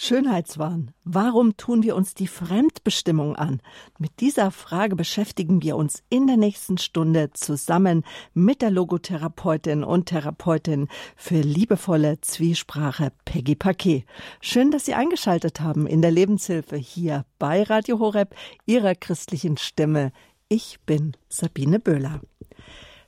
Schönheitswahn. 0.00 0.92
Warum 1.02 1.56
tun 1.56 1.82
wir 1.82 1.96
uns 1.96 2.14
die 2.14 2.28
Fremdbestimmung 2.28 3.34
an? 3.34 3.60
Mit 3.98 4.20
dieser 4.20 4.52
Frage 4.52 4.94
beschäftigen 4.94 5.60
wir 5.60 5.74
uns 5.74 6.04
in 6.08 6.28
der 6.28 6.36
nächsten 6.36 6.78
Stunde 6.78 7.32
zusammen 7.32 8.04
mit 8.32 8.62
der 8.62 8.70
Logotherapeutin 8.70 9.82
und 9.82 10.06
Therapeutin 10.06 10.86
für 11.16 11.40
liebevolle 11.40 12.20
Zwiesprache 12.20 13.10
Peggy 13.24 13.56
Paquet. 13.56 14.04
Schön, 14.40 14.70
dass 14.70 14.84
Sie 14.84 14.94
eingeschaltet 14.94 15.60
haben 15.60 15.88
in 15.88 16.00
der 16.00 16.12
Lebenshilfe 16.12 16.76
hier 16.76 17.24
bei 17.40 17.64
Radio 17.64 17.98
Horeb, 17.98 18.36
Ihrer 18.66 18.94
christlichen 18.94 19.56
Stimme. 19.56 20.12
Ich 20.48 20.78
bin 20.86 21.16
Sabine 21.28 21.80
Böhler. 21.80 22.20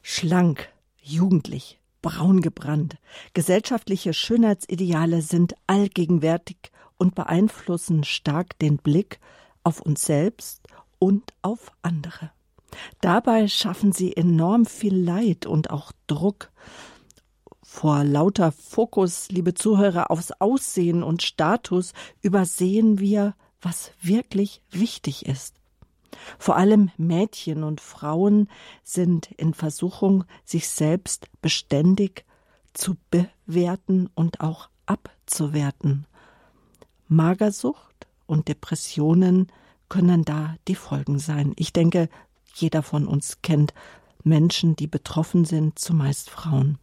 Schlank, 0.02 0.68
jugendlich, 1.00 1.78
braun 2.02 2.40
gebrannt. 2.40 2.96
Gesellschaftliche 3.32 4.12
Schönheitsideale 4.12 5.22
sind 5.22 5.54
allgegenwärtig 5.68 6.69
und 7.00 7.14
beeinflussen 7.14 8.04
stark 8.04 8.58
den 8.58 8.76
Blick 8.76 9.18
auf 9.64 9.80
uns 9.80 10.02
selbst 10.02 10.68
und 10.98 11.32
auf 11.42 11.72
andere. 11.82 12.30
Dabei 13.00 13.48
schaffen 13.48 13.92
sie 13.92 14.16
enorm 14.16 14.66
viel 14.66 14.94
Leid 14.94 15.46
und 15.46 15.70
auch 15.70 15.92
Druck. 16.06 16.52
Vor 17.62 18.04
lauter 18.04 18.52
Fokus, 18.52 19.28
liebe 19.30 19.54
Zuhörer, 19.54 20.10
aufs 20.10 20.32
Aussehen 20.32 21.02
und 21.02 21.22
Status 21.22 21.92
übersehen 22.20 22.98
wir, 22.98 23.34
was 23.62 23.92
wirklich 24.02 24.62
wichtig 24.70 25.26
ist. 25.26 25.56
Vor 26.38 26.56
allem 26.56 26.90
Mädchen 26.96 27.62
und 27.62 27.80
Frauen 27.80 28.48
sind 28.82 29.30
in 29.32 29.54
Versuchung, 29.54 30.24
sich 30.44 30.68
selbst 30.68 31.28
beständig 31.40 32.24
zu 32.74 32.96
bewerten 33.10 34.10
und 34.14 34.40
auch 34.40 34.68
abzuwerten. 34.86 36.06
Magersucht 37.10 38.06
und 38.26 38.46
Depressionen 38.46 39.48
können 39.88 40.24
da 40.24 40.54
die 40.68 40.76
Folgen 40.76 41.18
sein. 41.18 41.52
Ich 41.56 41.72
denke, 41.72 42.08
jeder 42.54 42.84
von 42.84 43.08
uns 43.08 43.42
kennt 43.42 43.74
Menschen, 44.22 44.76
die 44.76 44.86
betroffen 44.86 45.44
sind, 45.44 45.78
zumeist 45.78 46.30
Frauen. 46.30 46.78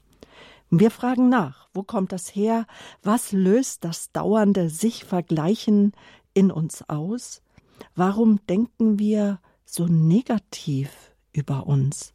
Wir 0.69 0.91
fragen 0.91 1.29
nach, 1.29 1.69
wo 1.73 1.81
kommt 1.81 2.11
das 2.11 2.35
her? 2.35 2.67
Was 3.01 3.31
löst 3.31 3.85
das 3.85 4.11
dauernde 4.11 4.69
sich 4.69 5.05
vergleichen 5.05 5.93
in 6.33 6.51
uns 6.51 6.87
aus? 6.89 7.41
Warum 7.95 8.45
denken 8.47 8.99
wir 8.99 9.39
so 9.63 9.85
negativ 9.85 10.89
über 11.31 11.67
uns? 11.67 12.13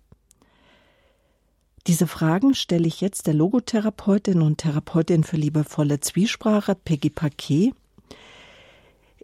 Diese 1.87 2.07
Fragen 2.07 2.55
stelle 2.55 2.87
ich 2.87 3.01
jetzt 3.01 3.27
der 3.27 3.35
Logotherapeutin 3.35 4.43
und 4.43 4.59
Therapeutin 4.59 5.25
für 5.25 5.37
liebevolle 5.37 6.01
Zwiesprache 6.01 6.75
Peggy 6.75 7.09
Paquet. 7.09 7.73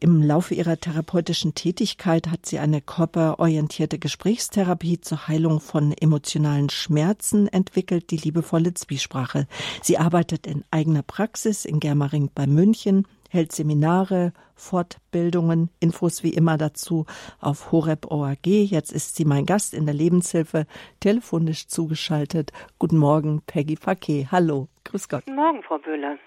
Im 0.00 0.22
Laufe 0.22 0.54
ihrer 0.54 0.78
therapeutischen 0.78 1.56
Tätigkeit 1.56 2.28
hat 2.28 2.46
sie 2.46 2.60
eine 2.60 2.80
körperorientierte 2.80 3.98
Gesprächstherapie 3.98 5.00
zur 5.00 5.26
Heilung 5.26 5.58
von 5.60 5.92
emotionalen 5.92 6.70
Schmerzen 6.70 7.48
entwickelt, 7.48 8.12
die 8.12 8.18
liebevolle 8.18 8.74
Zwiesprache. 8.74 9.48
Sie 9.82 9.98
arbeitet 9.98 10.46
in 10.46 10.62
eigener 10.70 11.02
Praxis 11.02 11.64
in 11.64 11.80
Germering 11.80 12.30
bei 12.32 12.46
München, 12.46 13.08
hält 13.28 13.50
Seminare, 13.50 14.32
Fortbildungen, 14.54 15.68
Infos 15.80 16.22
wie 16.22 16.32
immer 16.32 16.58
dazu 16.58 17.04
auf 17.40 17.72
horeb.org. 17.72 18.46
Jetzt 18.46 18.92
ist 18.92 19.16
sie 19.16 19.24
mein 19.24 19.46
Gast 19.46 19.74
in 19.74 19.84
der 19.84 19.96
Lebenshilfe, 19.96 20.66
telefonisch 21.00 21.66
zugeschaltet. 21.66 22.52
Guten 22.78 22.98
Morgen, 22.98 23.42
Peggy 23.46 23.74
Paquet. 23.74 24.28
Hallo, 24.30 24.68
grüß 24.84 25.08
Gott. 25.08 25.24
Guten 25.26 25.36
Morgen, 25.36 25.62
Frau 25.64 25.78
Böhler. 25.78 26.18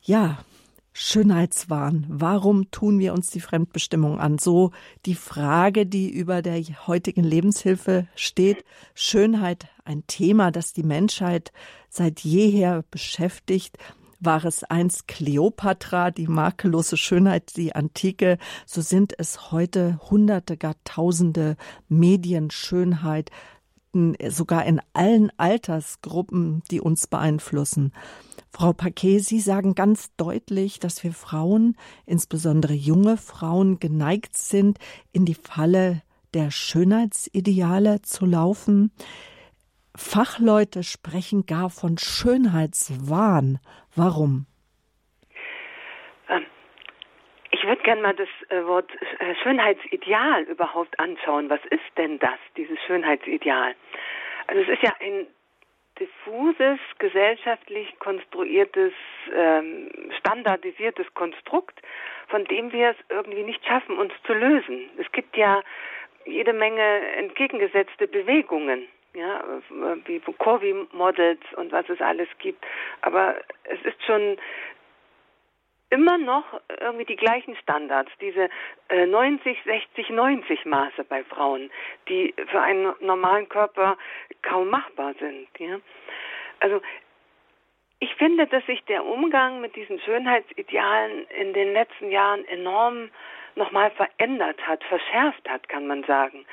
Ja, 0.00 0.38
Schönheitswahn. 0.98 2.06
Warum 2.08 2.70
tun 2.70 2.98
wir 2.98 3.12
uns 3.12 3.28
die 3.28 3.40
Fremdbestimmung 3.40 4.18
an? 4.18 4.38
So 4.38 4.70
die 5.04 5.14
Frage, 5.14 5.84
die 5.84 6.08
über 6.08 6.40
der 6.40 6.58
heutigen 6.86 7.22
Lebenshilfe 7.22 8.06
steht. 8.16 8.64
Schönheit, 8.94 9.68
ein 9.84 10.04
Thema, 10.06 10.50
das 10.50 10.72
die 10.72 10.82
Menschheit 10.82 11.52
seit 11.90 12.20
jeher 12.20 12.82
beschäftigt. 12.90 13.76
War 14.20 14.42
es 14.46 14.64
einst 14.64 15.06
Kleopatra, 15.06 16.10
die 16.10 16.28
makellose 16.28 16.96
Schönheit, 16.96 17.58
die 17.58 17.74
Antike, 17.74 18.38
so 18.64 18.80
sind 18.80 19.12
es 19.18 19.52
heute 19.52 20.00
Hunderte, 20.08 20.56
gar 20.56 20.76
Tausende 20.84 21.58
Medienschönheit, 21.90 23.30
sogar 24.28 24.64
in 24.64 24.80
allen 24.92 25.30
Altersgruppen, 25.36 26.62
die 26.70 26.80
uns 26.80 27.06
beeinflussen. 27.06 27.92
Frau 28.50 28.72
Paquet, 28.72 29.18
Sie 29.18 29.40
sagen 29.40 29.74
ganz 29.74 30.14
deutlich, 30.16 30.78
dass 30.78 31.04
wir 31.04 31.12
Frauen, 31.12 31.76
insbesondere 32.06 32.72
junge 32.72 33.16
Frauen, 33.16 33.78
geneigt 33.78 34.36
sind, 34.36 34.78
in 35.12 35.24
die 35.26 35.34
Falle 35.34 36.02
der 36.32 36.50
Schönheitsideale 36.50 38.02
zu 38.02 38.24
laufen. 38.24 38.92
Fachleute 39.94 40.82
sprechen 40.82 41.46
gar 41.46 41.70
von 41.70 41.98
Schönheitswahn. 41.98 43.58
Warum? 43.94 44.46
Ähm, 46.28 46.44
ich 47.56 47.66
würde 47.66 47.82
gerne 47.82 48.02
mal 48.02 48.14
das 48.14 48.28
äh, 48.50 48.64
Wort 48.66 48.90
äh, 49.18 49.34
Schönheitsideal 49.42 50.42
überhaupt 50.42 50.98
anschauen. 51.00 51.48
Was 51.48 51.64
ist 51.70 51.96
denn 51.96 52.18
das, 52.18 52.38
dieses 52.56 52.78
Schönheitsideal? 52.86 53.74
Also 54.46 54.62
es 54.62 54.68
ist 54.68 54.82
ja 54.82 54.92
ein 55.00 55.26
diffuses, 55.98 56.78
gesellschaftlich 56.98 57.98
konstruiertes, 57.98 58.92
ähm, 59.34 59.88
standardisiertes 60.18 61.06
Konstrukt, 61.14 61.80
von 62.28 62.44
dem 62.44 62.72
wir 62.72 62.90
es 62.90 62.96
irgendwie 63.08 63.42
nicht 63.42 63.64
schaffen, 63.64 63.96
uns 63.96 64.12
zu 64.26 64.34
lösen. 64.34 64.90
Es 64.98 65.10
gibt 65.12 65.34
ja 65.36 65.62
jede 66.26 66.52
Menge 66.52 66.82
entgegengesetzte 67.16 68.06
Bewegungen, 68.06 68.86
ja, 69.14 69.42
wie 70.04 70.20
Corvi-Models 70.20 71.40
und 71.56 71.72
was 71.72 71.88
es 71.88 72.02
alles 72.02 72.28
gibt. 72.38 72.62
Aber 73.00 73.36
es 73.64 73.80
ist 73.82 74.04
schon 74.04 74.36
immer 75.96 76.18
noch 76.18 76.44
irgendwie 76.80 77.06
die 77.06 77.16
gleichen 77.16 77.56
Standards, 77.56 78.10
diese 78.20 78.50
äh, 78.90 79.06
90, 79.06 79.56
60, 79.64 80.10
90 80.10 80.66
Maße 80.66 81.04
bei 81.04 81.24
Frauen, 81.24 81.70
die 82.08 82.34
für 82.50 82.60
einen 82.60 82.94
normalen 83.00 83.48
Körper 83.48 83.96
kaum 84.42 84.68
machbar 84.68 85.14
sind. 85.18 85.48
Ja? 85.58 85.78
Also 86.60 86.82
ich 87.98 88.14
finde, 88.16 88.46
dass 88.46 88.64
sich 88.66 88.84
der 88.84 89.06
Umgang 89.06 89.62
mit 89.62 89.74
diesen 89.74 89.98
Schönheitsidealen 90.00 91.26
in 91.28 91.54
den 91.54 91.72
letzten 91.72 92.10
Jahren 92.10 92.44
enorm 92.44 93.10
nochmal 93.54 93.90
verändert 93.92 94.60
hat, 94.66 94.84
verschärft 94.84 95.48
hat, 95.48 95.66
kann 95.70 95.86
man 95.86 96.04
sagen 96.04 96.44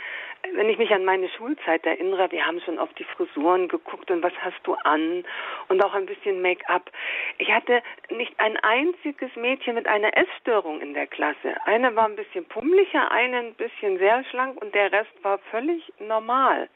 wenn 0.51 0.69
ich 0.69 0.77
mich 0.77 0.91
an 0.91 1.05
meine 1.05 1.29
Schulzeit 1.29 1.85
erinnere, 1.85 2.31
wir 2.31 2.45
haben 2.45 2.59
schon 2.61 2.77
auf 2.77 2.93
die 2.93 3.05
Frisuren 3.05 3.67
geguckt 3.67 4.11
und 4.11 4.21
was 4.21 4.33
hast 4.41 4.59
du 4.63 4.73
an 4.83 5.23
und 5.69 5.83
auch 5.83 5.93
ein 5.93 6.05
bisschen 6.05 6.41
Make-up. 6.41 6.91
Ich 7.37 7.51
hatte 7.51 7.81
nicht 8.09 8.33
ein 8.39 8.57
einziges 8.57 9.35
Mädchen 9.35 9.75
mit 9.75 9.87
einer 9.87 10.15
Essstörung 10.17 10.81
in 10.81 10.93
der 10.93 11.07
Klasse. 11.07 11.55
Eine 11.65 11.95
war 11.95 12.05
ein 12.05 12.15
bisschen 12.15 12.45
pummeliger, 12.45 13.09
eine 13.11 13.37
ein 13.37 13.53
bisschen 13.55 13.97
sehr 13.97 14.23
schlank 14.25 14.61
und 14.61 14.75
der 14.75 14.91
Rest 14.91 15.11
war 15.23 15.37
völlig 15.49 15.91
normal. 15.99 16.69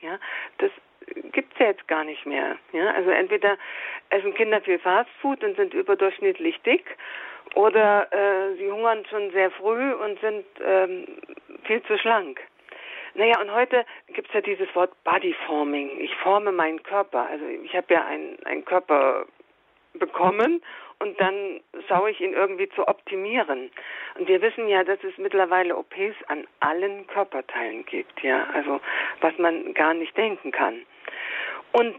Ja, 0.00 0.18
das 0.58 0.70
gibt's 1.32 1.58
ja 1.58 1.66
jetzt 1.66 1.86
gar 1.88 2.04
nicht 2.04 2.26
mehr. 2.26 2.56
Ja, 2.72 2.90
also 2.90 3.10
entweder 3.10 3.56
essen 4.10 4.34
Kinder 4.34 4.60
viel 4.60 4.78
Fastfood 4.78 5.42
und 5.44 5.56
sind 5.56 5.74
überdurchschnittlich 5.74 6.60
dick 6.62 6.96
oder 7.54 8.12
äh, 8.12 8.56
sie 8.56 8.70
hungern 8.70 9.04
schon 9.08 9.30
sehr 9.30 9.50
früh 9.52 9.92
und 9.92 10.20
sind 10.20 10.44
ähm, 10.64 11.06
viel 11.64 11.82
zu 11.84 11.98
schlank. 11.98 12.40
Naja, 13.14 13.40
und 13.40 13.52
heute 13.52 13.84
gibt 14.08 14.28
es 14.28 14.34
ja 14.34 14.40
dieses 14.40 14.74
Wort 14.74 14.92
Bodyforming. 15.04 16.00
Ich 16.00 16.14
forme 16.16 16.52
meinen 16.52 16.82
Körper. 16.82 17.26
Also 17.26 17.44
ich 17.46 17.74
habe 17.76 17.92
ja 17.92 18.04
einen 18.06 18.64
Körper 18.64 19.26
bekommen 19.94 20.62
und 20.98 21.20
dann 21.20 21.60
schaue 21.88 22.10
ich 22.10 22.20
ihn 22.20 22.32
irgendwie 22.32 22.68
zu 22.70 22.86
optimieren. 22.86 23.70
Und 24.18 24.28
wir 24.28 24.40
wissen 24.40 24.68
ja, 24.68 24.84
dass 24.84 25.02
es 25.02 25.18
mittlerweile 25.18 25.76
OPs 25.76 26.16
an 26.28 26.46
allen 26.60 27.06
Körperteilen 27.08 27.84
gibt, 27.84 28.22
ja, 28.22 28.46
also 28.54 28.80
was 29.20 29.36
man 29.38 29.74
gar 29.74 29.94
nicht 29.94 30.16
denken 30.16 30.52
kann. 30.52 30.86
Und 31.72 31.96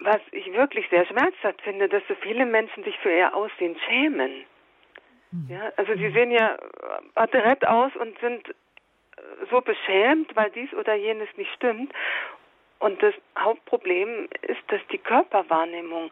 was 0.00 0.20
ich 0.32 0.52
wirklich 0.52 0.88
sehr 0.90 1.06
schmerzhaft 1.06 1.62
finde, 1.62 1.88
dass 1.88 2.02
so 2.08 2.14
viele 2.16 2.44
Menschen 2.44 2.84
sich 2.84 2.98
für 2.98 3.12
ihr 3.12 3.34
Aussehen 3.34 3.76
schämen. 3.86 4.44
Ja, 5.48 5.72
also 5.76 5.94
sie 5.94 6.10
sehen 6.10 6.30
ja 6.30 6.56
adrett 7.14 7.66
aus 7.66 7.94
und 7.96 8.18
sind 8.20 8.54
so 9.50 9.60
beschämt, 9.60 10.34
weil 10.36 10.50
dies 10.50 10.72
oder 10.74 10.94
jenes 10.94 11.28
nicht 11.36 11.52
stimmt. 11.54 11.92
Und 12.78 13.02
das 13.02 13.14
Hauptproblem 13.38 14.28
ist, 14.42 14.60
dass 14.68 14.80
die 14.90 14.98
Körperwahrnehmung 14.98 16.10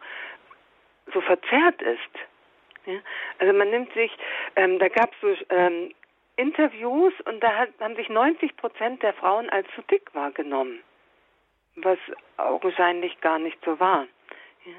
so 1.13 1.21
verzerrt 1.21 1.81
ist. 1.81 2.85
Ja? 2.85 2.99
Also 3.39 3.53
man 3.53 3.69
nimmt 3.69 3.93
sich, 3.93 4.11
ähm, 4.55 4.79
da 4.79 4.87
gab 4.87 5.11
es 5.13 5.21
so 5.21 5.45
ähm, 5.49 5.93
Interviews 6.35 7.13
und 7.25 7.41
da 7.41 7.55
hat, 7.55 7.69
haben 7.79 7.95
sich 7.95 8.09
90 8.09 8.57
Prozent 8.57 9.03
der 9.03 9.13
Frauen 9.13 9.49
als 9.49 9.67
zu 9.75 9.81
dick 9.83 10.13
wahrgenommen, 10.13 10.79
was 11.75 11.99
augenscheinlich 12.37 13.19
gar 13.21 13.39
nicht 13.39 13.57
so 13.63 13.79
war. 13.79 14.07
Ja? 14.65 14.73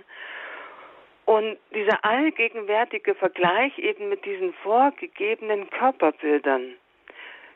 Und 1.26 1.58
dieser 1.75 2.05
allgegenwärtige 2.05 3.14
Vergleich 3.14 3.79
eben 3.79 4.08
mit 4.08 4.25
diesen 4.26 4.52
vorgegebenen 4.55 5.70
Körperbildern. 5.70 6.75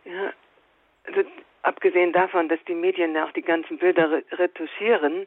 Ja, 0.04 0.32
also 1.08 1.28
abgesehen 1.62 2.12
davon, 2.12 2.48
dass 2.48 2.62
die 2.66 2.74
Medien 2.74 3.14
ja 3.14 3.24
auch 3.24 3.32
die 3.32 3.42
ganzen 3.42 3.78
Bilder 3.78 4.22
retuschieren, 4.32 5.26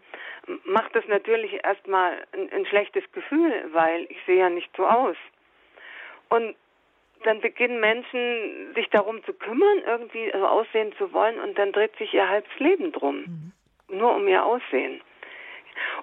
macht 0.65 0.95
das 0.95 1.05
natürlich 1.07 1.63
erstmal 1.63 2.13
ein, 2.33 2.51
ein 2.51 2.65
schlechtes 2.65 3.03
Gefühl, 3.11 3.53
weil 3.71 4.05
ich 4.09 4.17
sehe 4.25 4.39
ja 4.39 4.49
nicht 4.49 4.69
so 4.75 4.85
aus. 4.85 5.17
Und 6.29 6.55
dann 7.23 7.41
beginnen 7.41 7.79
Menschen 7.79 8.73
sich 8.73 8.89
darum 8.89 9.23
zu 9.25 9.33
kümmern, 9.33 9.83
irgendwie 9.85 10.31
so 10.31 10.45
aussehen 10.45 10.93
zu 10.97 11.13
wollen 11.13 11.39
und 11.39 11.57
dann 11.57 11.71
dreht 11.71 11.95
sich 11.97 12.13
ihr 12.13 12.27
halbes 12.27 12.57
Leben 12.57 12.91
drum. 12.91 13.17
Mhm. 13.17 13.51
Nur 13.99 14.15
um 14.15 14.27
ihr 14.27 14.43
Aussehen. 14.43 15.01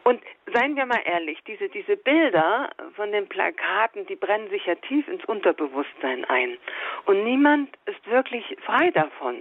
Und 0.05 0.23
seien 0.55 0.77
wir 0.77 0.87
mal 0.87 1.01
ehrlich, 1.05 1.39
diese, 1.47 1.69
diese 1.69 1.97
Bilder 1.97 2.71
von 2.95 3.13
den 3.13 3.29
Plakaten, 3.29 4.07
die 4.07 4.17
brennen 4.17 4.49
sich 4.51 4.65
ja 4.67 4.75
tief 4.77 5.09
ins 5.09 5.25
Unterbewusstsein 5.25 6.25
ein. 6.27 6.59
Und 7.07 7.25
niemand 7.25 7.71
ist 7.87 8.07
wirklich 8.07 8.45
frei 8.65 8.91
davon. 8.91 9.37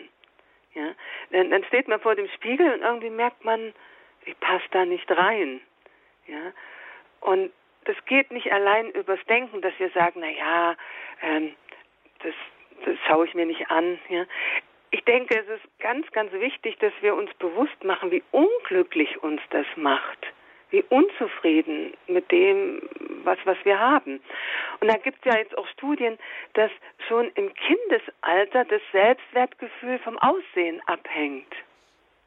Ja? 0.77 0.93
Dann, 1.31 1.49
dann 1.49 1.63
steht 1.65 1.87
man 1.87 1.99
vor 1.99 2.15
dem 2.15 2.27
Spiegel 2.29 2.71
und 2.71 2.81
irgendwie 2.81 3.09
merkt 3.09 3.43
man, 3.43 3.73
ich 4.25 4.39
passe 4.39 4.65
da 4.71 4.85
nicht 4.85 5.09
rein. 5.09 5.59
Ja? 6.27 6.53
Und 7.21 7.51
das 7.85 7.95
geht 8.05 8.31
nicht 8.31 8.51
allein 8.51 8.91
übers 8.91 9.23
Denken, 9.27 9.61
dass 9.61 9.73
wir 9.79 9.89
sagen, 9.89 10.19
na 10.19 10.29
ja, 10.29 10.75
ähm, 11.21 11.55
das, 12.19 12.33
das 12.85 12.95
schaue 13.07 13.25
ich 13.25 13.33
mir 13.33 13.45
nicht 13.45 13.71
an. 13.71 13.99
Ja? 14.09 14.25
Ich 14.91 15.03
denke, 15.05 15.39
es 15.39 15.47
ist 15.47 15.79
ganz, 15.79 16.09
ganz 16.11 16.31
wichtig, 16.33 16.77
dass 16.79 16.93
wir 17.01 17.15
uns 17.15 17.33
bewusst 17.35 17.83
machen, 17.83 18.11
wie 18.11 18.23
unglücklich 18.31 19.21
uns 19.23 19.41
das 19.49 19.65
macht, 19.75 20.27
wie 20.69 20.83
unzufrieden 20.89 21.93
mit 22.07 22.31
dem, 22.31 22.81
was, 23.23 23.37
was 23.45 23.57
wir 23.63 23.79
haben. 23.79 24.21
Und 24.79 24.89
da 24.89 24.97
gibt 24.97 25.25
es 25.25 25.33
ja 25.33 25.39
jetzt 25.39 25.57
auch 25.57 25.67
Studien, 25.67 26.17
dass 26.53 26.71
schon 27.07 27.31
im 27.35 27.53
Kindesalter 27.53 28.65
das 28.65 28.81
Selbstwertgefühl 28.91 29.99
vom 29.99 30.17
Aussehen 30.19 30.81
abhängt. 30.85 31.53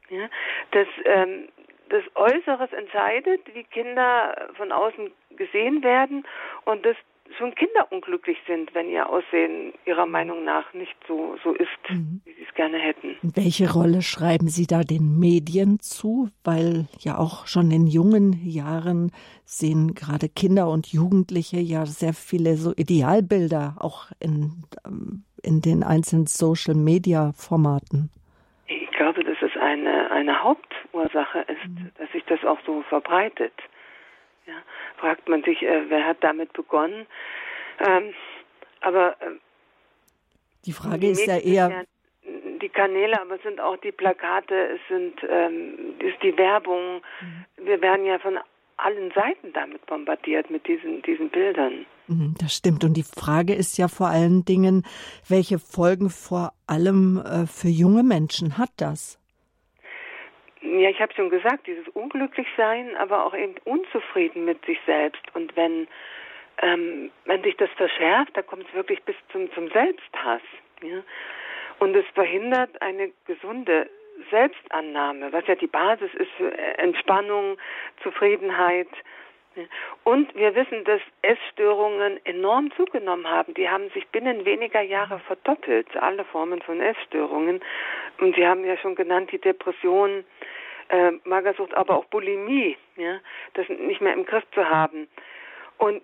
Ja, 0.09 0.27
dass 0.71 0.87
ähm, 1.05 1.47
das 1.89 2.03
Äußeres 2.15 2.71
entscheidet, 2.73 3.41
wie 3.53 3.63
Kinder 3.63 4.49
von 4.55 4.71
außen 4.71 5.11
gesehen 5.31 5.83
werden 5.83 6.25
und 6.65 6.85
dass 6.85 6.95
schon 7.37 7.55
Kinder 7.55 7.91
unglücklich 7.91 8.37
sind, 8.47 8.73
wenn 8.73 8.89
ihr 8.89 9.09
Aussehen 9.09 9.73
ihrer 9.85 10.05
Meinung 10.05 10.43
nach 10.43 10.73
nicht 10.73 10.95
so, 11.07 11.37
so 11.43 11.53
ist, 11.53 11.67
mhm. 11.89 12.21
wie 12.25 12.33
sie 12.33 12.45
es 12.47 12.53
gerne 12.55 12.77
hätten. 12.77 13.17
Welche 13.21 13.71
Rolle 13.71 14.01
schreiben 14.01 14.47
Sie 14.47 14.67
da 14.67 14.81
den 14.81 15.19
Medien 15.19 15.79
zu? 15.79 16.29
Weil 16.43 16.87
ja 16.99 17.17
auch 17.17 17.47
schon 17.47 17.71
in 17.71 17.87
jungen 17.87 18.33
Jahren 18.45 19.11
sehen 19.45 19.93
gerade 19.93 20.29
Kinder 20.29 20.69
und 20.69 20.87
Jugendliche 20.87 21.59
ja 21.59 21.85
sehr 21.85 22.13
viele 22.13 22.55
so 22.55 22.73
Idealbilder 22.75 23.75
auch 23.79 24.11
in, 24.19 24.63
ähm, 24.85 25.23
in 25.43 25.61
den 25.61 25.83
einzelnen 25.83 26.27
Social-Media-Formaten. 26.27 28.09
Ich 28.67 28.91
glaube, 28.91 29.23
dass 29.23 29.37
es 29.41 29.51
eine, 29.59 30.11
eine 30.11 30.43
Hauptursache 30.43 31.39
ist, 31.39 31.67
mhm. 31.67 31.91
dass 31.97 32.11
sich 32.11 32.23
das 32.25 32.43
auch 32.45 32.59
so 32.65 32.81
verbreitet. 32.83 33.53
Ja, 34.51 34.61
fragt 34.97 35.29
man 35.29 35.43
sich, 35.43 35.61
äh, 35.61 35.89
wer 35.89 36.05
hat 36.05 36.17
damit 36.21 36.53
begonnen? 36.53 37.07
Ähm, 37.79 38.13
aber 38.81 39.15
äh, 39.21 39.37
die 40.65 40.73
Frage 40.73 40.99
die 40.99 41.07
ist 41.07 41.25
ja 41.25 41.37
eher 41.37 41.69
ja 41.69 41.83
die 42.61 42.69
Kanäle, 42.69 43.19
aber 43.19 43.35
es 43.35 43.43
sind 43.43 43.59
auch 43.59 43.77
die 43.77 43.91
Plakate, 43.91 44.53
es 44.75 44.81
sind 44.87 45.15
ähm, 45.27 45.95
ist 45.99 46.21
die 46.21 46.37
Werbung. 46.37 47.01
Mhm. 47.21 47.65
Wir 47.65 47.81
werden 47.81 48.05
ja 48.05 48.19
von 48.19 48.37
allen 48.77 49.11
Seiten 49.11 49.53
damit 49.53 49.85
bombardiert 49.85 50.49
mit 50.49 50.67
diesen 50.67 51.01
diesen 51.01 51.29
Bildern. 51.29 51.85
Mhm, 52.07 52.35
das 52.39 52.53
stimmt. 52.53 52.83
Und 52.83 52.93
die 52.93 53.03
Frage 53.03 53.53
ist 53.53 53.77
ja 53.77 53.87
vor 53.87 54.07
allen 54.07 54.45
Dingen, 54.45 54.83
welche 55.27 55.59
Folgen 55.59 56.09
vor 56.09 56.53
allem 56.67 57.17
äh, 57.17 57.47
für 57.47 57.69
junge 57.69 58.03
Menschen 58.03 58.57
hat 58.57 58.71
das? 58.77 59.20
Ja, 60.79 60.89
ich 60.89 61.01
habe 61.01 61.13
schon 61.13 61.29
gesagt, 61.29 61.67
dieses 61.67 61.87
Unglücklichsein, 61.89 62.95
aber 62.95 63.25
auch 63.25 63.33
eben 63.35 63.55
unzufrieden 63.65 64.45
mit 64.45 64.65
sich 64.65 64.79
selbst. 64.85 65.21
Und 65.33 65.53
wenn, 65.57 65.85
ähm, 66.61 67.11
wenn 67.25 67.43
sich 67.43 67.57
das 67.57 67.69
verschärft, 67.71 68.37
da 68.37 68.41
kommt 68.41 68.65
es 68.67 68.73
wirklich 68.73 69.03
bis 69.03 69.15
zum, 69.33 69.51
zum 69.51 69.69
Selbsthass. 69.71 70.41
Ja? 70.81 71.03
Und 71.79 71.93
es 71.95 72.05
verhindert 72.13 72.81
eine 72.81 73.11
gesunde 73.27 73.89
Selbstannahme, 74.29 75.33
was 75.33 75.45
ja 75.47 75.55
die 75.55 75.67
Basis 75.67 76.13
ist 76.13 76.31
für 76.37 76.57
Entspannung, 76.77 77.57
Zufriedenheit. 78.01 78.87
Und 80.05 80.33
wir 80.35 80.55
wissen, 80.55 80.85
dass 80.85 81.01
Essstörungen 81.21 82.25
enorm 82.25 82.71
zugenommen 82.77 83.27
haben. 83.27 83.53
Die 83.55 83.69
haben 83.69 83.89
sich 83.89 84.07
binnen 84.07 84.45
weniger 84.45 84.81
Jahre 84.81 85.19
verdoppelt, 85.19 85.87
alle 85.97 86.23
Formen 86.23 86.61
von 86.61 86.79
Essstörungen. 86.79 87.59
Und 88.19 88.35
Sie 88.35 88.47
haben 88.47 88.63
ja 88.63 88.77
schon 88.77 88.95
genannt, 88.95 89.31
die 89.33 89.39
Depression, 89.39 90.23
äh, 90.91 91.11
Magersucht, 91.23 91.73
aber 91.73 91.97
auch 91.97 92.05
Bulimie, 92.05 92.77
ja, 92.97 93.19
das 93.53 93.67
nicht 93.69 94.01
mehr 94.01 94.13
im 94.13 94.25
Griff 94.25 94.43
zu 94.53 94.69
haben. 94.69 95.07
Und 95.77 96.01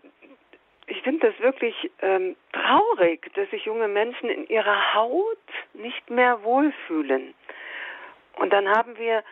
ich 0.87 1.01
finde 1.01 1.27
das 1.27 1.39
wirklich 1.39 1.91
ähm, 2.01 2.35
traurig, 2.53 3.29
dass 3.35 3.49
sich 3.49 3.65
junge 3.65 3.89
Menschen 3.89 4.29
in 4.29 4.47
ihrer 4.47 4.93
Haut 4.93 5.37
nicht 5.73 6.09
mehr 6.09 6.41
wohlfühlen. 6.43 7.33
Und 8.37 8.53
dann 8.53 8.69
haben 8.69 8.97
wir 8.97 9.23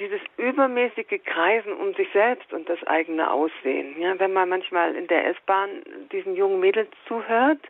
dieses 0.00 0.20
übermäßige 0.36 1.20
Kreisen 1.24 1.72
um 1.72 1.94
sich 1.94 2.08
selbst 2.12 2.52
und 2.52 2.68
das 2.68 2.82
eigene 2.86 3.30
Aussehen. 3.30 4.00
Ja, 4.00 4.18
wenn 4.18 4.32
man 4.32 4.48
manchmal 4.48 4.96
in 4.96 5.06
der 5.06 5.26
S-Bahn 5.28 5.82
diesen 6.10 6.34
jungen 6.34 6.60
Mädels 6.60 6.90
zuhört, 7.06 7.60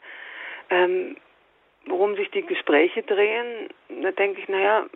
ähm, 0.71 1.17
worum 1.89 2.17
sich 2.17 2.31
die 2.31 2.45
Gespräche 2.45 3.03
drehen, 3.03 3.69
da 4.03 4.11
denke 4.13 4.41
ich, 4.41 4.49
naja, 4.49 4.87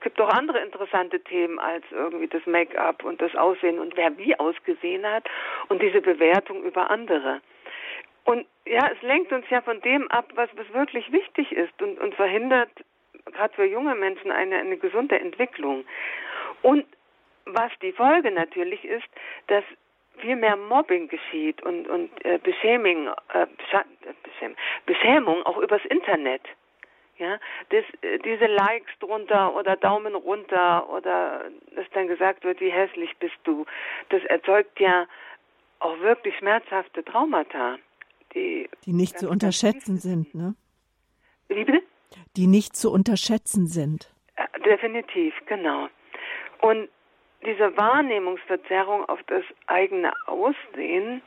gibt 0.00 0.18
doch 0.18 0.28
andere 0.28 0.60
interessante 0.60 1.20
Themen 1.20 1.58
als 1.58 1.84
irgendwie 1.90 2.28
das 2.28 2.44
Make-up 2.46 3.04
und 3.04 3.20
das 3.20 3.34
Aussehen 3.34 3.78
und 3.78 3.96
wer 3.96 4.16
wie 4.18 4.38
ausgesehen 4.38 5.06
hat 5.06 5.28
und 5.68 5.82
diese 5.82 6.00
Bewertung 6.00 6.62
über 6.64 6.90
andere. 6.90 7.40
Und 8.24 8.46
ja, 8.66 8.90
es 8.92 9.02
lenkt 9.02 9.32
uns 9.32 9.44
ja 9.50 9.60
von 9.62 9.80
dem 9.80 10.08
ab, 10.10 10.30
was, 10.34 10.48
was 10.56 10.72
wirklich 10.72 11.10
wichtig 11.12 11.52
ist 11.52 11.80
und, 11.82 11.98
und 11.98 12.14
verhindert 12.14 12.70
gerade 13.26 13.54
für 13.54 13.64
junge 13.64 13.94
Menschen 13.94 14.30
eine, 14.30 14.56
eine 14.56 14.76
gesunde 14.76 15.18
Entwicklung. 15.18 15.84
Und 16.62 16.84
was 17.46 17.70
die 17.82 17.92
Folge 17.92 18.30
natürlich 18.30 18.84
ist, 18.84 19.08
dass 19.48 19.64
viel 20.20 20.36
mehr 20.36 20.56
Mobbing 20.56 21.08
geschieht 21.08 21.62
und, 21.62 21.88
und 21.88 22.10
äh, 22.24 22.38
Beschäming, 22.38 23.08
äh, 23.32 23.46
Beschämung, 24.22 24.56
Beschämung 24.86 25.42
auch 25.44 25.58
übers 25.58 25.84
Internet. 25.86 26.42
Ja, 27.18 27.38
das, 27.68 27.84
äh, 28.00 28.18
diese 28.20 28.46
Likes 28.46 28.92
drunter 28.98 29.54
oder 29.54 29.76
Daumen 29.76 30.14
runter 30.14 30.88
oder 30.88 31.50
dass 31.74 31.84
dann 31.92 32.08
gesagt 32.08 32.44
wird, 32.44 32.60
wie 32.60 32.70
hässlich 32.70 33.14
bist 33.18 33.36
du, 33.44 33.66
das 34.08 34.22
erzeugt 34.24 34.80
ja 34.80 35.06
auch 35.80 35.98
wirklich 36.00 36.36
schmerzhafte 36.38 37.04
Traumata. 37.04 37.76
Die, 38.34 38.70
die 38.86 38.92
nicht 38.92 39.18
zu 39.18 39.28
unterschätzen 39.28 39.98
sind, 39.98 40.34
ne? 40.34 40.54
Wie 41.48 41.64
bitte? 41.64 41.82
Die 42.36 42.46
nicht 42.46 42.76
zu 42.76 42.92
unterschätzen 42.92 43.66
sind. 43.66 44.12
Äh, 44.36 44.60
definitiv, 44.60 45.34
genau. 45.46 45.88
Und 46.60 46.88
diese 47.44 47.76
Wahrnehmungsverzerrung 47.76 49.08
auf 49.08 49.22
das 49.24 49.44
eigene 49.66 50.12
Aussehen, 50.26 51.22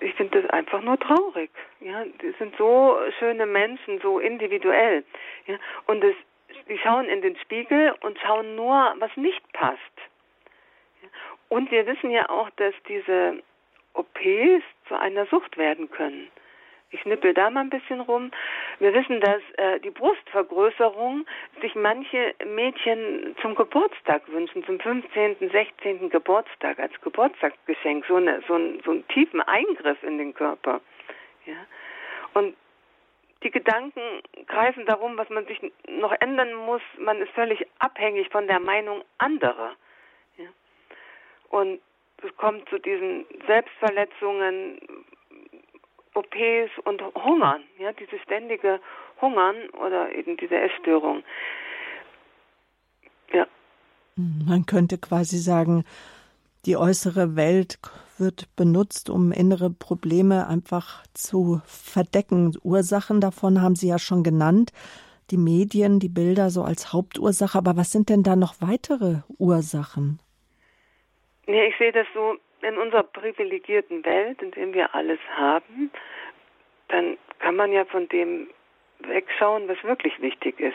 ich 0.00 0.14
finde 0.14 0.42
das 0.42 0.50
einfach 0.50 0.80
nur 0.82 0.98
traurig. 0.98 1.50
Ja, 1.80 2.04
die 2.04 2.32
sind 2.38 2.56
so 2.56 2.96
schöne 3.18 3.46
Menschen, 3.46 4.00
so 4.00 4.18
individuell. 4.18 5.04
Ja, 5.46 5.56
und 5.86 6.02
es, 6.02 6.16
die 6.68 6.78
schauen 6.78 7.06
in 7.06 7.20
den 7.22 7.36
Spiegel 7.36 7.94
und 8.00 8.18
schauen 8.18 8.56
nur, 8.56 8.94
was 8.98 9.14
nicht 9.16 9.52
passt. 9.52 9.78
Und 11.48 11.70
wir 11.70 11.86
wissen 11.86 12.10
ja 12.10 12.30
auch, 12.30 12.48
dass 12.56 12.74
diese 12.88 13.42
OPs 13.94 14.64
zu 14.88 14.98
einer 14.98 15.26
Sucht 15.26 15.58
werden 15.58 15.90
können. 15.90 16.30
Ich 16.92 17.04
nippel 17.06 17.32
da 17.32 17.48
mal 17.48 17.60
ein 17.60 17.70
bisschen 17.70 18.00
rum. 18.00 18.30
Wir 18.78 18.92
wissen, 18.92 19.20
dass 19.20 19.40
äh, 19.56 19.80
die 19.80 19.90
Brustvergrößerung 19.90 21.26
sich 21.62 21.74
manche 21.74 22.34
Mädchen 22.44 23.34
zum 23.40 23.54
Geburtstag 23.54 24.22
wünschen, 24.28 24.62
zum 24.64 24.78
15., 24.78 25.36
16. 25.40 26.10
Geburtstag 26.10 26.78
als 26.78 26.92
Geburtstagsgeschenk, 27.00 28.04
so, 28.06 28.16
eine, 28.16 28.42
so, 28.46 28.54
ein, 28.54 28.80
so 28.84 28.90
einen 28.90 29.08
tiefen 29.08 29.40
Eingriff 29.40 30.02
in 30.02 30.18
den 30.18 30.34
Körper. 30.34 30.82
Ja. 31.46 31.56
Und 32.34 32.54
die 33.42 33.50
Gedanken 33.50 34.22
kreisen 34.46 34.84
darum, 34.84 35.16
was 35.16 35.28
man 35.30 35.46
sich 35.46 35.60
noch 35.88 36.12
ändern 36.20 36.54
muss. 36.54 36.82
Man 36.98 37.20
ist 37.22 37.32
völlig 37.32 37.66
abhängig 37.78 38.28
von 38.30 38.46
der 38.46 38.60
Meinung 38.60 39.02
anderer. 39.16 39.74
Ja. 40.36 40.48
Und 41.48 41.80
es 42.22 42.36
kommt 42.36 42.68
zu 42.68 42.78
diesen 42.78 43.24
Selbstverletzungen, 43.46 44.78
OPs 46.14 46.70
und 46.84 47.02
Hungern, 47.14 47.62
ja, 47.78 47.92
dieses 47.92 48.20
ständige 48.22 48.80
Hungern 49.20 49.70
oder 49.70 50.14
eben 50.14 50.36
diese 50.36 50.56
Essstörung. 50.56 51.22
Ja. 53.32 53.46
Man 54.16 54.66
könnte 54.66 54.98
quasi 54.98 55.38
sagen, 55.38 55.84
die 56.66 56.76
äußere 56.76 57.34
Welt 57.34 57.78
wird 58.18 58.54
benutzt, 58.56 59.10
um 59.10 59.32
innere 59.32 59.70
Probleme 59.70 60.46
einfach 60.46 61.04
zu 61.12 61.60
verdecken. 61.64 62.54
Ursachen 62.62 63.20
davon 63.20 63.60
haben 63.60 63.74
Sie 63.74 63.88
ja 63.88 63.98
schon 63.98 64.22
genannt. 64.22 64.72
Die 65.30 65.38
Medien, 65.38 65.98
die 65.98 66.08
Bilder 66.08 66.50
so 66.50 66.62
als 66.62 66.92
Hauptursache. 66.92 67.58
Aber 67.58 67.76
was 67.76 67.90
sind 67.90 68.10
denn 68.10 68.22
da 68.22 68.36
noch 68.36 68.60
weitere 68.60 69.22
Ursachen? 69.38 70.20
Ja, 71.46 71.64
ich 71.64 71.74
sehe 71.78 71.90
das 71.90 72.06
so 72.14 72.36
in 72.62 72.78
unserer 72.78 73.02
privilegierten 73.02 74.04
Welt, 74.04 74.42
in 74.42 74.50
der 74.52 74.72
wir 74.72 74.94
alles 74.94 75.18
haben, 75.34 75.90
dann 76.88 77.16
kann 77.38 77.56
man 77.56 77.72
ja 77.72 77.84
von 77.84 78.08
dem 78.08 78.48
wegschauen, 79.00 79.68
was 79.68 79.82
wirklich 79.82 80.20
wichtig 80.20 80.60
ist. 80.60 80.74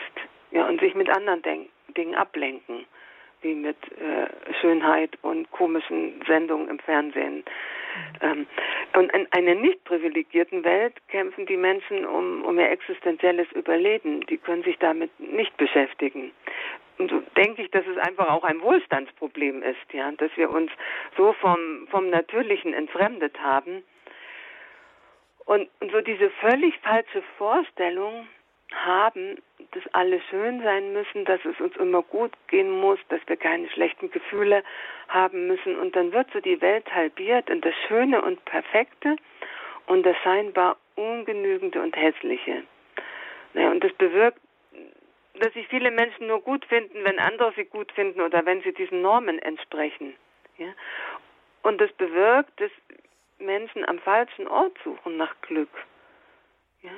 Ja, 0.50 0.66
und 0.66 0.80
sich 0.80 0.94
mit 0.94 1.08
anderen 1.08 1.42
Denk 1.42 1.68
Dingen 1.96 2.14
ablenken, 2.14 2.84
wie 3.42 3.54
mit 3.54 3.76
äh, 3.92 4.54
Schönheit 4.60 5.10
und 5.22 5.50
komischen 5.50 6.22
Sendungen 6.26 6.68
im 6.68 6.78
Fernsehen. 6.78 7.44
Ähm, 8.20 8.46
und 8.94 9.12
in 9.12 9.26
einer 9.32 9.54
nicht 9.54 9.84
privilegierten 9.84 10.64
Welt 10.64 10.94
kämpfen 11.08 11.46
die 11.46 11.56
Menschen 11.56 12.04
um, 12.04 12.44
um 12.44 12.58
ihr 12.58 12.70
existenzielles 12.70 13.50
Überleben. 13.52 14.24
Die 14.26 14.38
können 14.38 14.62
sich 14.62 14.78
damit 14.78 15.10
nicht 15.18 15.56
beschäftigen. 15.56 16.32
Denke 16.98 17.62
ich, 17.62 17.70
dass 17.70 17.86
es 17.86 17.96
einfach 17.98 18.28
auch 18.28 18.42
ein 18.44 18.60
Wohlstandsproblem 18.60 19.62
ist, 19.62 19.92
ja, 19.92 20.10
dass 20.12 20.30
wir 20.36 20.50
uns 20.50 20.70
so 21.16 21.32
vom, 21.34 21.86
vom 21.90 22.10
Natürlichen 22.10 22.74
entfremdet 22.74 23.38
haben. 23.40 23.84
Und, 25.44 25.68
und 25.80 25.92
so 25.92 26.00
diese 26.00 26.28
völlig 26.30 26.76
falsche 26.80 27.22
Vorstellung 27.38 28.26
haben, 28.74 29.38
dass 29.72 29.82
alle 29.94 30.20
schön 30.28 30.62
sein 30.62 30.92
müssen, 30.92 31.24
dass 31.24 31.42
es 31.44 31.58
uns 31.60 31.76
immer 31.76 32.02
gut 32.02 32.32
gehen 32.48 32.70
muss, 32.70 32.98
dass 33.08 33.20
wir 33.26 33.36
keine 33.36 33.68
schlechten 33.70 34.10
Gefühle 34.10 34.62
haben 35.08 35.46
müssen. 35.46 35.76
Und 35.76 35.96
dann 35.96 36.12
wird 36.12 36.28
so 36.32 36.40
die 36.40 36.60
Welt 36.60 36.92
halbiert 36.94 37.48
in 37.48 37.60
das 37.60 37.74
Schöne 37.86 38.20
und 38.22 38.44
Perfekte 38.44 39.16
und 39.86 40.04
das 40.04 40.16
scheinbar 40.18 40.76
Ungenügende 40.96 41.80
und 41.80 41.96
Hässliche. 41.96 42.64
Naja, 43.54 43.70
und 43.70 43.82
das 43.82 43.92
bewirkt 43.94 44.40
dass 45.38 45.52
sich 45.54 45.66
viele 45.68 45.90
Menschen 45.90 46.26
nur 46.26 46.40
gut 46.40 46.64
finden, 46.64 47.04
wenn 47.04 47.18
andere 47.18 47.52
sie 47.54 47.64
gut 47.64 47.92
finden 47.92 48.20
oder 48.20 48.44
wenn 48.46 48.62
sie 48.62 48.72
diesen 48.72 49.02
Normen 49.02 49.38
entsprechen. 49.38 50.14
Ja? 50.56 50.68
Und 51.62 51.80
das 51.80 51.92
bewirkt, 51.92 52.60
dass 52.60 52.70
Menschen 53.38 53.84
am 53.84 53.98
falschen 54.00 54.48
Ort 54.48 54.76
suchen 54.84 55.16
nach 55.16 55.34
Glück. 55.42 55.70
Ja? 56.82 56.90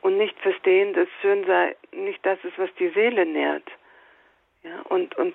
Und 0.00 0.16
nicht 0.16 0.38
verstehen, 0.40 0.94
dass 0.94 1.08
schön 1.20 1.44
sei 1.46 1.76
nicht 1.92 2.24
das 2.24 2.42
ist, 2.44 2.58
was 2.58 2.72
die 2.78 2.88
Seele 2.90 3.26
nährt. 3.26 3.68
Ja? 4.62 4.80
Und, 4.88 5.16
und 5.16 5.34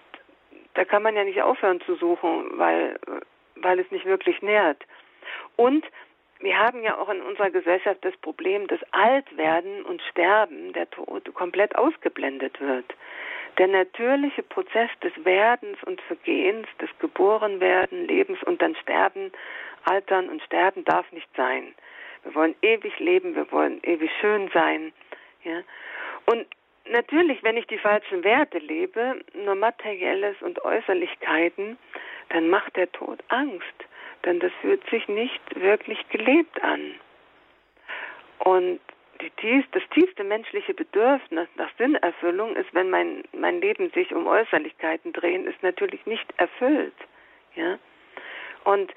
da 0.73 0.85
kann 0.85 1.03
man 1.03 1.15
ja 1.15 1.23
nicht 1.23 1.41
aufhören 1.41 1.81
zu 1.81 1.95
suchen, 1.95 2.57
weil, 2.57 2.99
weil 3.55 3.79
es 3.79 3.89
nicht 3.91 4.05
wirklich 4.05 4.41
nährt. 4.41 4.83
Und 5.55 5.85
wir 6.39 6.57
haben 6.57 6.83
ja 6.83 6.97
auch 6.97 7.09
in 7.09 7.21
unserer 7.21 7.49
Gesellschaft 7.49 8.03
das 8.03 8.15
Problem, 8.17 8.67
dass 8.67 8.79
Altwerden 8.91 9.83
und 9.83 10.01
Sterben, 10.03 10.73
der 10.73 10.89
Tod, 10.89 11.33
komplett 11.33 11.75
ausgeblendet 11.75 12.59
wird. 12.61 12.85
Der 13.57 13.67
natürliche 13.67 14.43
Prozess 14.43 14.89
des 15.01 15.13
Werdens 15.25 15.81
und 15.83 15.99
Vergehens, 16.01 16.67
des 16.79 16.89
Geborenwerden, 16.99 18.07
Lebens 18.07 18.41
und 18.43 18.61
dann 18.61 18.75
Sterben, 18.75 19.31
Altern 19.85 20.29
und 20.29 20.43
Sterben 20.43 20.85
darf 20.85 21.11
nicht 21.11 21.29
sein. 21.35 21.73
Wir 22.23 22.35
wollen 22.35 22.55
ewig 22.61 22.99
leben, 22.99 23.35
wir 23.35 23.51
wollen 23.51 23.79
ewig 23.83 24.11
schön 24.21 24.49
sein. 24.53 24.93
Ja? 25.43 25.61
Und 26.25 26.45
natürlich, 26.85 27.41
wenn 27.41 27.57
ich 27.57 27.65
die 27.65 27.79
falschen 27.79 28.23
Werte 28.23 28.59
lebe, 28.59 29.21
nur 29.33 29.55
materielles 29.55 30.35
und 30.41 30.63
Äußerlichkeiten, 30.63 31.79
dann 32.29 32.49
macht 32.49 32.75
der 32.75 32.91
Tod 32.91 33.23
Angst 33.29 33.86
denn 34.27 34.41
das 34.41 34.51
fühlt 34.61 34.87
sich 34.89 35.07
nicht 35.07 35.41
wirklich 35.55 35.97
gelebt 36.09 36.61
an. 36.61 36.95
Und 38.39 38.81
tief, 39.37 39.65
das 39.71 39.83
tiefste 39.93 40.25
menschliche 40.25 40.73
Bedürfnis 40.73 41.47
nach 41.55 41.69
Sinnerfüllung 41.77 42.55
ist, 42.57 42.73
wenn 42.73 42.89
mein, 42.89 43.23
mein 43.31 43.61
Leben 43.61 43.89
sich 43.91 44.13
um 44.13 44.27
Äußerlichkeiten 44.27 45.13
drehen, 45.13 45.47
ist 45.47 45.63
natürlich 45.63 46.05
nicht 46.05 46.27
erfüllt. 46.37 46.93
Ja? 47.55 47.79
Und 48.65 48.93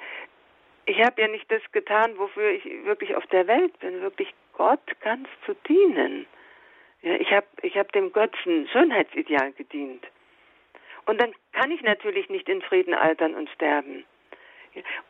ich 0.87 1.01
habe 1.01 1.23
ja 1.23 1.29
nicht 1.29 1.51
das 1.51 1.63
getan, 1.71 2.19
wofür 2.19 2.51
ich 2.51 2.65
wirklich 2.85 3.15
auf 3.15 3.27
der 3.29 3.47
Welt 3.47 3.79
bin, 3.79 4.01
wirklich 4.01 4.35
Gott 4.55 5.01
ganz 5.01 5.29
zu 5.47 5.55
dienen. 5.69 6.27
Ja, 7.03 7.15
ich 7.15 7.31
habe 7.31 7.47
ich 7.63 7.79
hab 7.79 7.93
dem 7.93 8.13
Götzen 8.13 8.69
Schönheitsideal 8.73 9.53
gedient. 9.53 10.05
Und 11.07 11.21
dann 11.21 11.33
kann 11.53 11.71
ich 11.71 11.83
natürlich 11.83 12.29
nicht 12.29 12.49
in 12.49 12.63
Frieden 12.63 12.95
altern 12.95 13.35
und 13.35 13.49
sterben. 13.51 14.05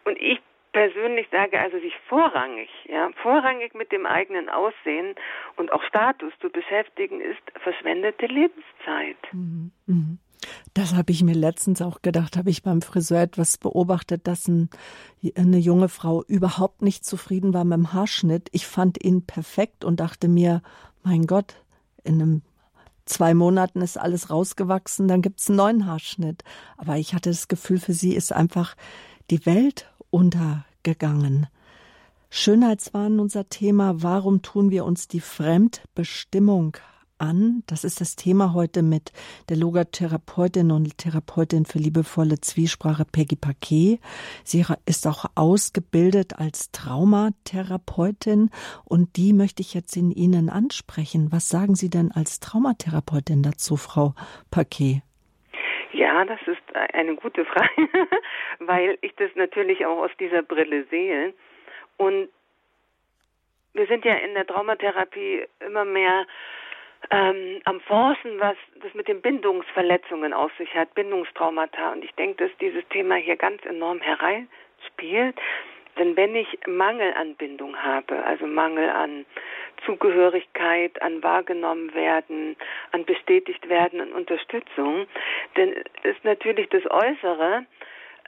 Und 0.05 0.21
ich 0.21 0.41
persönlich 0.73 1.27
sage 1.31 1.59
also, 1.59 1.79
sich 1.81 1.95
vorrangig, 2.09 2.69
ja, 2.89 3.11
vorrangig 3.23 3.75
mit 3.75 3.93
dem 3.93 4.07
eigenen 4.07 4.49
Aussehen 4.49 5.15
und 5.57 5.73
auch 5.73 5.83
Status 5.85 6.33
zu 6.41 6.49
beschäftigen, 6.51 7.21
ist 7.21 7.43
verschwendete 7.63 8.27
Lebenszeit. 8.27 9.19
Mhm. 9.33 9.73
Mhm. 9.87 10.19
Das 10.73 10.95
habe 10.95 11.13
ich 11.13 11.23
mir 11.23 11.35
letztens 11.35 11.83
auch 11.83 12.01
gedacht, 12.01 12.37
habe 12.37 12.51
ich 12.51 12.63
beim 12.63 12.81
Friseur 12.81 13.21
etwas 13.21 13.59
beobachtet, 13.59 14.27
dass 14.27 14.49
ein, 14.49 14.71
eine 15.37 15.59
junge 15.59 15.89
Frau 15.89 16.25
überhaupt 16.25 16.83
nicht 16.83 17.05
zufrieden 17.05 17.53
war 17.53 17.65
mit 17.65 17.77
dem 17.77 17.93
Haarschnitt. 17.93 18.49
Ich 18.53 18.67
fand 18.67 19.05
ihn 19.05 19.27
perfekt 19.27 19.85
und 19.85 20.01
dachte 20.01 20.29
mir, 20.29 20.63
mein 21.03 21.27
Gott, 21.27 21.57
in 22.05 22.15
einem 22.15 22.43
zwei 23.05 23.35
Monaten 23.35 23.83
ist 23.83 23.99
alles 23.99 24.31
rausgewachsen, 24.31 25.09
dann 25.09 25.21
gibt 25.21 25.41
es 25.41 25.49
einen 25.49 25.57
neuen 25.57 25.87
Haarschnitt. 25.87 26.43
Aber 26.77 26.97
ich 26.97 27.15
hatte 27.15 27.31
das 27.31 27.49
Gefühl, 27.49 27.79
für 27.79 27.93
sie 27.93 28.15
ist 28.15 28.33
einfach 28.33 28.77
die 29.31 29.47
Welt 29.47 29.87
untergegangen. 30.11 31.47
Schönheitswahn 32.31 33.21
unser 33.21 33.49
Thema. 33.49 34.03
Warum 34.03 34.43
tun 34.43 34.71
wir 34.71 34.85
uns 34.85 35.09
die 35.09 35.21
Fremdbestimmung 35.21 36.77
an? 37.19 37.63
Das 37.67 37.85
ist 37.85 38.01
das 38.01 38.17
Thema 38.17 38.55
heute 38.55 38.83
mit 38.83 39.13
der 39.49 39.57
Logotherapeutin 39.57 40.71
und 40.71 40.99
Therapeutin 40.99 41.65
für 41.65 41.79
liebevolle 41.79 42.41
Zwiesprache 42.41 43.05
Peggy 43.05 43.37
Paquet. 43.37 44.01
Sie 44.45 44.65
ist 44.87 45.07
auch 45.07 45.27
ausgebildet 45.35 46.39
als 46.39 46.71
Traumatherapeutin 46.73 48.51
und 48.85 49.17
die 49.17 49.33
möchte 49.33 49.63
ich 49.63 49.75
jetzt 49.75 49.97
in 49.97 50.11
Ihnen 50.11 50.49
ansprechen. 50.51 51.31
Was 51.31 51.49
sagen 51.49 51.75
Sie 51.75 51.91
denn 51.91 52.11
als 52.13 52.41
Traumatherapeutin 52.41 53.43
dazu, 53.43 53.77
Frau 53.77 54.15
Paquet? 54.51 55.03
Ja, 55.93 56.25
das 56.25 56.41
ist 56.47 56.63
eine 56.95 57.15
gute 57.17 57.45
Frage, 57.45 57.89
weil 58.61 58.99
ich 59.01 59.15
das 59.17 59.31
natürlich 59.35 59.85
auch 59.87 59.99
aus 59.99 60.11
dieser 60.21 60.43
Brille 60.43 60.85
sehe. 60.85 61.35
Und 61.97 62.29
wir 63.75 63.87
sind 63.87 64.05
ja 64.05 64.15
in 64.15 64.35
der 64.35 64.47
Traumatherapie 64.47 65.47
immer 65.61 65.85
mehr 65.85 66.27
ähm, 67.11 67.61
am 67.65 67.81
Forschen, 67.81 68.39
was 68.39 68.57
das 68.83 68.93
mit 68.95 69.09
den 69.09 69.21
Bindungsverletzungen 69.21 70.33
auf 70.33 70.53
sich 70.59 70.73
hat, 70.75 70.95
Bindungstraumata. 70.95 71.93
Und 71.93 72.05
ich 72.05 72.15
denke, 72.15 72.47
dass 72.49 72.57
dieses 72.59 72.87
Thema 72.89 73.17
hier 73.17 73.37
ganz 73.37 73.65
enorm 73.65 74.01
hereinspielt. 74.01 75.37
Denn 75.99 76.17
wenn 76.17 76.37
ich 76.37 76.59
Mangelanbindung 76.67 77.77
habe, 77.77 78.25
also 78.25 78.47
Mangel 78.47 78.89
an 78.91 79.27
Zugehörigkeit, 79.85 81.01
an 81.03 81.23
wahrgenommen 81.23 81.95
werden, 81.95 82.57
an 82.93 83.05
bestätigt 83.05 83.69
werden, 83.69 84.01
an 84.01 84.13
Unterstützung, 84.13 85.07
dann 85.55 85.73
ist 86.03 86.25
natürlich 86.25 86.69
das 86.69 86.83
Äußere 86.91 87.67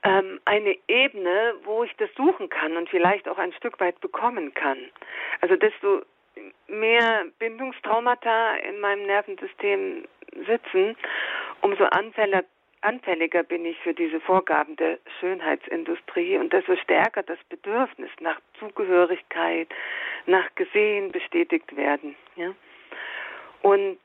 ähm, 0.04 0.40
eine 0.44 0.76
Ebene, 0.88 1.54
wo 1.64 1.84
ich 1.84 1.94
das 1.96 2.10
suchen 2.16 2.48
kann 2.48 2.76
und 2.76 2.88
vielleicht 2.88 3.28
auch 3.28 3.38
ein 3.38 3.52
Stück 3.52 3.80
weit 3.80 4.00
bekommen 4.00 4.52
kann. 4.54 4.78
Also 5.40 5.56
desto 5.56 6.02
mehr 6.66 7.26
Bindungstraumata 7.38 8.56
in 8.56 8.80
meinem 8.80 9.06
Nervensystem 9.06 10.04
sitzen, 10.46 10.96
umso 11.60 11.84
anfälliger 11.84 12.44
anfälliger 12.82 13.42
bin 13.42 13.64
ich 13.64 13.78
für 13.80 13.94
diese 13.94 14.20
Vorgaben 14.20 14.76
der 14.76 14.98
Schönheitsindustrie 15.20 16.36
und 16.36 16.52
desto 16.52 16.76
stärker 16.76 17.22
das 17.22 17.38
Bedürfnis 17.48 18.10
nach 18.20 18.40
Zugehörigkeit, 18.58 19.68
nach 20.26 20.54
gesehen, 20.54 21.12
bestätigt 21.12 21.76
werden. 21.76 22.14
Ja? 22.36 22.54
Und 23.62 23.98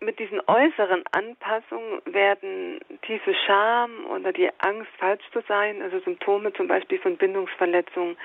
mit 0.00 0.18
diesen 0.18 0.40
äußeren 0.46 1.04
Anpassungen 1.12 2.02
werden 2.06 2.80
tiefe 3.02 3.34
Scham 3.46 4.04
oder 4.06 4.32
die 4.32 4.50
Angst, 4.58 4.90
falsch 4.98 5.22
zu 5.32 5.40
sein, 5.46 5.80
also 5.80 6.00
Symptome 6.00 6.52
zum 6.52 6.66
Beispiel 6.66 6.98
von 6.98 7.16
Bindungsverletzungen, 7.16 8.16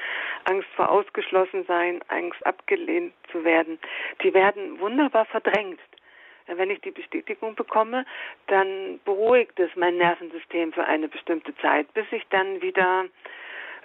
Angst 0.45 0.67
vor 0.75 0.89
Ausgeschlossensein, 0.89 2.01
Angst 2.07 2.43
abgelehnt 2.45 3.13
zu 3.31 3.43
werden, 3.43 3.79
die 4.23 4.33
werden 4.33 4.79
wunderbar 4.79 5.25
verdrängt 5.25 5.79
wenn 6.47 6.69
ich 6.69 6.81
die 6.81 6.91
Bestätigung 6.91 7.55
bekomme, 7.55 8.05
dann 8.47 8.99
beruhigt 9.05 9.59
es 9.59 9.69
mein 9.75 9.97
Nervensystem 9.97 10.73
für 10.73 10.85
eine 10.85 11.07
bestimmte 11.07 11.55
Zeit, 11.57 11.93
bis 11.93 12.05
ich 12.11 12.23
dann 12.29 12.61
wieder 12.61 13.05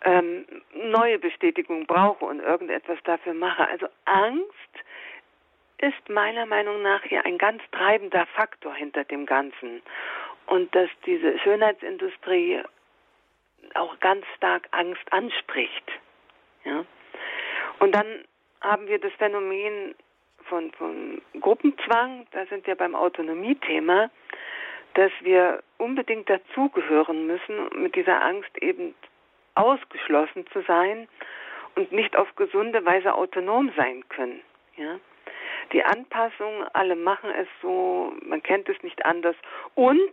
ähm, 0.05 0.45
neue 0.75 1.19
Bestätigung 1.19 1.87
brauche 1.87 2.25
und 2.25 2.41
irgendetwas 2.41 2.99
dafür 3.05 3.35
mache. 3.35 3.67
Also 3.69 3.87
Angst 4.05 4.53
ist 5.79 6.09
meiner 6.09 6.47
Meinung 6.47 6.83
nach 6.83 7.03
hier 7.03 7.25
ein 7.27 7.39
ganz 7.39 7.63
treibender 7.73 8.27
Faktor 8.27 8.75
hinter 8.75 9.05
dem 9.05 9.27
Ganzen. 9.27 9.83
Und 10.47 10.75
dass 10.75 10.89
diese 11.07 11.39
Schönheitsindustrie 11.41 12.63
auch 13.75 13.99
ganz 14.01 14.25
stark 14.37 14.69
Angst 14.71 15.13
anspricht. 15.13 15.93
Ja? 16.65 16.85
Und 17.79 17.95
dann 17.95 18.25
haben 18.61 18.87
wir 18.87 18.99
das 19.01 19.13
Phänomen 19.15 19.95
von, 20.53 20.71
von 20.73 21.23
Gruppenzwang, 21.41 22.27
da 22.33 22.45
sind 22.45 22.67
wir 22.67 22.75
beim 22.75 22.95
Autonomiethema, 22.95 24.11
dass 24.93 25.11
wir 25.23 25.63
unbedingt 25.79 26.29
dazugehören 26.29 27.27
müssen, 27.27 27.71
mit 27.83 27.97
dieser 27.97 28.23
Angst 28.23 28.51
eben 28.61 28.95
ausgeschlossen 29.55 30.45
zu 30.53 30.61
sein 30.63 31.09
und 31.75 31.91
nicht 31.91 32.15
auf 32.17 32.29
gesunde 32.37 32.85
Weise 32.85 33.15
autonom 33.15 33.73
sein 33.79 34.07
können. 34.11 34.43
Ja? 34.77 34.99
Die 35.73 35.83
Anpassung, 35.83 36.65
alle 36.75 36.97
machen 36.97 37.31
es 37.31 37.49
so, 37.63 38.13
man 38.21 38.43
kennt 38.43 38.69
es 38.69 38.83
nicht 38.83 39.07
anders. 39.07 39.37
Und 39.75 40.13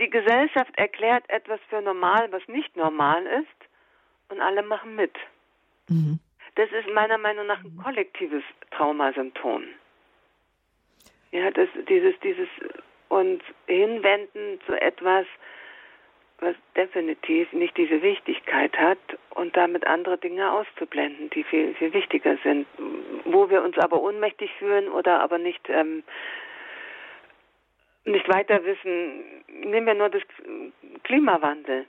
die 0.00 0.08
Gesellschaft 0.08 0.70
erklärt 0.76 1.28
etwas 1.30 1.58
für 1.68 1.82
normal, 1.82 2.30
was 2.30 2.46
nicht 2.46 2.76
normal 2.76 3.26
ist, 3.26 3.68
und 4.28 4.40
alle 4.40 4.62
machen 4.62 4.94
mit. 4.94 5.14
Mhm. 5.88 6.20
Das 6.56 6.70
ist 6.72 6.88
meiner 6.92 7.18
Meinung 7.18 7.46
nach 7.46 7.62
ein 7.62 7.76
kollektives 7.82 8.42
Traumasymptom. 8.70 9.64
Ja, 11.30 11.50
das, 11.50 11.68
dieses, 11.88 12.18
dieses 12.20 12.48
uns 13.08 13.42
hinwenden 13.66 14.58
zu 14.66 14.80
etwas, 14.80 15.26
was 16.38 16.54
definitiv 16.74 17.52
nicht 17.52 17.76
diese 17.76 18.00
Wichtigkeit 18.02 18.76
hat 18.76 18.98
und 19.30 19.56
damit 19.56 19.86
andere 19.86 20.18
Dinge 20.18 20.50
auszublenden, 20.50 21.30
die 21.30 21.44
viel, 21.44 21.74
viel 21.74 21.92
wichtiger 21.92 22.36
sind, 22.42 22.66
wo 23.24 23.48
wir 23.48 23.62
uns 23.62 23.78
aber 23.78 24.00
ohnmächtig 24.00 24.50
fühlen 24.58 24.88
oder 24.88 25.20
aber 25.20 25.38
nicht, 25.38 25.68
ähm, 25.68 26.04
nicht 28.04 28.28
weiter 28.28 28.64
wissen. 28.64 29.44
Nehmen 29.48 29.86
wir 29.86 29.94
nur 29.94 30.10
das 30.10 30.22
Klimawandel. 31.04 31.86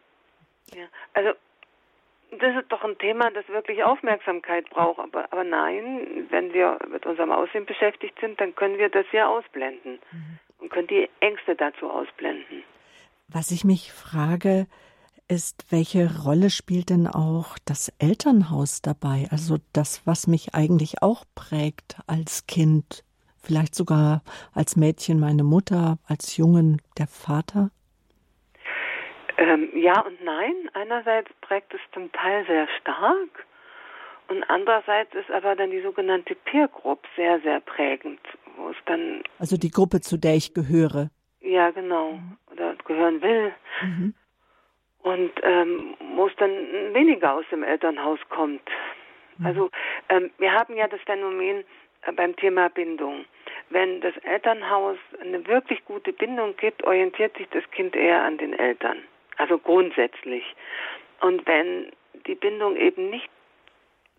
Ja, 0.73 0.85
also 1.13 1.33
das 2.31 2.55
ist 2.61 2.71
doch 2.71 2.83
ein 2.83 2.97
Thema, 2.97 3.31
das 3.31 3.47
wirklich 3.47 3.83
Aufmerksamkeit 3.83 4.69
braucht. 4.69 4.99
Aber, 4.99 5.31
aber 5.31 5.43
nein, 5.43 6.27
wenn 6.29 6.53
wir 6.53 6.77
mit 6.89 7.05
unserem 7.05 7.31
Aussehen 7.31 7.65
beschäftigt 7.65 8.19
sind, 8.19 8.39
dann 8.39 8.55
können 8.55 8.77
wir 8.77 8.89
das 8.89 9.05
ja 9.11 9.27
ausblenden 9.27 9.99
mhm. 10.11 10.39
und 10.59 10.69
können 10.71 10.87
die 10.87 11.09
Ängste 11.19 11.55
dazu 11.55 11.89
ausblenden. 11.89 12.63
Was 13.29 13.51
ich 13.51 13.63
mich 13.63 13.91
frage, 13.91 14.67
ist, 15.27 15.65
welche 15.69 16.23
Rolle 16.23 16.49
spielt 16.49 16.89
denn 16.89 17.07
auch 17.07 17.57
das 17.65 17.89
Elternhaus 17.99 18.81
dabei? 18.81 19.27
Also 19.31 19.57
das, 19.73 20.05
was 20.05 20.27
mich 20.27 20.55
eigentlich 20.55 21.01
auch 21.01 21.25
prägt 21.35 21.97
als 22.07 22.47
Kind, 22.47 23.03
vielleicht 23.41 23.75
sogar 23.75 24.23
als 24.53 24.75
Mädchen 24.75 25.19
meine 25.19 25.43
Mutter, 25.43 25.97
als 26.05 26.37
Jungen 26.37 26.81
der 26.97 27.07
Vater? 27.07 27.71
Ähm, 29.37 29.69
ja 29.73 30.01
und 30.01 30.23
nein. 30.23 30.69
Einerseits 30.73 31.31
prägt 31.41 31.73
es 31.73 31.81
zum 31.93 32.11
Teil 32.11 32.45
sehr 32.45 32.67
stark 32.79 33.45
und 34.29 34.43
andererseits 34.49 35.13
ist 35.15 35.31
aber 35.31 35.55
dann 35.55 35.71
die 35.71 35.81
sogenannte 35.81 36.35
Peer 36.35 36.67
Group 36.67 37.05
sehr, 37.15 37.39
sehr 37.41 37.59
prägend, 37.61 38.19
wo 38.57 38.69
es 38.69 38.75
dann. 38.85 39.23
Also 39.39 39.57
die 39.57 39.71
Gruppe, 39.71 40.01
zu 40.01 40.17
der 40.17 40.35
ich 40.35 40.53
gehöre. 40.53 41.09
Ja, 41.39 41.71
genau. 41.71 42.19
Oder 42.51 42.75
gehören 42.85 43.21
will. 43.21 43.53
Mhm. 43.81 44.13
Und 45.03 45.31
ähm, 45.43 45.95
wo 46.15 46.27
es 46.27 46.35
dann 46.37 46.51
weniger 46.93 47.35
aus 47.35 47.45
dem 47.51 47.63
Elternhaus 47.63 48.19
kommt. 48.29 48.67
Mhm. 49.37 49.45
Also 49.45 49.69
ähm, 50.09 50.29
wir 50.39 50.51
haben 50.51 50.75
ja 50.75 50.87
das 50.87 50.99
Phänomen 51.05 51.63
äh, 52.01 52.11
beim 52.11 52.35
Thema 52.35 52.69
Bindung. 52.69 53.23
Wenn 53.69 54.01
das 54.01 54.17
Elternhaus 54.23 54.97
eine 55.21 55.45
wirklich 55.47 55.85
gute 55.85 56.11
Bindung 56.11 56.57
gibt, 56.57 56.83
orientiert 56.83 57.37
sich 57.37 57.47
das 57.49 57.63
Kind 57.71 57.95
eher 57.95 58.23
an 58.23 58.37
den 58.37 58.53
Eltern. 58.53 58.97
Also 59.37 59.57
grundsätzlich. 59.57 60.43
Und 61.21 61.45
wenn 61.47 61.91
die 62.25 62.35
Bindung 62.35 62.75
eben 62.75 63.09
nicht 63.09 63.29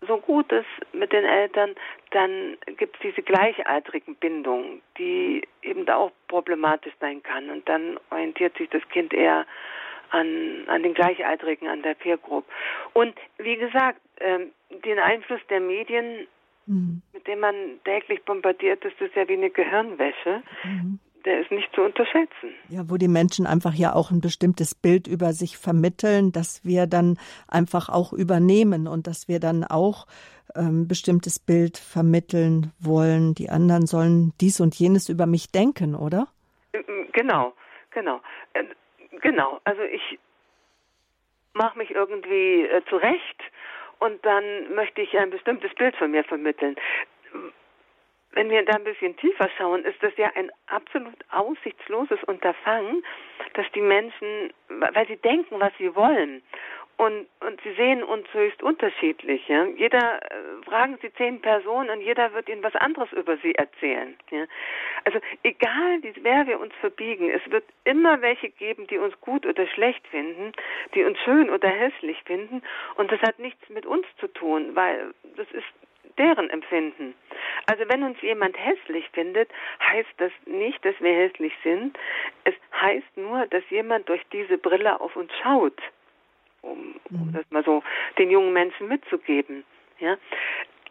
so 0.07 0.17
gut 0.17 0.51
ist 0.51 0.93
mit 0.93 1.11
den 1.11 1.25
Eltern, 1.25 1.75
dann 2.11 2.57
gibt 2.77 2.95
es 2.95 3.01
diese 3.01 3.21
gleichaltrigen 3.21 4.15
Bindungen, 4.15 4.81
die 4.97 5.45
eben 5.61 5.85
da 5.85 5.97
auch 5.97 6.11
problematisch 6.27 6.93
sein 6.99 7.21
kann. 7.21 7.49
Und 7.49 7.67
dann 7.67 7.99
orientiert 8.09 8.57
sich 8.57 8.69
das 8.69 8.87
Kind 8.89 9.13
eher 9.13 9.45
an, 10.11 10.63
an 10.67 10.83
den 10.83 10.93
Gleichaltrigen, 10.93 11.67
an 11.67 11.81
der 11.81 11.95
Peer 11.95 12.17
Group. 12.17 12.45
Und 12.93 13.15
wie 13.37 13.57
gesagt, 13.57 13.99
ähm, 14.21 14.51
den 14.85 14.99
Einfluss 14.99 15.41
der 15.49 15.59
Medien, 15.59 16.27
mhm. 16.65 17.01
mit 17.13 17.27
dem 17.27 17.41
man 17.41 17.79
täglich 17.83 18.23
bombardiert 18.23 18.83
ist, 18.85 18.99
ist 19.01 19.15
ja 19.15 19.27
wie 19.27 19.33
eine 19.33 19.49
Gehirnwäsche. 19.49 20.41
Mhm 20.63 20.99
der 21.25 21.41
ist 21.41 21.51
nicht 21.51 21.73
zu 21.73 21.81
unterschätzen. 21.81 22.53
Ja, 22.69 22.89
wo 22.89 22.97
die 22.97 23.07
Menschen 23.07 23.45
einfach 23.45 23.73
ja 23.73 23.93
auch 23.93 24.11
ein 24.11 24.21
bestimmtes 24.21 24.75
Bild 24.75 25.07
über 25.07 25.33
sich 25.33 25.57
vermitteln, 25.57 26.31
dass 26.31 26.63
wir 26.63 26.87
dann 26.87 27.17
einfach 27.47 27.89
auch 27.89 28.13
übernehmen 28.13 28.87
und 28.87 29.07
dass 29.07 29.27
wir 29.27 29.39
dann 29.39 29.63
auch 29.63 30.05
ein 30.55 30.67
ähm, 30.67 30.87
bestimmtes 30.87 31.39
Bild 31.39 31.77
vermitteln 31.77 32.71
wollen. 32.79 33.35
Die 33.35 33.49
anderen 33.49 33.85
sollen 33.85 34.33
dies 34.41 34.59
und 34.59 34.75
jenes 34.75 35.09
über 35.09 35.25
mich 35.25 35.51
denken, 35.51 35.95
oder? 35.95 36.27
Genau, 37.13 37.53
genau. 37.91 38.21
Äh, 38.53 38.63
genau, 39.21 39.59
also 39.63 39.81
ich 39.83 40.19
mache 41.53 41.77
mich 41.77 41.91
irgendwie 41.91 42.63
äh, 42.63 42.81
zurecht 42.89 43.41
und 43.99 44.25
dann 44.25 44.73
möchte 44.75 45.01
ich 45.01 45.17
ein 45.17 45.29
bestimmtes 45.29 45.73
Bild 45.75 45.95
von 45.97 46.11
mir 46.11 46.23
vermitteln 46.23 46.75
wenn 48.33 48.49
wir 48.49 48.63
da 48.63 48.73
ein 48.73 48.83
bisschen 48.83 49.17
tiefer 49.17 49.49
schauen, 49.57 49.83
ist 49.85 50.01
das 50.01 50.15
ja 50.17 50.31
ein 50.35 50.51
absolut 50.67 51.17
aussichtsloses 51.31 52.23
Unterfangen, 52.25 53.03
dass 53.53 53.65
die 53.73 53.81
Menschen, 53.81 54.53
weil 54.67 55.07
sie 55.07 55.17
denken, 55.17 55.59
was 55.59 55.73
sie 55.77 55.95
wollen, 55.95 56.41
und, 56.99 57.27
und 57.39 57.61
sie 57.61 57.71
sehen 57.75 58.03
uns 58.03 58.27
höchst 58.33 58.61
unterschiedlich. 58.61 59.47
Ja? 59.47 59.63
Jeder 59.63 60.21
äh, 60.21 60.65
fragen 60.65 60.97
sie 61.01 61.13
zehn 61.13 61.39
Personen 61.39 61.89
und 61.89 62.01
jeder 62.01 62.33
wird 62.33 62.49
ihnen 62.49 62.61
was 62.61 62.75
anderes 62.75 63.09
über 63.13 63.37
sie 63.37 63.55
erzählen. 63.55 64.17
Ja? 64.31 64.43
Also 65.05 65.19
egal, 65.43 66.03
wie 66.03 66.13
wer 66.23 66.45
wir 66.45 66.59
uns 66.59 66.73
verbiegen, 66.81 67.29
es 67.29 67.49
wird 67.49 67.63
immer 67.85 68.21
welche 68.21 68.49
geben, 68.49 68.85
die 68.87 68.97
uns 68.97 69.17
gut 69.21 69.45
oder 69.45 69.65
schlecht 69.67 70.05
finden, 70.09 70.51
die 70.93 71.05
uns 71.05 71.17
schön 71.19 71.49
oder 71.49 71.69
hässlich 71.69 72.21
finden. 72.25 72.61
Und 72.95 73.09
das 73.13 73.21
hat 73.21 73.39
nichts 73.39 73.69
mit 73.69 73.85
uns 73.85 74.05
zu 74.19 74.27
tun, 74.27 74.75
weil 74.75 75.13
das 75.37 75.49
ist 75.51 75.63
deren 76.19 76.49
Empfinden. 76.49 77.15
Also 77.65 77.83
wenn 77.87 78.03
uns 78.03 78.21
jemand 78.21 78.57
hässlich 78.57 79.09
findet, 79.13 79.49
heißt 79.81 80.13
das 80.17 80.31
nicht, 80.45 80.83
dass 80.83 80.95
wir 80.99 81.13
hässlich 81.13 81.53
sind. 81.63 81.97
Es 82.43 82.55
heißt 82.79 83.17
nur, 83.17 83.47
dass 83.47 83.63
jemand 83.69 84.09
durch 84.09 84.21
diese 84.31 84.57
Brille 84.57 84.99
auf 84.99 85.15
uns 85.15 85.31
schaut, 85.41 85.79
um, 86.61 86.99
um 87.09 87.27
mhm. 87.27 87.33
das 87.33 87.49
mal 87.51 87.63
so 87.63 87.81
den 88.17 88.29
jungen 88.29 88.53
Menschen 88.53 88.87
mitzugeben. 88.87 89.63
Ja, 89.99 90.17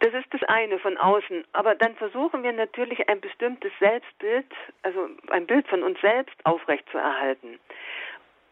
das 0.01 0.15
ist 0.15 0.33
das 0.33 0.43
eine 0.45 0.79
von 0.79 0.97
außen. 0.97 1.45
Aber 1.53 1.75
dann 1.75 1.97
versuchen 1.97 2.43
wir 2.43 2.53
natürlich 2.53 3.09
ein 3.09 3.21
bestimmtes 3.21 3.73
Selbstbild, 3.81 4.47
also 4.83 5.09
ein 5.31 5.47
Bild 5.47 5.67
von 5.69 5.83
uns 5.83 6.01
selbst 6.01 6.37
aufrechtzuerhalten. 6.45 7.59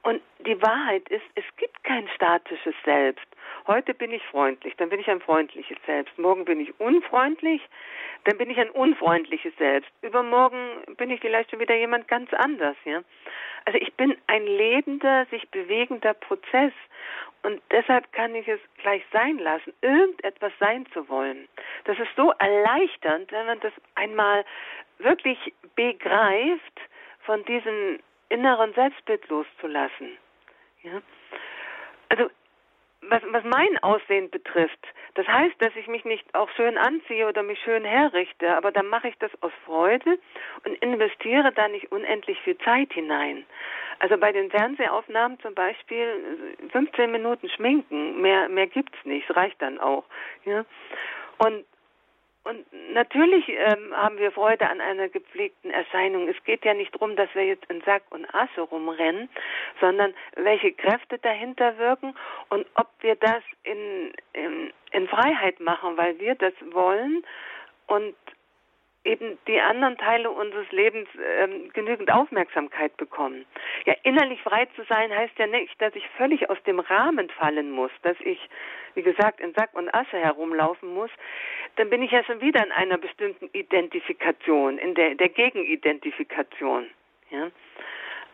Und 0.07 0.23
die 0.39 0.63
Wahrheit 0.63 1.09
ist, 1.09 1.25
es 1.35 1.43
gibt 1.57 1.83
kein 1.83 2.07
statisches 2.15 2.77
Selbst. 2.85 3.27
Heute 3.67 3.93
bin 3.93 4.13
ich 4.13 4.23
freundlich, 4.27 4.73
dann 4.77 4.89
bin 4.89 5.01
ich 5.01 5.11
ein 5.11 5.21
freundliches 5.21 5.79
Selbst. 5.85 6.17
Morgen 6.17 6.45
bin 6.45 6.61
ich 6.61 6.79
unfreundlich, 6.79 7.61
dann 8.23 8.39
bin 8.39 8.49
ich 8.49 8.57
ein 8.57 8.71
unfreundliches 8.71 9.53
Selbst. 9.57 9.91
Übermorgen 10.03 10.85
bin 10.97 11.11
ich 11.11 11.19
vielleicht 11.19 11.51
schon 11.51 11.59
wieder 11.59 11.75
jemand 11.75 12.07
ganz 12.07 12.33
anders, 12.35 12.77
ja. 12.85 13.03
Also 13.65 13.81
ich 13.81 13.95
bin 13.95 14.17
ein 14.29 14.47
lebender, 14.47 15.27
sich 15.27 15.51
bewegender 15.51 16.15
Prozess. 16.15 16.73
Und 17.43 17.61
deshalb 17.73 18.13
kann 18.13 18.33
ich 18.37 18.47
es 18.47 18.61
gleich 18.79 19.03
sein 19.13 19.39
lassen, 19.39 19.75
irgendetwas 19.81 20.53
sein 20.61 20.87
zu 20.93 21.09
wollen. 21.09 21.49
Das 21.83 21.99
ist 21.99 22.15
so 22.15 22.31
erleichternd, 22.39 23.33
wenn 23.33 23.47
man 23.47 23.59
das 23.59 23.73
einmal 23.97 24.45
wirklich 24.99 25.53
begreift, 25.75 26.81
von 27.27 27.45
diesem 27.47 27.99
inneren 28.29 28.73
Selbstbild 28.75 29.29
loszulassen. 29.29 30.17
Ja? 30.83 31.03
Also 32.09 32.31
was, 33.03 33.23
was 33.31 33.45
mein 33.45 33.79
Aussehen 33.83 34.31
betrifft, 34.31 34.85
das 35.15 35.27
heißt, 35.27 35.55
dass 35.61 35.75
ich 35.77 35.87
mich 35.87 36.05
nicht 36.05 36.35
auch 36.35 36.51
schön 36.51 36.77
anziehe 36.77 37.29
oder 37.29 37.43
mich 37.43 37.59
schön 37.61 37.85
herrichte, 37.85 38.57
aber 38.57 38.73
dann 38.73 38.89
mache 38.89 39.09
ich 39.09 39.19
das 39.19 39.31
aus 39.43 39.53
Freude 39.65 40.19
und 40.65 40.75
investiere 40.83 41.53
da 41.53 41.69
nicht 41.69 41.91
unendlich 41.93 42.39
viel 42.41 42.59
Zeit 42.59 42.93
hinein. 42.93 43.47
Also 43.99 44.19
bei 44.19 44.33
den 44.33 44.51
Fernsehaufnahmen 44.51 45.41
zum 45.41 45.55
Beispiel 45.55 46.57
15 46.71 47.11
Minuten 47.11 47.49
schminken, 47.49 48.21
mehr, 48.21 48.49
mehr 48.49 48.67
gibt's 48.67 48.99
nicht, 49.05 49.35
reicht 49.35 49.61
dann 49.63 49.79
auch. 49.79 50.05
Ja? 50.45 50.65
Und 51.39 51.65
und 52.47 52.65
natürlich 52.93 53.49
ähm, 53.49 53.93
haben 53.93 54.19
wir 54.19 54.31
Freude 54.31 54.71
an 54.71 54.81
einer 54.81 55.09
gepflegten 55.09 55.73
Erscheinung. 55.73 56.29
Es 56.29 56.37
geht 56.45 56.65
ja 56.65 56.75
nicht 56.75 56.95
darum, 56.95 57.17
dass 57.17 57.29
wir 57.35 57.45
jetzt 57.45 57.69
in 57.69 57.81
Sack 57.81 58.05
und 58.11 58.33
Asche 58.33 58.61
rumrennen, 58.61 59.29
sondern 59.81 60.15
welche 60.37 60.71
Kräfte 60.73 61.19
dahinter 61.19 61.77
wirken 61.77 62.15
und 62.51 62.65
ob 62.77 62.87
wir 63.01 63.17
das 63.17 63.43
in, 63.65 64.13
in, 64.33 64.73
in 64.93 65.09
Freiheit 65.09 65.59
machen, 65.59 65.97
weil 65.97 66.21
wir 66.21 66.37
das 66.37 66.53
wollen 66.71 67.25
und 67.89 68.15
eben 69.07 69.39
die 69.47 69.61
anderen 69.61 69.97
Teile 69.97 70.31
unseres 70.31 70.71
Lebens 70.73 71.09
ähm, 71.39 71.71
genügend 71.73 72.11
Aufmerksamkeit 72.13 72.97
bekommen. 72.97 73.47
Ja, 73.85 73.95
innerlich 74.03 74.43
frei 74.43 74.67
zu 74.77 74.83
sein 74.89 75.11
heißt 75.15 75.39
ja 75.39 75.47
nicht, 75.47 75.81
dass 75.81 75.95
ich 75.95 76.07
völlig 76.17 76.51
aus 76.51 76.63
dem 76.65 76.81
Rahmen 76.81 77.31
fallen 77.31 77.71
muss, 77.71 77.91
dass 78.03 78.17
ich, 78.21 78.39
wie 78.95 79.03
gesagt, 79.03 79.41
in 79.41 79.55
Sack 79.55 79.71
und 79.75 79.95
Asche 79.95 80.19
herumlaufen 80.19 80.93
muss. 80.93 81.11
Dann 81.77 81.89
bin 81.91 82.03
ich 82.03 82.11
ja 82.11 82.25
schon 82.25 82.41
wieder 82.41 82.65
in 82.65 82.73
einer 82.73 82.99
bestimmten 82.99 83.49
Identifikation, 83.53 84.79
in 84.79 84.95
der, 84.95 85.15
der 85.15 85.29
Gegenidentifikation. 85.29 86.87
Ja. 87.31 87.51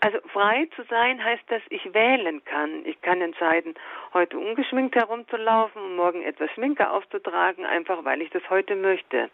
Also 0.04 0.18
frei 0.32 0.68
zu 0.74 0.82
sein 0.90 1.22
heißt, 1.22 1.44
dass 1.46 1.62
ich 1.68 1.94
wählen 1.94 2.44
kann. 2.44 2.84
Ich 2.84 3.00
kann 3.02 3.20
entscheiden, 3.20 3.76
heute 4.12 4.36
ungeschminkt 4.36 4.96
herumzulaufen 4.96 5.80
und 5.80 5.94
morgen 5.94 6.22
etwas 6.24 6.50
Schminke 6.50 6.90
aufzutragen, 6.90 7.64
einfach 7.64 8.04
weil 8.04 8.20
ich 8.20 8.30
das 8.30 8.42
heute 8.50 8.74
möchte. 8.74 9.30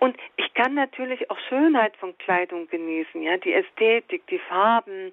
Und 0.00 0.16
ich 0.36 0.52
kann 0.54 0.74
natürlich 0.74 1.30
auch 1.30 1.38
Schönheit 1.48 1.96
von 1.98 2.18
Kleidung 2.18 2.66
genießen, 2.66 3.22
ja, 3.22 3.36
die 3.36 3.52
Ästhetik, 3.54 4.26
die 4.26 4.40
Farben. 4.40 5.12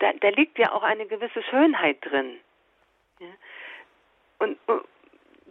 Da, 0.00 0.12
da 0.20 0.28
liegt 0.28 0.58
ja 0.58 0.70
auch 0.72 0.82
eine 0.82 1.06
gewisse 1.06 1.42
Schönheit 1.44 1.96
drin. 2.02 2.36
Ja. 3.20 3.28
Und, 4.38 4.58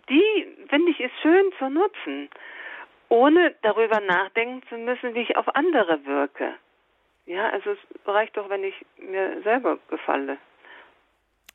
die, 0.09 0.47
finde 0.69 0.91
ich, 0.91 0.99
ist 0.99 1.19
schön 1.23 1.51
zu 1.57 1.71
nutzen, 1.71 2.29
ohne 3.09 3.55
darüber 3.63 3.99
nachdenken 3.99 4.61
zu 4.69 4.77
müssen, 4.77 5.15
wie 5.15 5.21
ich 5.21 5.37
auf 5.37 5.55
andere 5.55 6.05
wirke. 6.05 6.53
Ja, 7.25 7.49
also 7.49 7.71
es 7.71 7.79
reicht 8.05 8.37
doch, 8.37 8.49
wenn 8.49 8.63
ich 8.63 8.75
mir 8.97 9.41
selber 9.43 9.79
gefalle. 9.89 10.37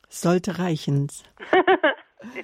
Sollte 0.09 0.59
reichen. 0.59 1.07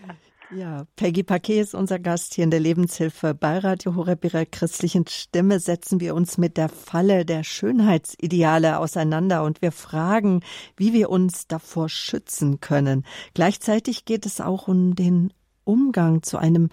ja. 0.50 0.56
ja, 0.56 0.84
Peggy 0.94 1.24
Paquet 1.24 1.58
ist 1.58 1.74
unser 1.74 1.98
Gast 1.98 2.34
hier 2.34 2.44
in 2.44 2.52
der 2.52 2.60
Lebenshilfe 2.60 3.34
bei 3.34 3.58
Radio 3.58 3.96
Horeb 3.96 4.24
ihrer 4.24 4.46
christlichen 4.46 5.04
Stimme. 5.08 5.58
Setzen 5.58 5.98
wir 5.98 6.14
uns 6.14 6.38
mit 6.38 6.56
der 6.56 6.68
Falle 6.68 7.24
der 7.24 7.42
Schönheitsideale 7.42 8.78
auseinander 8.78 9.42
und 9.42 9.60
wir 9.60 9.72
fragen, 9.72 10.44
wie 10.76 10.92
wir 10.92 11.10
uns 11.10 11.48
davor 11.48 11.88
schützen 11.88 12.60
können. 12.60 13.04
Gleichzeitig 13.34 14.04
geht 14.04 14.24
es 14.24 14.40
auch 14.40 14.68
um 14.68 14.94
den 14.94 15.32
Umgang 15.64 16.22
zu 16.22 16.38
einem 16.38 16.70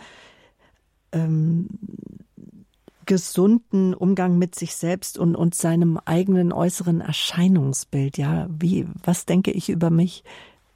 ähm, 1.12 1.68
gesunden 3.06 3.94
Umgang 3.94 4.38
mit 4.38 4.56
sich 4.56 4.76
selbst 4.76 5.18
und, 5.18 5.36
und 5.36 5.56
seinem 5.56 5.98
eigenen 5.98 6.52
äußeren 6.52 7.02
Erscheinungsbild. 7.02 8.18
Ja, 8.18 8.48
wie, 8.50 8.88
was 9.04 9.26
denke 9.26 9.52
ich 9.52 9.70
über 9.70 9.90
mich 9.90 10.24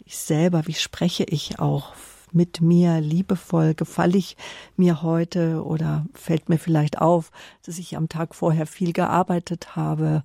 ich 0.06 0.18
selber? 0.18 0.68
Wie 0.68 0.74
spreche 0.74 1.24
ich 1.24 1.60
auch 1.60 1.94
mit 2.32 2.62
mir 2.62 3.02
liebevoll? 3.02 3.74
Gefalle 3.74 4.18
ich 4.18 4.38
mir 4.76 5.02
heute 5.02 5.64
oder 5.64 6.06
fällt 6.14 6.50
mir 6.50 6.58
vielleicht 6.58 7.00
auf, 7.00 7.32
dass 7.66 7.78
ich 7.78 7.98
am 7.98 8.10
Tag 8.10 8.36
vorher 8.36 8.66
viel 8.66 8.94
gearbeitet 8.94 9.76
habe 9.76 10.24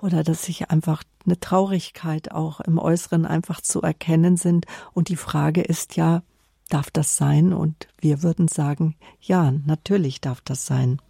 oder 0.00 0.22
dass 0.22 0.48
ich 0.48 0.70
einfach 0.70 1.02
eine 1.24 1.38
Traurigkeit 1.38 2.32
auch 2.32 2.60
im 2.60 2.78
Äußeren 2.78 3.26
einfach 3.26 3.60
zu 3.60 3.80
erkennen 3.80 4.36
sind? 4.36 4.66
Und 4.92 5.08
die 5.08 5.16
Frage 5.16 5.62
ist 5.62 5.96
ja, 5.96 6.22
darf 6.68 6.90
das 6.90 7.16
sein? 7.16 7.52
Und 7.52 7.88
wir 7.98 8.22
würden 8.22 8.48
sagen, 8.48 8.96
ja, 9.20 9.52
natürlich 9.64 10.20
darf 10.20 10.40
das 10.40 10.66
sein. 10.66 11.00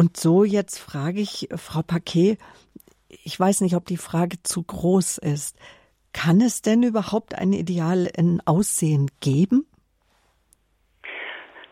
Und 0.00 0.16
so 0.16 0.44
jetzt 0.44 0.78
frage 0.78 1.20
ich 1.20 1.46
Frau 1.56 1.82
Paquet, 1.82 2.38
ich 3.22 3.38
weiß 3.38 3.60
nicht, 3.60 3.76
ob 3.76 3.84
die 3.84 3.98
Frage 3.98 4.42
zu 4.42 4.62
groß 4.62 5.18
ist. 5.18 5.58
Kann 6.14 6.40
es 6.40 6.62
denn 6.62 6.82
überhaupt 6.82 7.34
ein 7.38 7.52
Ideal 7.52 8.08
in 8.16 8.40
Aussehen 8.46 9.10
geben? 9.20 9.66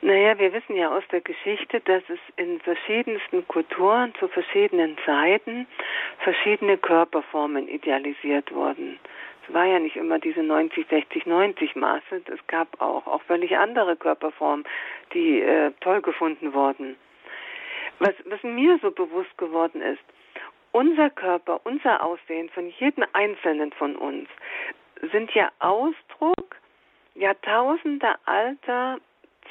Naja, 0.03 0.38
wir 0.38 0.53
wissen 0.53 0.77
ja 0.77 0.95
aus 0.95 1.05
der 1.11 1.23
Geschichte, 1.23 1.81
dass 1.81 2.03
es 2.11 2.19
in 2.37 2.61
verschiedensten 2.61 3.49
Kulturen 3.49 4.12
zu 4.21 4.29
verschiedenen 4.29 4.99
Zeiten 5.07 5.67
verschiedene 6.19 6.77
Körperformen 6.77 7.67
idealisiert 7.67 8.53
wurden. 8.53 9.01
Es 9.47 9.55
war 9.55 9.64
ja 9.64 9.79
nicht 9.79 9.97
immer 9.97 10.19
diese 10.19 10.43
90, 10.43 10.87
60, 10.91 11.25
90 11.25 11.77
Maße. 11.77 12.21
Es 12.27 12.47
gab 12.47 12.79
auch, 12.79 13.07
auch 13.07 13.23
völlig 13.23 13.57
andere 13.57 13.97
Körperformen, 13.97 14.67
die 15.14 15.41
äh, 15.41 15.73
toll 15.81 16.03
gefunden 16.03 16.53
wurden 16.53 16.97
was, 17.99 18.15
was 18.27 18.43
mir 18.43 18.79
so 18.83 18.91
bewusst 18.91 19.37
geworden 19.39 19.83
ist, 19.83 20.03
unser 20.73 21.11
Körper, 21.11 21.61
unser 21.65 22.03
Aussehen 22.03 22.49
von 22.51 22.69
jedem 22.79 23.05
Einzelnen 23.13 23.73
von 23.73 23.97
uns 23.97 24.29
sind 25.13 25.33
ja 25.35 25.51
Ausdruck 25.59 26.57
Jahrtausende 27.15 28.15
alter 28.27 28.99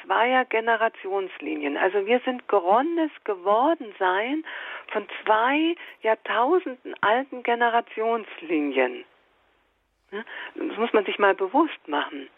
zweier 0.02 0.44
Generationslinien. 0.44 1.76
Also 1.76 2.06
wir 2.06 2.20
sind 2.20 2.48
geronnenes 2.48 3.10
geworden 3.24 3.94
sein 3.98 4.44
von 4.92 5.06
zwei 5.22 5.74
Jahrtausenden 6.02 6.94
alten 7.02 7.42
Generationslinien. 7.42 9.04
Das 10.10 10.76
muss 10.78 10.92
man 10.92 11.04
sich 11.04 11.18
mal 11.18 11.34
bewusst 11.34 11.86
machen, 11.86 12.28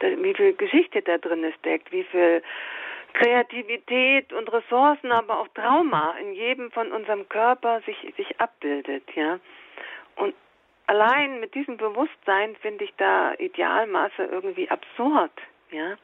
wie 0.00 0.34
viel 0.34 0.52
Geschichte 0.52 1.02
da 1.02 1.18
drin 1.18 1.52
steckt, 1.58 1.90
wie 1.90 2.04
viel 2.04 2.42
Kreativität 3.16 4.30
und 4.34 4.52
Ressourcen, 4.52 5.10
aber 5.10 5.40
auch 5.40 5.48
Trauma 5.48 6.14
in 6.20 6.34
jedem 6.34 6.70
von 6.70 6.92
unserem 6.92 7.26
Körper 7.30 7.80
sich, 7.86 7.96
sich 8.16 8.38
abbildet, 8.38 9.04
ja. 9.14 9.40
Und 10.16 10.34
allein 10.86 11.40
mit 11.40 11.54
diesem 11.54 11.78
Bewusstsein 11.78 12.56
finde 12.56 12.84
ich 12.84 12.92
da 12.98 13.32
Idealmaße 13.38 14.22
irgendwie 14.22 14.68
absurd, 14.68 15.32
ja. 15.70 15.96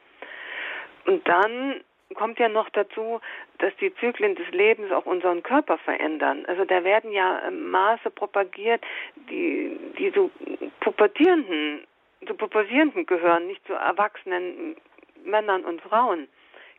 Und 1.05 1.27
dann 1.27 1.81
kommt 2.15 2.39
ja 2.39 2.49
noch 2.49 2.69
dazu, 2.69 3.21
dass 3.59 3.75
die 3.77 3.93
Zyklen 3.95 4.33
des 4.35 4.49
Lebens 4.49 4.91
auch 4.91 5.05
unseren 5.05 5.43
Körper 5.43 5.77
verändern. 5.77 6.45
Also 6.47 6.65
da 6.65 6.83
werden 6.83 7.11
ja 7.11 7.41
Maße 7.51 8.09
propagiert, 8.09 8.83
die, 9.29 9.77
die 9.99 10.09
so 10.15 10.31
pubertierenden, 10.79 11.85
zu 12.25 12.33
pubertierenden 12.33 13.05
gehören, 13.05 13.45
nicht 13.45 13.65
zu 13.67 13.73
erwachsenen 13.73 14.77
Männern 15.23 15.63
und 15.63 15.79
Frauen. 15.81 16.27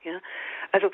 Ja? 0.04 0.20
Also 0.72 0.90